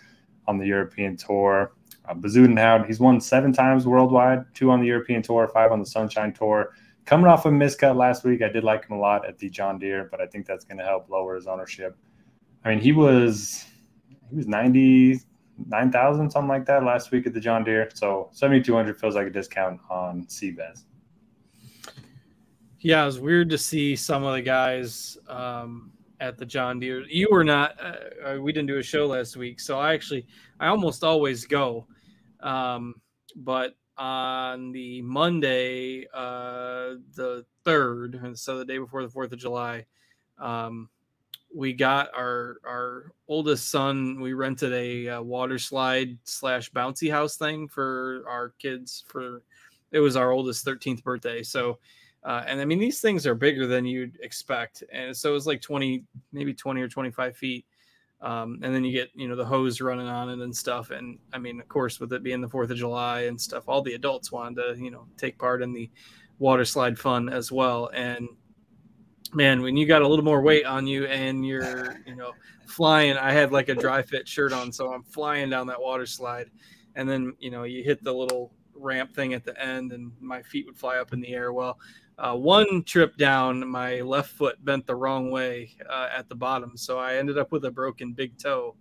on 0.47 0.59
the 0.59 0.67
European 0.67 1.17
Tour. 1.17 1.73
Uh, 2.09 2.15
Bezuidenhout, 2.15 2.87
he's 2.87 3.01
won 3.01 3.21
seven 3.21 3.53
times 3.53 3.87
worldwide, 3.87 4.45
two 4.55 4.71
on 4.71 4.81
the 4.81 4.87
European 4.87 5.23
Tour, 5.23 5.47
five 5.49 5.71
on 5.71 5.79
the 5.79 5.87
Sunshine 5.87 6.33
Tour 6.33 6.73
coming 7.09 7.27
off 7.27 7.47
a 7.47 7.49
miscut 7.49 7.97
last 7.97 8.23
week, 8.23 8.43
I 8.43 8.49
did 8.51 8.65
like 8.65 8.87
him 8.87 8.95
a 8.95 9.01
lot 9.01 9.27
at 9.27 9.39
the 9.39 9.49
John 9.49 9.79
Deere, 9.79 10.09
but 10.11 10.21
I 10.21 10.27
think 10.27 10.45
that's 10.45 10.67
going 10.67 10.77
to 10.77 10.85
help 10.85 11.09
lower 11.09 11.37
his 11.37 11.47
ownership. 11.47 11.97
I 12.67 12.69
mean, 12.69 12.81
he 12.81 12.93
was 12.93 13.65
he 14.29 14.37
was 14.37 14.47
ninety 14.47 15.21
nine 15.67 15.91
thousand 15.91 16.31
something 16.31 16.51
like 16.51 16.67
that 16.67 16.85
last 16.85 17.11
week 17.11 17.27
at 17.27 17.33
the 17.33 17.41
John 17.41 17.65
Deere. 17.65 17.89
So 17.95 18.29
seventy 18.33 18.61
two 18.61 18.75
hundred 18.75 19.01
feels 19.01 19.15
like 19.15 19.27
a 19.27 19.31
discount 19.31 19.81
on 19.89 20.27
CVEZ. 20.27 20.85
Yeah, 22.81 23.03
it 23.05 23.07
was 23.07 23.19
weird 23.19 23.49
to 23.51 23.59
see 23.59 23.97
some 23.97 24.23
of 24.25 24.35
the 24.35 24.43
guys 24.43 25.17
um, 25.29 25.93
at 26.21 26.37
the 26.37 26.45
John 26.45 26.79
Deere. 26.79 27.05
You 27.09 27.29
were 27.31 27.43
not. 27.43 27.75
Uh, 27.81 28.33
uh 28.35 28.39
we 28.39 28.53
didn't 28.53 28.69
do 28.69 28.77
a 28.77 28.83
show 28.83 29.07
last 29.07 29.35
week, 29.35 29.61
so 29.61 29.79
I 29.79 29.95
actually 29.95 30.27
I 30.61 30.67
almost 30.67 31.03
always 31.03 31.47
go, 31.47 31.87
um, 32.41 32.97
but 33.35 33.77
on 33.99 34.73
the 34.73 35.03
Monday, 35.03 36.07
uh, 36.15 36.95
the 37.15 37.45
third, 37.65 38.15
and 38.15 38.39
so 38.39 38.59
the 38.59 38.65
day 38.65 38.79
before 38.79 39.03
the 39.03 39.09
Fourth 39.09 39.33
of 39.33 39.39
July, 39.39 39.85
um, 40.39 40.89
we 41.55 41.73
got 41.73 42.11
our 42.15 42.59
our 42.67 43.13
oldest 43.27 43.71
son. 43.71 44.21
We 44.21 44.35
rented 44.35 44.73
a, 44.73 45.07
a 45.07 45.23
water 45.23 45.59
slide 45.59 46.17
slash 46.25 46.71
bouncy 46.71 47.11
house 47.11 47.37
thing 47.37 47.69
for 47.69 48.25
our 48.29 48.51
kids. 48.59 49.05
For 49.09 49.43
it 49.91 50.01
was 50.01 50.17
our 50.17 50.31
oldest 50.31 50.65
thirteenth 50.65 51.03
birthday. 51.03 51.43
So, 51.43 51.79
uh, 52.23 52.45
and 52.47 52.61
I 52.61 52.65
mean 52.65 52.79
these 52.79 53.01
things 53.01 53.27
are 53.27 53.35
bigger 53.35 53.67
than 53.67 53.85
you'd 53.85 54.19
expect, 54.23 54.85
and 54.93 55.17
so 55.17 55.31
it 55.31 55.35
was 55.35 55.47
like 55.47 55.61
twenty, 55.61 56.05
maybe 56.33 56.55
twenty 56.55 56.81
or 56.81 56.89
twenty 56.89 57.11
five 57.11 57.37
feet. 57.37 57.65
Um, 58.21 58.59
and 58.63 58.75
then 58.75 58.85
you 58.85 58.93
get 58.93 59.11
you 59.15 59.29
know 59.29 59.37
the 59.37 59.45
hose 59.45 59.81
running 59.81 60.09
on 60.09 60.29
it 60.29 60.41
and 60.41 60.55
stuff. 60.55 60.91
And 60.91 61.19
i 61.33 61.39
mean 61.39 61.61
of 61.61 61.69
course 61.69 62.01
with 62.01 62.13
it 62.13 62.23
being 62.23 62.41
the 62.41 62.49
fourth 62.49 62.71
of 62.71 62.77
july 62.77 63.23
and 63.23 63.41
stuff 63.41 63.69
all 63.69 63.83
the 63.83 63.95
adults 63.95 64.33
wanted 64.33 64.57
to 64.57 64.83
you 64.83 64.91
know 64.91 65.07
take 65.17 65.39
part 65.39 65.63
in 65.63 65.73
the 65.73 65.89
water 66.39 66.65
slide 66.65 66.99
fun 66.99 67.29
as 67.29 67.53
well. 67.53 67.91
And 67.95 68.29
man 69.35 69.61
when 69.61 69.77
you 69.77 69.87
got 69.87 70.03
a 70.03 70.09
little 70.09 70.25
more 70.25 70.41
weight 70.41 70.65
on 70.65 70.87
you 70.87 71.05
and 71.07 71.47
you're 71.47 72.01
you 72.07 72.17
know 72.17 72.33
flying 72.67 73.15
i 73.19 73.31
had 73.31 73.53
like 73.53 73.69
a 73.69 73.75
dry 73.75 74.01
fit 74.01 74.27
shirt 74.27 74.55
on 74.55 74.73
so 74.73 74.91
i'm 74.91 75.03
flying 75.03 75.51
down 75.51 75.67
that 75.67 75.81
water 75.81 76.07
slide. 76.07 76.51
And 76.97 77.09
then 77.09 77.35
you 77.39 77.51
know 77.51 77.63
you 77.63 77.85
hit 77.85 78.03
the 78.03 78.13
little 78.13 78.53
ramp 78.75 79.15
thing 79.15 79.35
at 79.35 79.45
the 79.45 79.61
end 79.61 79.93
and 79.93 80.13
my 80.21 80.43
feet 80.43 80.67
would 80.67 80.77
fly 80.77 80.99
up 80.99 81.13
in 81.13 81.21
the 81.21 81.35
air. 81.35 81.53
Well 81.53 81.79
uh, 82.19 82.35
one 82.35 82.83
trip 82.83 83.17
down, 83.17 83.67
my 83.69 84.01
left 84.01 84.31
foot 84.31 84.63
bent 84.65 84.87
the 84.87 84.95
wrong 84.95 85.31
way 85.31 85.71
uh, 85.89 86.09
at 86.15 86.29
the 86.29 86.35
bottom, 86.35 86.77
so 86.77 86.99
I 86.99 87.17
ended 87.17 87.39
up 87.39 87.53
with 87.53 87.65
a 87.65 87.71
broken 87.71 88.13
big 88.13 88.37
toe 88.37 88.75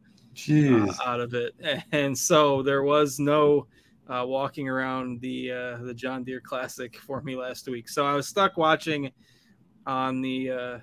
uh, 0.50 0.94
out 1.06 1.20
of 1.20 1.34
it. 1.34 1.54
And 1.92 2.18
so 2.18 2.64
there 2.64 2.84
was 2.84 3.20
no 3.20 3.68
uh, 4.08 4.24
walking 4.26 4.68
around 4.68 5.22
the 5.22 5.52
uh, 5.52 5.78
the 5.84 5.94
John 5.94 6.24
Deere 6.24 6.42
Classic 6.42 6.98
for 6.98 7.22
me 7.22 7.36
last 7.36 7.68
week. 7.68 7.90
So 7.90 8.06
I 8.06 8.14
was 8.14 8.28
stuck 8.28 8.58
watching 8.58 9.12
on 9.86 10.22
the 10.22 10.52
uh, 10.52 10.80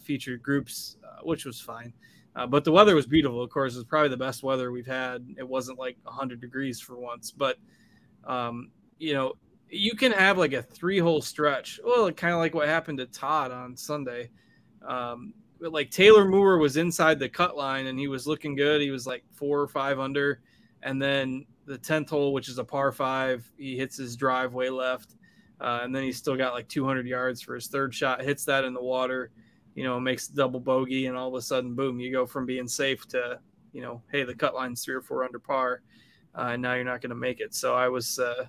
featured 0.00 0.42
groups, 0.42 0.98
which 1.22 1.46
was 1.46 1.60
fine. 1.60 1.94
but 2.48 2.64
the 2.64 2.72
weather 2.72 2.94
was 2.94 3.06
beautiful. 3.06 3.42
Of 3.42 3.50
course, 3.50 3.74
it 3.74 3.78
was 3.78 3.84
probably 3.84 4.10
the 4.10 4.16
best 4.16 4.42
weather 4.42 4.72
we've 4.72 4.86
had. 4.86 5.26
It 5.38 5.48
wasn't 5.48 5.78
like 5.78 5.96
100 6.02 6.40
degrees 6.40 6.80
for 6.80 6.98
once, 6.98 7.30
but 7.30 7.56
um, 8.24 8.70
you 8.98 9.14
know, 9.14 9.34
you 9.70 9.94
can 9.94 10.12
have 10.12 10.38
like 10.38 10.52
a 10.52 10.62
three 10.62 10.98
hole 10.98 11.20
stretch. 11.20 11.80
Well, 11.84 12.10
kind 12.12 12.32
of 12.34 12.40
like 12.40 12.54
what 12.54 12.68
happened 12.68 12.98
to 12.98 13.06
Todd 13.06 13.50
on 13.50 13.76
Sunday. 13.76 14.30
Um, 14.86 15.34
like 15.60 15.90
Taylor 15.90 16.24
Moore 16.24 16.58
was 16.58 16.76
inside 16.76 17.18
the 17.18 17.28
cut 17.28 17.56
line 17.56 17.86
and 17.86 17.98
he 17.98 18.08
was 18.08 18.26
looking 18.26 18.54
good. 18.54 18.80
He 18.80 18.90
was 18.90 19.06
like 19.06 19.24
four 19.32 19.60
or 19.60 19.68
five 19.68 19.98
under. 19.98 20.40
And 20.82 21.02
then 21.02 21.46
the 21.66 21.78
10th 21.78 22.10
hole, 22.10 22.32
which 22.32 22.48
is 22.48 22.58
a 22.58 22.64
par 22.64 22.92
five, 22.92 23.50
he 23.58 23.76
hits 23.76 23.96
his 23.96 24.16
driveway 24.16 24.68
left. 24.68 25.16
Uh, 25.60 25.80
and 25.82 25.94
then 25.94 26.04
he's 26.04 26.16
still 26.16 26.36
got 26.36 26.54
like 26.54 26.68
200 26.68 27.06
yards 27.06 27.42
for 27.42 27.54
his 27.54 27.66
third 27.66 27.92
shot, 27.92 28.22
hits 28.22 28.44
that 28.44 28.64
in 28.64 28.72
the 28.72 28.82
water, 28.82 29.32
you 29.74 29.82
know, 29.82 29.98
makes 29.98 30.28
double 30.28 30.60
bogey. 30.60 31.06
And 31.06 31.16
all 31.16 31.28
of 31.28 31.34
a 31.34 31.42
sudden, 31.42 31.74
boom, 31.74 31.98
you 31.98 32.12
go 32.12 32.26
from 32.26 32.46
being 32.46 32.68
safe 32.68 33.06
to, 33.08 33.40
you 33.72 33.82
know, 33.82 34.00
hey, 34.12 34.22
the 34.22 34.34
cut 34.34 34.54
line's 34.54 34.84
three 34.84 34.94
or 34.94 35.02
four 35.02 35.24
under 35.24 35.40
par. 35.40 35.82
Uh, 36.36 36.50
and 36.52 36.62
now 36.62 36.74
you're 36.74 36.84
not 36.84 37.00
going 37.00 37.10
to 37.10 37.16
make 37.16 37.40
it. 37.40 37.54
So 37.54 37.74
I 37.74 37.88
was, 37.88 38.20
uh, 38.20 38.46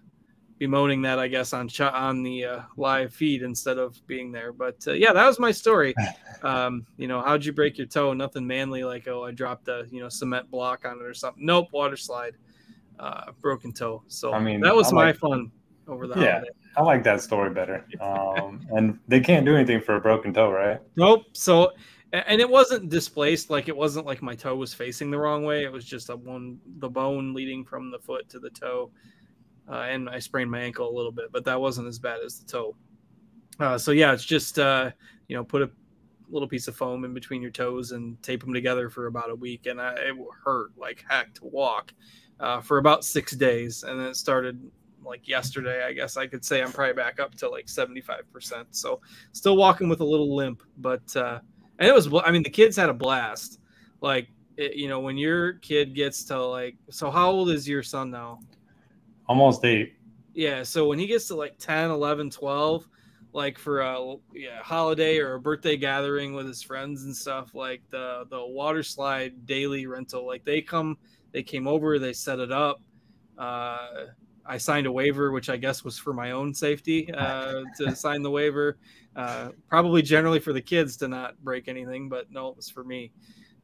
bemoaning 0.59 1.01
that, 1.03 1.17
I 1.17 1.27
guess, 1.27 1.53
on 1.53 1.67
ch- 1.67 1.81
on 1.81 2.21
the 2.21 2.45
uh, 2.45 2.59
live 2.77 3.13
feed 3.13 3.41
instead 3.41 3.77
of 3.77 4.05
being 4.07 4.31
there. 4.31 4.51
But 4.53 4.75
uh, 4.87 4.91
yeah, 4.93 5.13
that 5.13 5.25
was 5.25 5.39
my 5.39 5.51
story. 5.51 5.93
Um, 6.41 6.85
you 6.95 7.09
know, 7.09 7.21
how'd 7.21 7.43
you 7.43 7.51
break 7.51 7.77
your 7.77 7.85
toe? 7.87 8.13
Nothing 8.13 8.47
manly 8.47 8.85
like 8.85 9.09
oh, 9.09 9.25
I 9.25 9.31
dropped 9.31 9.67
a 9.67 9.85
you 9.91 9.99
know 10.01 10.07
cement 10.07 10.49
block 10.49 10.85
on 10.85 10.93
it 11.01 11.03
or 11.03 11.13
something. 11.13 11.45
Nope, 11.45 11.67
water 11.73 11.97
slide. 11.97 12.35
uh, 12.97 13.31
broken 13.41 13.73
toe. 13.73 14.03
So 14.07 14.31
I 14.31 14.39
mean, 14.39 14.61
that 14.61 14.73
was 14.73 14.93
I 14.93 14.95
my 14.95 15.05
like- 15.07 15.17
fun 15.17 15.51
over 15.89 16.07
the 16.07 16.15
Yeah. 16.17 16.31
holiday. 16.35 16.49
I 16.77 16.81
like 16.83 17.03
that 17.03 17.19
story 17.21 17.49
better. 17.49 17.85
Um, 17.99 18.61
and 18.69 18.99
they 19.09 19.19
can't 19.19 19.45
do 19.45 19.53
anything 19.55 19.81
for 19.81 19.95
a 19.95 19.99
broken 19.99 20.33
toe, 20.33 20.49
right? 20.51 20.79
Nope. 20.95 21.23
So, 21.33 21.71
and 22.13 22.39
it 22.39 22.49
wasn't 22.49 22.87
displaced. 22.89 23.49
Like 23.49 23.67
it 23.67 23.75
wasn't 23.75 24.05
like 24.05 24.21
my 24.21 24.35
toe 24.35 24.55
was 24.55 24.73
facing 24.73 25.11
the 25.11 25.17
wrong 25.17 25.43
way. 25.43 25.63
It 25.65 25.71
was 25.73 25.83
just 25.83 26.09
a 26.09 26.15
one 26.15 26.57
the 26.77 26.87
bone 26.89 27.33
leading 27.33 27.65
from 27.65 27.91
the 27.91 27.99
foot 27.99 28.29
to 28.29 28.39
the 28.39 28.49
toe, 28.49 28.91
uh, 29.69 29.81
and 29.81 30.09
I 30.09 30.19
sprained 30.19 30.49
my 30.49 30.59
ankle 30.59 30.89
a 30.89 30.95
little 30.95 31.11
bit, 31.11 31.31
but 31.31 31.45
that 31.45 31.59
wasn't 31.59 31.87
as 31.87 31.99
bad 31.99 32.19
as 32.25 32.39
the 32.39 32.45
toe. 32.51 32.75
Uh, 33.59 33.77
so 33.77 33.91
yeah, 33.91 34.13
it's 34.13 34.25
just 34.25 34.57
uh, 34.57 34.91
you 35.27 35.35
know 35.35 35.43
put 35.43 35.61
a 35.61 35.69
little 36.29 36.47
piece 36.47 36.67
of 36.67 36.75
foam 36.75 37.03
in 37.05 37.13
between 37.13 37.41
your 37.41 37.51
toes 37.51 37.91
and 37.91 38.21
tape 38.23 38.41
them 38.41 38.53
together 38.53 38.89
for 38.89 39.07
about 39.07 39.29
a 39.29 39.35
week, 39.35 39.65
and 39.65 39.81
I, 39.81 39.93
it 39.93 40.15
hurt 40.43 40.71
like 40.77 41.03
heck 41.07 41.33
to 41.35 41.45
walk 41.45 41.93
uh, 42.39 42.61
for 42.61 42.77
about 42.77 43.03
six 43.03 43.33
days, 43.33 43.83
and 43.83 43.99
then 43.99 44.07
it 44.07 44.15
started 44.15 44.59
like 45.03 45.27
yesterday. 45.27 45.83
I 45.83 45.93
guess 45.93 46.17
I 46.17 46.27
could 46.27 46.43
say 46.43 46.61
I'm 46.61 46.71
probably 46.71 46.93
back 46.93 47.19
up 47.19 47.35
to 47.35 47.49
like 47.49 47.69
75 47.69 48.31
percent. 48.31 48.67
So 48.71 49.01
still 49.33 49.57
walking 49.57 49.89
with 49.89 49.99
a 49.99 50.05
little 50.05 50.35
limp, 50.35 50.63
but 50.77 51.15
uh, 51.15 51.39
and 51.79 51.87
it 51.87 51.93
was 51.93 52.09
I 52.23 52.31
mean 52.31 52.43
the 52.43 52.49
kids 52.49 52.75
had 52.75 52.89
a 52.89 52.93
blast. 52.93 53.59
Like 54.01 54.29
it, 54.57 54.75
you 54.75 54.87
know 54.87 54.99
when 54.99 55.17
your 55.17 55.53
kid 55.53 55.93
gets 55.93 56.23
to 56.25 56.43
like 56.43 56.77
so 56.89 57.11
how 57.11 57.29
old 57.29 57.49
is 57.49 57.67
your 57.67 57.83
son 57.83 58.09
now? 58.09 58.39
Almost 59.29 59.63
eight. 59.63 59.93
Yeah, 60.33 60.63
so 60.63 60.87
when 60.87 60.99
he 60.99 61.07
gets 61.07 61.27
to 61.27 61.35
like 61.35 61.57
10, 61.59 61.91
11, 61.91 62.29
12, 62.31 62.87
like 63.31 63.57
for 63.57 63.81
a 63.81 64.15
yeah, 64.33 64.61
holiday 64.63 65.19
or 65.19 65.35
a 65.35 65.39
birthday 65.39 65.77
gathering 65.77 66.33
with 66.33 66.47
his 66.47 66.63
friends 66.63 67.03
and 67.03 67.15
stuff, 67.15 67.53
like 67.53 67.83
the 67.91 68.25
the 68.29 68.43
water 68.45 68.83
slide 68.83 69.45
daily 69.45 69.85
rental, 69.85 70.25
like 70.25 70.43
they 70.45 70.61
come, 70.61 70.97
they 71.31 71.43
came 71.43 71.67
over, 71.67 71.99
they 71.99 72.13
set 72.13 72.39
it 72.39 72.51
up. 72.51 72.81
Uh, 73.37 74.07
I 74.45 74.57
signed 74.57 74.87
a 74.87 74.91
waiver, 74.91 75.31
which 75.31 75.49
I 75.49 75.57
guess 75.57 75.83
was 75.83 75.99
for 75.99 76.11
my 76.13 76.31
own 76.31 76.53
safety 76.55 77.13
uh, 77.13 77.61
to 77.77 77.95
sign 77.95 78.23
the 78.23 78.31
waiver. 78.31 78.77
Uh, 79.15 79.49
probably 79.67 80.01
generally 80.01 80.39
for 80.39 80.53
the 80.53 80.61
kids 80.61 80.97
to 80.97 81.07
not 81.07 81.37
break 81.43 81.67
anything, 81.67 82.09
but 82.09 82.31
no, 82.31 82.47
it 82.49 82.55
was 82.55 82.69
for 82.69 82.83
me. 82.83 83.11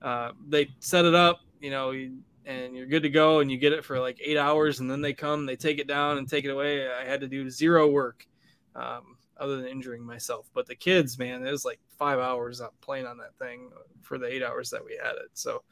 Uh, 0.01 0.31
they 0.47 0.69
set 0.79 1.05
it 1.05 1.15
up, 1.15 1.39
you 1.59 1.71
know, 1.71 1.91
you- 1.91 2.19
and 2.45 2.75
you're 2.75 2.85
good 2.87 3.03
to 3.03 3.09
go, 3.09 3.39
and 3.39 3.51
you 3.51 3.57
get 3.57 3.73
it 3.73 3.83
for 3.83 3.99
like 3.99 4.19
eight 4.23 4.37
hours, 4.37 4.79
and 4.79 4.89
then 4.89 5.01
they 5.01 5.13
come, 5.13 5.45
they 5.45 5.55
take 5.55 5.79
it 5.79 5.87
down 5.87 6.17
and 6.17 6.29
take 6.29 6.45
it 6.45 6.49
away. 6.49 6.87
I 6.87 7.05
had 7.05 7.21
to 7.21 7.27
do 7.27 7.49
zero 7.49 7.89
work, 7.89 8.27
um, 8.75 9.17
other 9.37 9.57
than 9.57 9.67
injuring 9.67 10.05
myself. 10.05 10.49
But 10.53 10.67
the 10.67 10.75
kids, 10.75 11.17
man, 11.17 11.45
it 11.45 11.51
was 11.51 11.65
like 11.65 11.79
five 11.97 12.19
hours 12.19 12.61
up 12.61 12.73
playing 12.81 13.05
on 13.05 13.17
that 13.17 13.35
thing 13.37 13.69
for 14.01 14.17
the 14.17 14.27
eight 14.27 14.43
hours 14.43 14.69
that 14.69 14.85
we 14.85 14.97
had 15.01 15.15
it. 15.15 15.29
So 15.33 15.63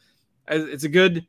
it's 0.47 0.83
a 0.83 0.89
good 0.89 1.25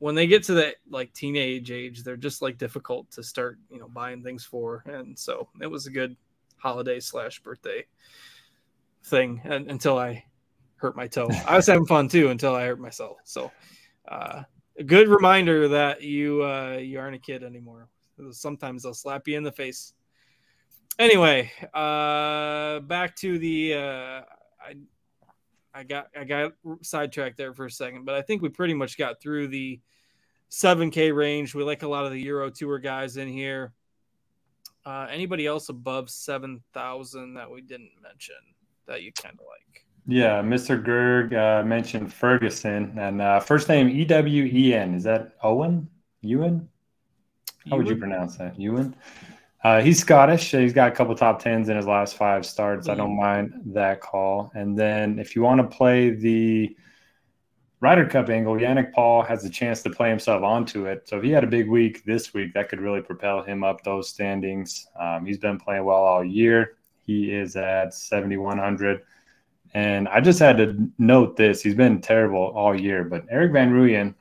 when 0.00 0.14
they 0.14 0.26
get 0.26 0.42
to 0.42 0.54
that 0.54 0.76
like 0.88 1.12
teenage 1.12 1.70
age, 1.70 2.02
they're 2.02 2.16
just 2.16 2.40
like 2.42 2.56
difficult 2.56 3.10
to 3.12 3.22
start, 3.22 3.58
you 3.70 3.78
know, 3.78 3.88
buying 3.88 4.22
things 4.22 4.44
for. 4.44 4.82
And 4.86 5.16
so 5.16 5.48
it 5.60 5.66
was 5.66 5.86
a 5.86 5.90
good 5.90 6.16
holiday 6.56 7.00
slash 7.00 7.40
birthday 7.40 7.84
thing 9.04 9.42
and, 9.44 9.70
until 9.70 9.98
I 9.98 10.24
hurt 10.76 10.96
my 10.96 11.06
toe. 11.06 11.28
I 11.46 11.54
was 11.54 11.66
having 11.66 11.86
fun 11.86 12.08
too 12.08 12.30
until 12.30 12.54
I 12.54 12.66
hurt 12.66 12.80
myself. 12.80 13.18
So 13.24 13.52
uh, 14.08 14.42
good 14.84 15.08
reminder 15.08 15.68
that 15.68 16.02
you 16.02 16.42
uh, 16.42 16.78
you 16.80 16.98
aren't 16.98 17.16
a 17.16 17.18
kid 17.18 17.42
anymore. 17.42 17.88
Sometimes 18.32 18.82
they'll 18.82 18.94
slap 18.94 19.26
you 19.26 19.36
in 19.36 19.42
the 19.42 19.52
face. 19.52 19.94
Anyway, 20.98 21.50
uh, 21.72 22.80
back 22.80 23.16
to 23.16 23.38
the 23.38 23.74
uh, 23.74 24.22
I 24.60 24.74
I 25.72 25.84
got 25.84 26.08
I 26.18 26.24
got 26.24 26.52
sidetracked 26.82 27.36
there 27.36 27.54
for 27.54 27.66
a 27.66 27.70
second, 27.70 28.04
but 28.04 28.14
I 28.14 28.22
think 28.22 28.42
we 28.42 28.48
pretty 28.48 28.74
much 28.74 28.98
got 28.98 29.20
through 29.20 29.48
the 29.48 29.80
7K 30.50 31.14
range. 31.14 31.54
We 31.54 31.62
like 31.62 31.82
a 31.82 31.88
lot 31.88 32.04
of 32.04 32.12
the 32.12 32.20
Euro 32.22 32.50
Tour 32.50 32.78
guys 32.78 33.16
in 33.16 33.28
here. 33.28 33.72
Uh, 34.84 35.06
anybody 35.10 35.46
else 35.46 35.68
above 35.68 36.10
7,000 36.10 37.34
that 37.34 37.50
we 37.50 37.60
didn't 37.60 37.90
mention 38.02 38.34
that 38.86 39.02
you 39.02 39.12
kind 39.12 39.34
of 39.38 39.46
like? 39.46 39.86
Yeah, 40.06 40.42
Mr. 40.42 40.82
Gerg 40.82 41.32
uh, 41.34 41.64
mentioned 41.64 42.12
Ferguson 42.12 42.98
and 42.98 43.20
uh, 43.20 43.40
first 43.40 43.68
name 43.68 43.88
E 43.88 44.04
W 44.04 44.44
E 44.44 44.74
N. 44.74 44.94
Is 44.94 45.04
that 45.04 45.32
Owen? 45.42 45.88
Ewan? 46.22 46.68
How 47.68 47.76
would 47.76 47.88
you 47.88 47.96
pronounce 47.96 48.36
that? 48.36 48.58
Ewan? 48.58 48.94
Uh, 49.62 49.80
he's 49.82 50.00
Scottish. 50.00 50.50
He's 50.50 50.72
got 50.72 50.88
a 50.90 50.94
couple 50.94 51.14
top 51.14 51.42
tens 51.42 51.68
in 51.68 51.76
his 51.76 51.86
last 51.86 52.16
five 52.16 52.46
starts. 52.46 52.88
I 52.88 52.94
don't 52.94 53.16
mind 53.16 53.52
that 53.66 54.00
call. 54.00 54.50
And 54.54 54.78
then 54.78 55.18
if 55.18 55.36
you 55.36 55.42
want 55.42 55.60
to 55.60 55.76
play 55.76 56.10
the 56.10 56.74
Ryder 57.80 58.06
Cup 58.06 58.30
angle, 58.30 58.54
Yannick 58.54 58.92
Paul 58.92 59.22
has 59.22 59.44
a 59.44 59.50
chance 59.50 59.82
to 59.82 59.90
play 59.90 60.08
himself 60.08 60.42
onto 60.42 60.86
it. 60.86 61.08
So 61.08 61.18
if 61.18 61.24
he 61.24 61.30
had 61.30 61.44
a 61.44 61.46
big 61.46 61.68
week 61.68 62.04
this 62.04 62.32
week, 62.32 62.54
that 62.54 62.70
could 62.70 62.80
really 62.80 63.02
propel 63.02 63.42
him 63.42 63.62
up 63.62 63.84
those 63.84 64.08
standings. 64.08 64.86
Um, 64.98 65.26
he's 65.26 65.38
been 65.38 65.58
playing 65.58 65.84
well 65.84 65.96
all 65.96 66.24
year. 66.24 66.76
He 67.04 67.30
is 67.32 67.56
at 67.56 67.92
7,100. 67.92 69.02
And 69.72 70.08
I 70.08 70.20
just 70.20 70.38
had 70.38 70.56
to 70.58 70.90
note 70.98 71.36
this. 71.36 71.62
He's 71.62 71.74
been 71.74 72.00
terrible 72.00 72.52
all 72.56 72.78
year, 72.78 73.04
but 73.04 73.24
Erik 73.30 73.52
van 73.52 73.72
Rooyen, 73.72 74.14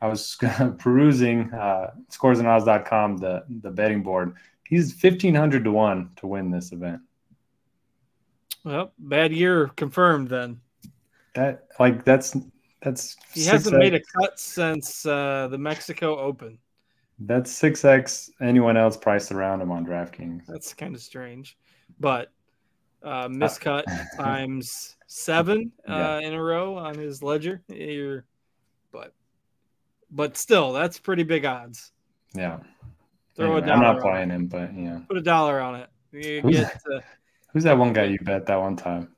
I 0.00 0.08
was 0.08 0.36
perusing 0.78 1.52
uh, 1.52 1.92
scoresandodds.com, 2.10 3.18
the, 3.18 3.44
the 3.62 3.70
betting 3.70 4.02
board. 4.02 4.34
He's 4.68 4.92
1,500 5.00 5.64
to 5.64 5.70
1 5.70 6.10
to 6.16 6.26
win 6.26 6.50
this 6.50 6.72
event. 6.72 7.00
Well, 8.64 8.92
bad 8.98 9.32
year 9.32 9.68
confirmed 9.76 10.28
then. 10.28 10.60
That, 11.34 11.68
like, 11.78 12.04
that's, 12.04 12.36
that's, 12.82 13.16
He 13.32 13.42
6x 13.42 13.50
hasn't 13.50 13.78
made 13.78 13.94
a 13.94 14.00
cut 14.00 14.40
since 14.40 15.06
uh, 15.06 15.46
the 15.48 15.58
Mexico 15.58 16.18
Open. 16.18 16.58
that's 17.20 17.52
6x 17.60 18.30
anyone 18.40 18.76
else 18.76 18.96
priced 18.96 19.30
around 19.30 19.60
him 19.60 19.70
on 19.70 19.86
DraftKings. 19.86 20.46
That's 20.46 20.74
kind 20.74 20.96
of 20.96 21.00
strange, 21.00 21.56
but 22.00 22.32
uh, 23.06 23.28
miscut 23.28 23.84
times 24.16 24.96
seven 25.06 25.72
uh, 25.88 25.92
Yeah. 25.92 26.18
in 26.28 26.34
a 26.34 26.42
row 26.42 26.76
on 26.76 26.98
his 26.98 27.22
ledger. 27.22 27.62
You're, 27.68 28.26
but, 28.92 29.14
but 30.10 30.36
still, 30.36 30.72
that's 30.72 30.98
pretty 30.98 31.22
big 31.22 31.44
odds. 31.46 31.92
Yeah. 32.34 32.58
Throw 33.36 33.56
Anyway, 33.56 33.68
a 33.70 33.72
I'm 33.72 33.80
not 33.80 34.02
buying 34.02 34.30
him, 34.30 34.46
but 34.46 34.74
yeah. 34.76 35.00
Put 35.08 35.16
a 35.16 35.22
dollar 35.22 35.60
on 35.60 35.76
it. 35.76 35.88
You 36.12 36.40
Who's 36.42 36.56
get. 36.56 36.80
Uh, 36.92 37.00
Who's 37.52 37.64
that 37.64 37.78
one 37.78 37.92
guy 37.94 38.04
you 38.04 38.18
bet 38.20 38.44
that 38.46 38.60
one 38.60 38.76
time? 38.76 39.12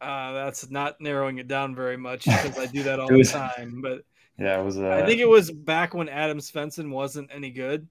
uh, 0.00 0.32
that's 0.32 0.70
not 0.70 1.00
narrowing 1.00 1.38
it 1.38 1.48
down 1.48 1.74
very 1.74 1.96
much 1.96 2.24
because 2.24 2.58
I 2.58 2.66
do 2.66 2.82
that 2.84 3.00
all 3.00 3.08
was- 3.10 3.32
the 3.32 3.38
time. 3.38 3.80
But 3.82 4.02
Yeah, 4.38 4.60
it 4.60 4.64
was. 4.64 4.78
Uh, 4.78 4.88
I 4.90 5.06
think 5.06 5.20
it 5.20 5.28
was 5.28 5.50
back 5.50 5.94
when 5.94 6.08
Adam 6.08 6.38
Svensson 6.38 6.90
wasn't 6.90 7.30
any 7.32 7.50
good. 7.50 7.88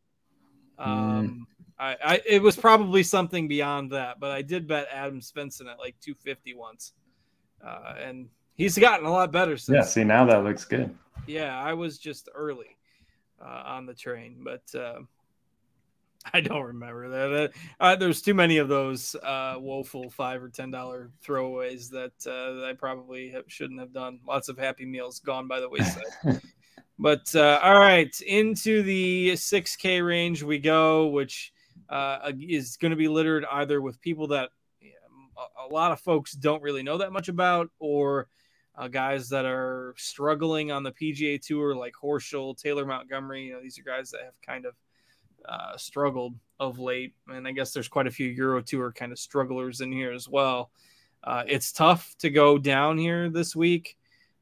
Mm. 0.80 0.86
Um, 0.88 1.45
I, 1.78 1.96
I 2.04 2.22
it 2.26 2.42
was 2.42 2.56
probably 2.56 3.04
something 3.04 3.48
beyond 3.48 3.92
that, 3.92 4.20
but 4.20 4.32
I 4.32 4.42
did 4.42 4.68
bet 4.68 4.88
Adam 4.92 5.20
Svensson 5.20 5.70
at 5.70 5.80
like 5.80 5.96
250 6.00 6.54
once, 6.54 6.94
uh, 7.66 7.96
and 8.00 8.30
he's 8.56 8.78
gotten 8.78 9.06
a 9.06 9.12
lot 9.12 9.32
better 9.32 9.58
since. 9.58 9.76
yeah. 9.76 9.84
See, 9.84 10.04
now 10.04 10.26
that 10.26 10.44
looks 10.44 10.66
good. 10.66 10.96
Yeah, 11.28 11.60
I 11.60 11.74
was 11.74 11.98
just 11.98 12.30
early 12.34 12.78
uh, 13.44 13.64
on 13.66 13.86
the 13.86 13.94
train, 13.94 14.42
but 14.44 14.64
uh, 14.80 15.00
I 16.34 16.42
don't 16.42 16.64
remember 16.64 17.10
that. 17.10 17.52
Uh, 17.80 17.96
there's 17.96 18.22
too 18.22 18.34
many 18.34 18.58
of 18.58 18.68
those 18.68 19.16
uh, 19.16 19.56
woeful 19.58 20.10
five 20.10 20.42
or 20.42 20.50
ten 20.50 20.72
dollar 20.72 21.12
throwaways 21.26 21.90
that, 21.92 22.14
uh, 22.26 22.54
that 22.56 22.66
I 22.70 22.74
probably 22.74 23.30
have, 23.32 23.46
shouldn't 23.48 23.80
have 23.80 23.94
done. 23.94 24.20
Lots 24.28 24.50
of 24.50 24.58
happy 24.58 24.86
meals 24.86 25.20
gone 25.20 25.48
by 25.48 25.60
the 25.60 25.70
wayside. 25.70 26.04
but 27.00 27.36
uh, 27.36 27.60
all 27.62 27.80
right, 27.80 28.20
into 28.22 28.82
the 28.82 29.34
6K 29.34 30.06
range 30.06 30.42
we 30.42 30.58
go, 30.58 31.08
which 31.08 31.54
uh, 31.90 32.32
is 32.40 32.78
going 32.78 32.92
to 32.92 32.98
be 32.98 33.08
littered 33.08 33.46
either 33.52 33.82
with 33.82 34.02
people 34.02 34.28
that 34.28 34.50
a, 35.38 35.74
lot 35.74 35.92
of 35.92 36.00
folks 36.00 36.34
don't 36.34 36.62
really 36.62 36.84
know 36.84 36.98
that 36.98 37.12
much 37.12 37.28
about, 37.28 37.70
or 37.80 38.28
uh, 38.76 38.88
guys 38.88 39.30
that 39.30 39.46
are 39.46 39.94
struggling 39.98 40.72
on 40.72 40.84
the 40.84 40.92
PGA 40.92 41.42
Tour, 41.42 41.76
like 41.76 41.94
Horschel, 42.02 42.58
Taylor 42.58 42.86
Montgomery. 42.86 43.46
You 43.46 43.54
know, 43.54 43.62
these 43.62 43.80
are 43.80 43.84
guys 43.84 44.12
that 44.12 44.22
have 44.24 44.40
kind 44.46 44.66
of 44.66 44.76
uh, 45.48 45.78
struggled 45.78 46.36
of 46.60 46.80
late, 46.80 47.14
and 47.28 47.48
I 47.48 47.52
guess 47.52 47.74
there's 47.74 47.88
quite 47.88 48.08
a 48.08 48.12
few 48.12 48.28
Euro 48.30 48.62
Tour 48.62 48.92
kind 48.92 49.12
of 49.12 49.20
strugglers 49.20 49.82
in 49.82 49.92
here 49.92 50.12
as 50.12 50.28
well. 50.28 50.72
Uh, 51.24 51.44
it's 51.48 51.72
tough 51.72 52.16
to 52.20 52.30
go 52.30 52.58
down 52.58 52.98
here 52.98 53.30
this 53.30 53.56
week. 53.56 53.98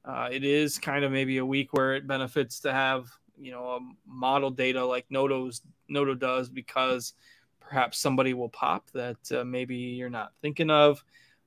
Uh, 0.05 0.27
it 0.31 0.43
is 0.43 0.77
kind 0.77 1.05
of 1.05 1.11
maybe 1.11 1.37
a 1.37 1.45
week 1.45 1.73
where 1.73 1.95
it 1.95 2.07
benefits 2.07 2.59
to 2.59 2.73
have 2.73 3.07
you 3.43 3.51
know 3.51 3.71
a 3.71 3.79
model 4.05 4.49
data 4.49 4.85
like 4.85 5.05
Noto's 5.09 5.61
Noto 5.87 6.15
does 6.15 6.49
because 6.49 7.13
perhaps 7.59 7.99
somebody 7.99 8.33
will 8.33 8.49
pop 8.49 8.89
that 8.91 9.17
uh, 9.31 9.43
maybe 9.43 9.75
you're 9.75 10.09
not 10.09 10.31
thinking 10.41 10.69
of. 10.69 11.03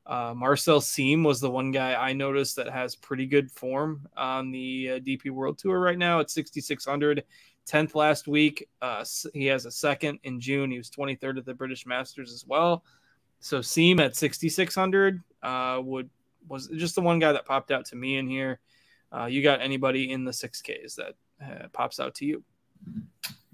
Uh, 0.07 0.33
Marcel 0.37 0.81
Siem 0.81 1.25
was 1.25 1.41
the 1.41 1.51
one 1.51 1.73
guy 1.73 1.95
I 1.95 2.13
noticed 2.13 2.57
that 2.57 2.69
has 2.69 2.95
pretty 2.95 3.27
good 3.27 3.51
form 3.51 4.07
on 4.17 4.53
the 4.53 4.91
uh, 4.91 4.99
DP 5.01 5.31
World 5.31 5.59
Tour 5.59 5.81
right 5.81 5.99
now 5.99 6.21
at 6.21 6.31
6,600. 6.31 7.25
10th 7.67 7.95
last 7.95 8.29
week. 8.29 8.69
Uh, 8.81 9.05
he 9.35 9.47
has 9.47 9.67
a 9.67 9.71
second 9.71 10.21
in 10.23 10.41
June. 10.41 10.71
He 10.71 10.79
was 10.79 10.91
23rd 10.91 11.39
at 11.39 11.45
the 11.45 11.55
British 11.55 11.85
Masters 11.85 12.33
as 12.33 12.47
well. 12.47 12.85
So 13.41 13.61
Siem 13.61 14.01
at 14.01 14.17
6,600 14.17 15.23
uh, 15.43 15.81
would 15.83 16.09
was 16.49 16.69
just 16.69 16.95
the 16.95 17.01
one 17.01 17.19
guy 17.19 17.33
that 17.33 17.45
popped 17.45 17.73
out 17.73 17.87
to 17.87 17.97
me 17.97 18.19
in 18.19 18.29
here. 18.29 18.61
Uh, 19.13 19.27
you 19.27 19.43
got 19.43 19.61
anybody 19.61 20.13
in 20.13 20.25
the 20.25 20.31
6Ks 20.31 20.95
that 20.95 21.15
uh, 21.43 21.69
pops 21.73 22.01
out 22.01 22.15
to 22.17 22.25
you. 22.25 22.43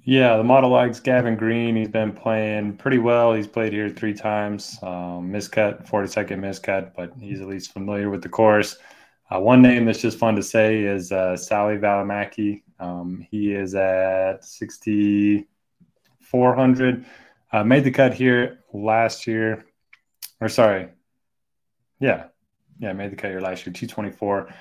Yeah, 0.04 0.36
the 0.36 0.42
model 0.42 0.70
likes 0.70 0.98
Gavin 0.98 1.36
Green. 1.36 1.76
He's 1.76 1.86
been 1.86 2.10
playing 2.12 2.76
pretty 2.76 2.98
well. 2.98 3.34
He's 3.34 3.46
played 3.46 3.72
here 3.72 3.88
three 3.88 4.14
times. 4.14 4.76
Um, 4.82 5.30
miscut, 5.30 5.86
40 5.86 6.08
second 6.08 6.40
miscut, 6.40 6.90
but 6.96 7.12
he's 7.20 7.40
at 7.40 7.46
least 7.46 7.72
familiar 7.72 8.10
with 8.10 8.20
the 8.20 8.28
course. 8.28 8.78
Uh, 9.30 9.38
one 9.38 9.62
name 9.62 9.84
that's 9.84 10.00
just 10.00 10.18
fun 10.18 10.34
to 10.34 10.42
say 10.42 10.82
is 10.82 11.12
uh, 11.12 11.36
Sami 11.36 11.78
Valimaki. 11.78 12.62
Um, 12.80 13.24
he 13.30 13.54
is 13.54 13.76
at 13.76 14.44
6,400. 14.44 17.06
Uh, 17.52 17.64
made 17.64 17.84
the 17.84 17.92
cut 17.92 18.12
here 18.12 18.58
last 18.72 19.24
year, 19.26 19.64
or 20.40 20.48
sorry, 20.48 20.88
yeah, 22.00 22.24
yeah, 22.80 22.92
made 22.92 23.12
the 23.12 23.16
cut 23.16 23.30
here 23.30 23.40
last 23.40 23.66
year, 23.66 23.72
224, 23.72 24.52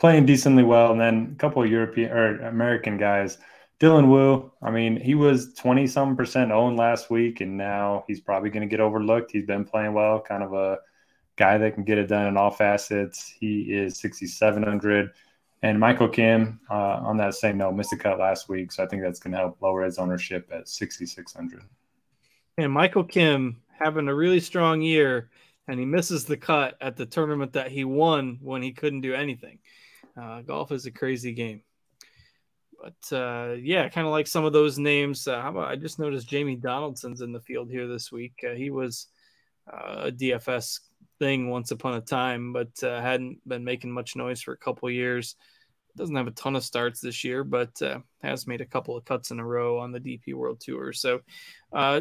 playing 0.00 0.26
decently 0.26 0.64
well. 0.64 0.90
And 0.90 1.00
then 1.00 1.30
a 1.32 1.38
couple 1.38 1.62
of 1.62 1.70
European 1.70 2.10
or 2.10 2.40
American 2.46 2.96
guys. 2.96 3.38
Dylan 3.78 4.08
Wu, 4.08 4.50
I 4.60 4.70
mean, 4.70 5.00
he 5.00 5.14
was 5.14 5.54
20 5.54 5.86
some 5.86 6.16
percent 6.16 6.52
owned 6.52 6.76
last 6.76 7.08
week, 7.10 7.40
and 7.40 7.56
now 7.56 8.04
he's 8.06 8.20
probably 8.20 8.50
going 8.50 8.62
to 8.62 8.68
get 8.68 8.80
overlooked. 8.80 9.30
He's 9.30 9.46
been 9.46 9.64
playing 9.64 9.94
well, 9.94 10.20
kind 10.20 10.42
of 10.42 10.52
a 10.52 10.78
guy 11.36 11.56
that 11.56 11.74
can 11.74 11.84
get 11.84 11.96
it 11.96 12.08
done 12.08 12.26
in 12.26 12.36
all 12.36 12.50
facets. 12.50 13.32
He 13.40 13.72
is 13.72 13.98
6,700. 14.00 15.12
And 15.62 15.78
Michael 15.78 16.08
Kim, 16.08 16.60
uh, 16.70 16.74
on 16.74 17.16
that 17.18 17.34
same 17.34 17.58
note, 17.58 17.72
missed 17.72 17.92
a 17.92 17.96
cut 17.96 18.18
last 18.18 18.48
week. 18.48 18.72
So 18.72 18.82
I 18.84 18.86
think 18.86 19.02
that's 19.02 19.20
going 19.20 19.32
to 19.32 19.38
help 19.38 19.62
lower 19.62 19.82
his 19.82 19.98
ownership 19.98 20.50
at 20.52 20.68
6,600. 20.68 21.62
And 22.58 22.72
Michael 22.72 23.04
Kim 23.04 23.62
having 23.78 24.08
a 24.08 24.14
really 24.14 24.40
strong 24.40 24.82
year, 24.82 25.30
and 25.68 25.78
he 25.78 25.86
misses 25.86 26.26
the 26.26 26.36
cut 26.36 26.76
at 26.82 26.96
the 26.96 27.06
tournament 27.06 27.54
that 27.54 27.70
he 27.70 27.84
won 27.84 28.38
when 28.42 28.62
he 28.62 28.72
couldn't 28.72 29.00
do 29.00 29.14
anything. 29.14 29.58
Uh, 30.20 30.42
golf 30.42 30.72
is 30.72 30.86
a 30.86 30.90
crazy 30.90 31.32
game 31.32 31.62
but 32.80 33.16
uh, 33.16 33.54
yeah, 33.60 33.88
kind 33.88 34.06
of 34.06 34.12
like 34.12 34.26
some 34.26 34.44
of 34.44 34.52
those 34.52 34.78
names. 34.78 35.26
Uh, 35.26 35.40
how 35.40 35.50
about 35.50 35.68
I 35.68 35.76
just 35.76 35.98
noticed 35.98 36.28
Jamie 36.28 36.56
Donaldson's 36.56 37.20
in 37.20 37.32
the 37.32 37.40
field 37.40 37.70
here 37.70 37.86
this 37.86 38.10
week. 38.10 38.32
Uh, 38.44 38.54
he 38.54 38.70
was 38.70 39.08
uh, 39.72 40.04
a 40.06 40.12
DFS 40.12 40.80
thing 41.18 41.50
once 41.50 41.70
upon 41.70 41.94
a 41.94 42.00
time, 42.00 42.52
but 42.52 42.70
uh, 42.82 43.00
hadn't 43.00 43.46
been 43.46 43.64
making 43.64 43.92
much 43.92 44.16
noise 44.16 44.40
for 44.40 44.52
a 44.52 44.58
couple 44.58 44.90
years. 44.90 45.36
Doesn't 45.96 46.16
have 46.16 46.28
a 46.28 46.32
ton 46.32 46.56
of 46.56 46.64
starts 46.64 47.00
this 47.00 47.24
year, 47.24 47.42
but 47.42 47.82
has 48.22 48.46
made 48.46 48.60
a 48.60 48.66
couple 48.66 48.96
of 48.96 49.04
cuts 49.04 49.32
in 49.32 49.40
a 49.40 49.44
row 49.44 49.78
on 49.80 49.90
the 49.90 49.98
DP 49.98 50.34
World 50.34 50.60
Tour. 50.60 50.92
So, 50.92 51.20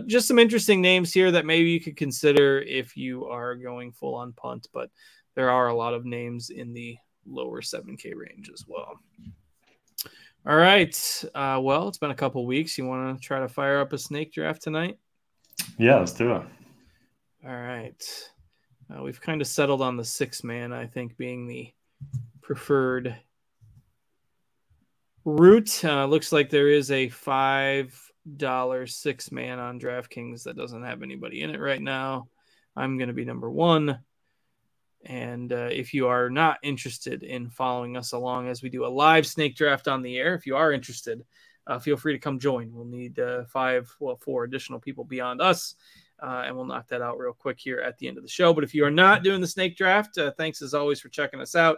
just 0.05 0.27
some 0.27 0.37
interesting 0.37 0.79
names 0.79 1.11
here 1.11 1.31
that 1.31 1.45
maybe 1.45 1.71
you 1.71 1.81
could 1.81 1.97
consider 1.97 2.61
if 2.61 2.95
you 2.95 3.25
are 3.25 3.55
going 3.55 3.91
full 3.91 4.13
on 4.13 4.33
punt. 4.33 4.67
But 4.71 4.91
there 5.35 5.49
are 5.49 5.69
a 5.69 5.75
lot 5.75 5.95
of 5.95 6.05
names 6.05 6.51
in 6.51 6.71
the 6.71 6.97
lower 7.29 7.61
7K 7.61 8.13
range 8.15 8.49
as 8.53 8.65
well. 8.67 8.99
All 10.47 10.55
right. 10.55 11.23
Uh, 11.35 11.59
well, 11.61 11.87
it's 11.87 11.97
been 11.97 12.11
a 12.11 12.15
couple 12.15 12.45
weeks. 12.45 12.77
You 12.77 12.85
want 12.85 13.19
to 13.19 13.25
try 13.25 13.39
to 13.39 13.47
fire 13.47 13.79
up 13.79 13.93
a 13.93 13.97
snake 13.97 14.33
draft 14.33 14.61
tonight? 14.61 14.97
Yeah, 15.77 15.97
let's 15.97 16.13
do 16.13 16.33
it. 16.35 16.43
All 17.45 17.55
right. 17.55 18.29
Uh, 18.89 19.03
we've 19.03 19.21
kind 19.21 19.41
of 19.41 19.47
settled 19.47 19.81
on 19.81 19.97
the 19.97 20.05
six 20.05 20.43
man, 20.43 20.73
I 20.73 20.87
think, 20.87 21.17
being 21.17 21.45
the 21.45 21.71
preferred 22.41 23.15
route. 25.25 25.83
Uh, 25.83 26.05
looks 26.05 26.31
like 26.31 26.49
there 26.49 26.69
is 26.69 26.89
a 26.91 27.09
five 27.09 27.93
dollar 28.37 28.87
six 28.87 29.31
man 29.31 29.59
on 29.59 29.79
DraftKings 29.79 30.43
that 30.43 30.57
doesn't 30.57 30.83
have 30.83 31.03
anybody 31.03 31.41
in 31.41 31.49
it 31.49 31.59
right 31.59 31.81
now. 31.81 32.27
I'm 32.75 32.97
going 32.97 33.07
to 33.09 33.13
be 33.13 33.25
number 33.25 33.49
one. 33.49 33.99
And 35.05 35.53
uh, 35.53 35.69
if 35.71 35.93
you 35.93 36.07
are 36.07 36.29
not 36.29 36.57
interested 36.61 37.23
in 37.23 37.49
following 37.49 37.95
us 37.95 38.11
along 38.11 38.49
as 38.49 38.61
we 38.61 38.69
do 38.69 38.85
a 38.85 38.87
live 38.87 39.25
snake 39.25 39.55
draft 39.55 39.87
on 39.87 40.01
the 40.01 40.17
air, 40.17 40.35
if 40.35 40.45
you 40.45 40.57
are 40.57 40.73
interested, 40.73 41.23
uh, 41.67 41.79
feel 41.79 41.97
free 41.97 42.13
to 42.13 42.19
come 42.19 42.39
join. 42.39 42.73
We'll 42.73 42.85
need 42.85 43.17
uh, 43.19 43.45
five, 43.45 43.93
well, 43.99 44.17
four 44.17 44.43
additional 44.43 44.79
people 44.79 45.05
beyond 45.05 45.41
us, 45.41 45.75
uh, 46.21 46.43
and 46.45 46.55
we'll 46.55 46.65
knock 46.65 46.87
that 46.89 47.01
out 47.01 47.17
real 47.17 47.33
quick 47.33 47.59
here 47.59 47.79
at 47.79 47.97
the 47.97 48.07
end 48.07 48.17
of 48.17 48.23
the 48.23 48.29
show. 48.29 48.53
But 48.53 48.63
if 48.63 48.73
you 48.73 48.83
are 48.83 48.91
not 48.91 49.23
doing 49.23 49.39
the 49.39 49.47
snake 49.47 49.77
draft, 49.77 50.17
uh, 50.17 50.31
thanks 50.37 50.61
as 50.61 50.73
always 50.73 50.99
for 50.99 51.09
checking 51.09 51.39
us 51.39 51.55
out. 51.55 51.77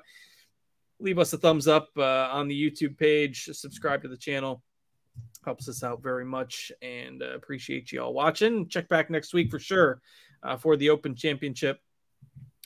Leave 0.99 1.19
us 1.19 1.33
a 1.33 1.37
thumbs 1.37 1.67
up 1.67 1.89
uh, 1.97 2.29
on 2.31 2.47
the 2.47 2.71
YouTube 2.71 2.97
page, 2.97 3.49
subscribe 3.51 4.01
to 4.01 4.07
the 4.07 4.17
channel. 4.17 4.63
Helps 5.43 5.67
us 5.67 5.83
out 5.83 6.01
very 6.01 6.23
much 6.23 6.71
and 6.81 7.21
appreciate 7.21 7.91
you 7.91 8.01
all 8.01 8.13
watching. 8.13 8.67
Check 8.69 8.87
back 8.87 9.09
next 9.09 9.33
week 9.33 9.51
for 9.51 9.59
sure 9.59 10.01
for 10.59 10.77
the 10.77 10.89
Open 10.89 11.15
Championship 11.15 11.79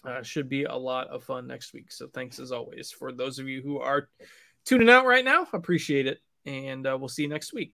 uh, 0.07 0.23
should 0.23 0.49
be 0.49 0.63
a 0.63 0.75
lot 0.75 1.07
of 1.07 1.23
fun 1.23 1.47
next 1.47 1.73
week. 1.73 1.91
So 1.91 2.07
thanks 2.13 2.39
as 2.39 2.51
always 2.51 2.91
for 2.91 3.11
those 3.11 3.39
of 3.39 3.47
you 3.47 3.61
who 3.61 3.79
are 3.79 4.09
tuning 4.65 4.89
out 4.89 5.05
right 5.05 5.25
now. 5.25 5.47
Appreciate 5.53 6.07
it. 6.07 6.19
And 6.45 6.85
uh, 6.85 6.97
we'll 6.99 7.09
see 7.09 7.23
you 7.23 7.29
next 7.29 7.53
week. 7.53 7.63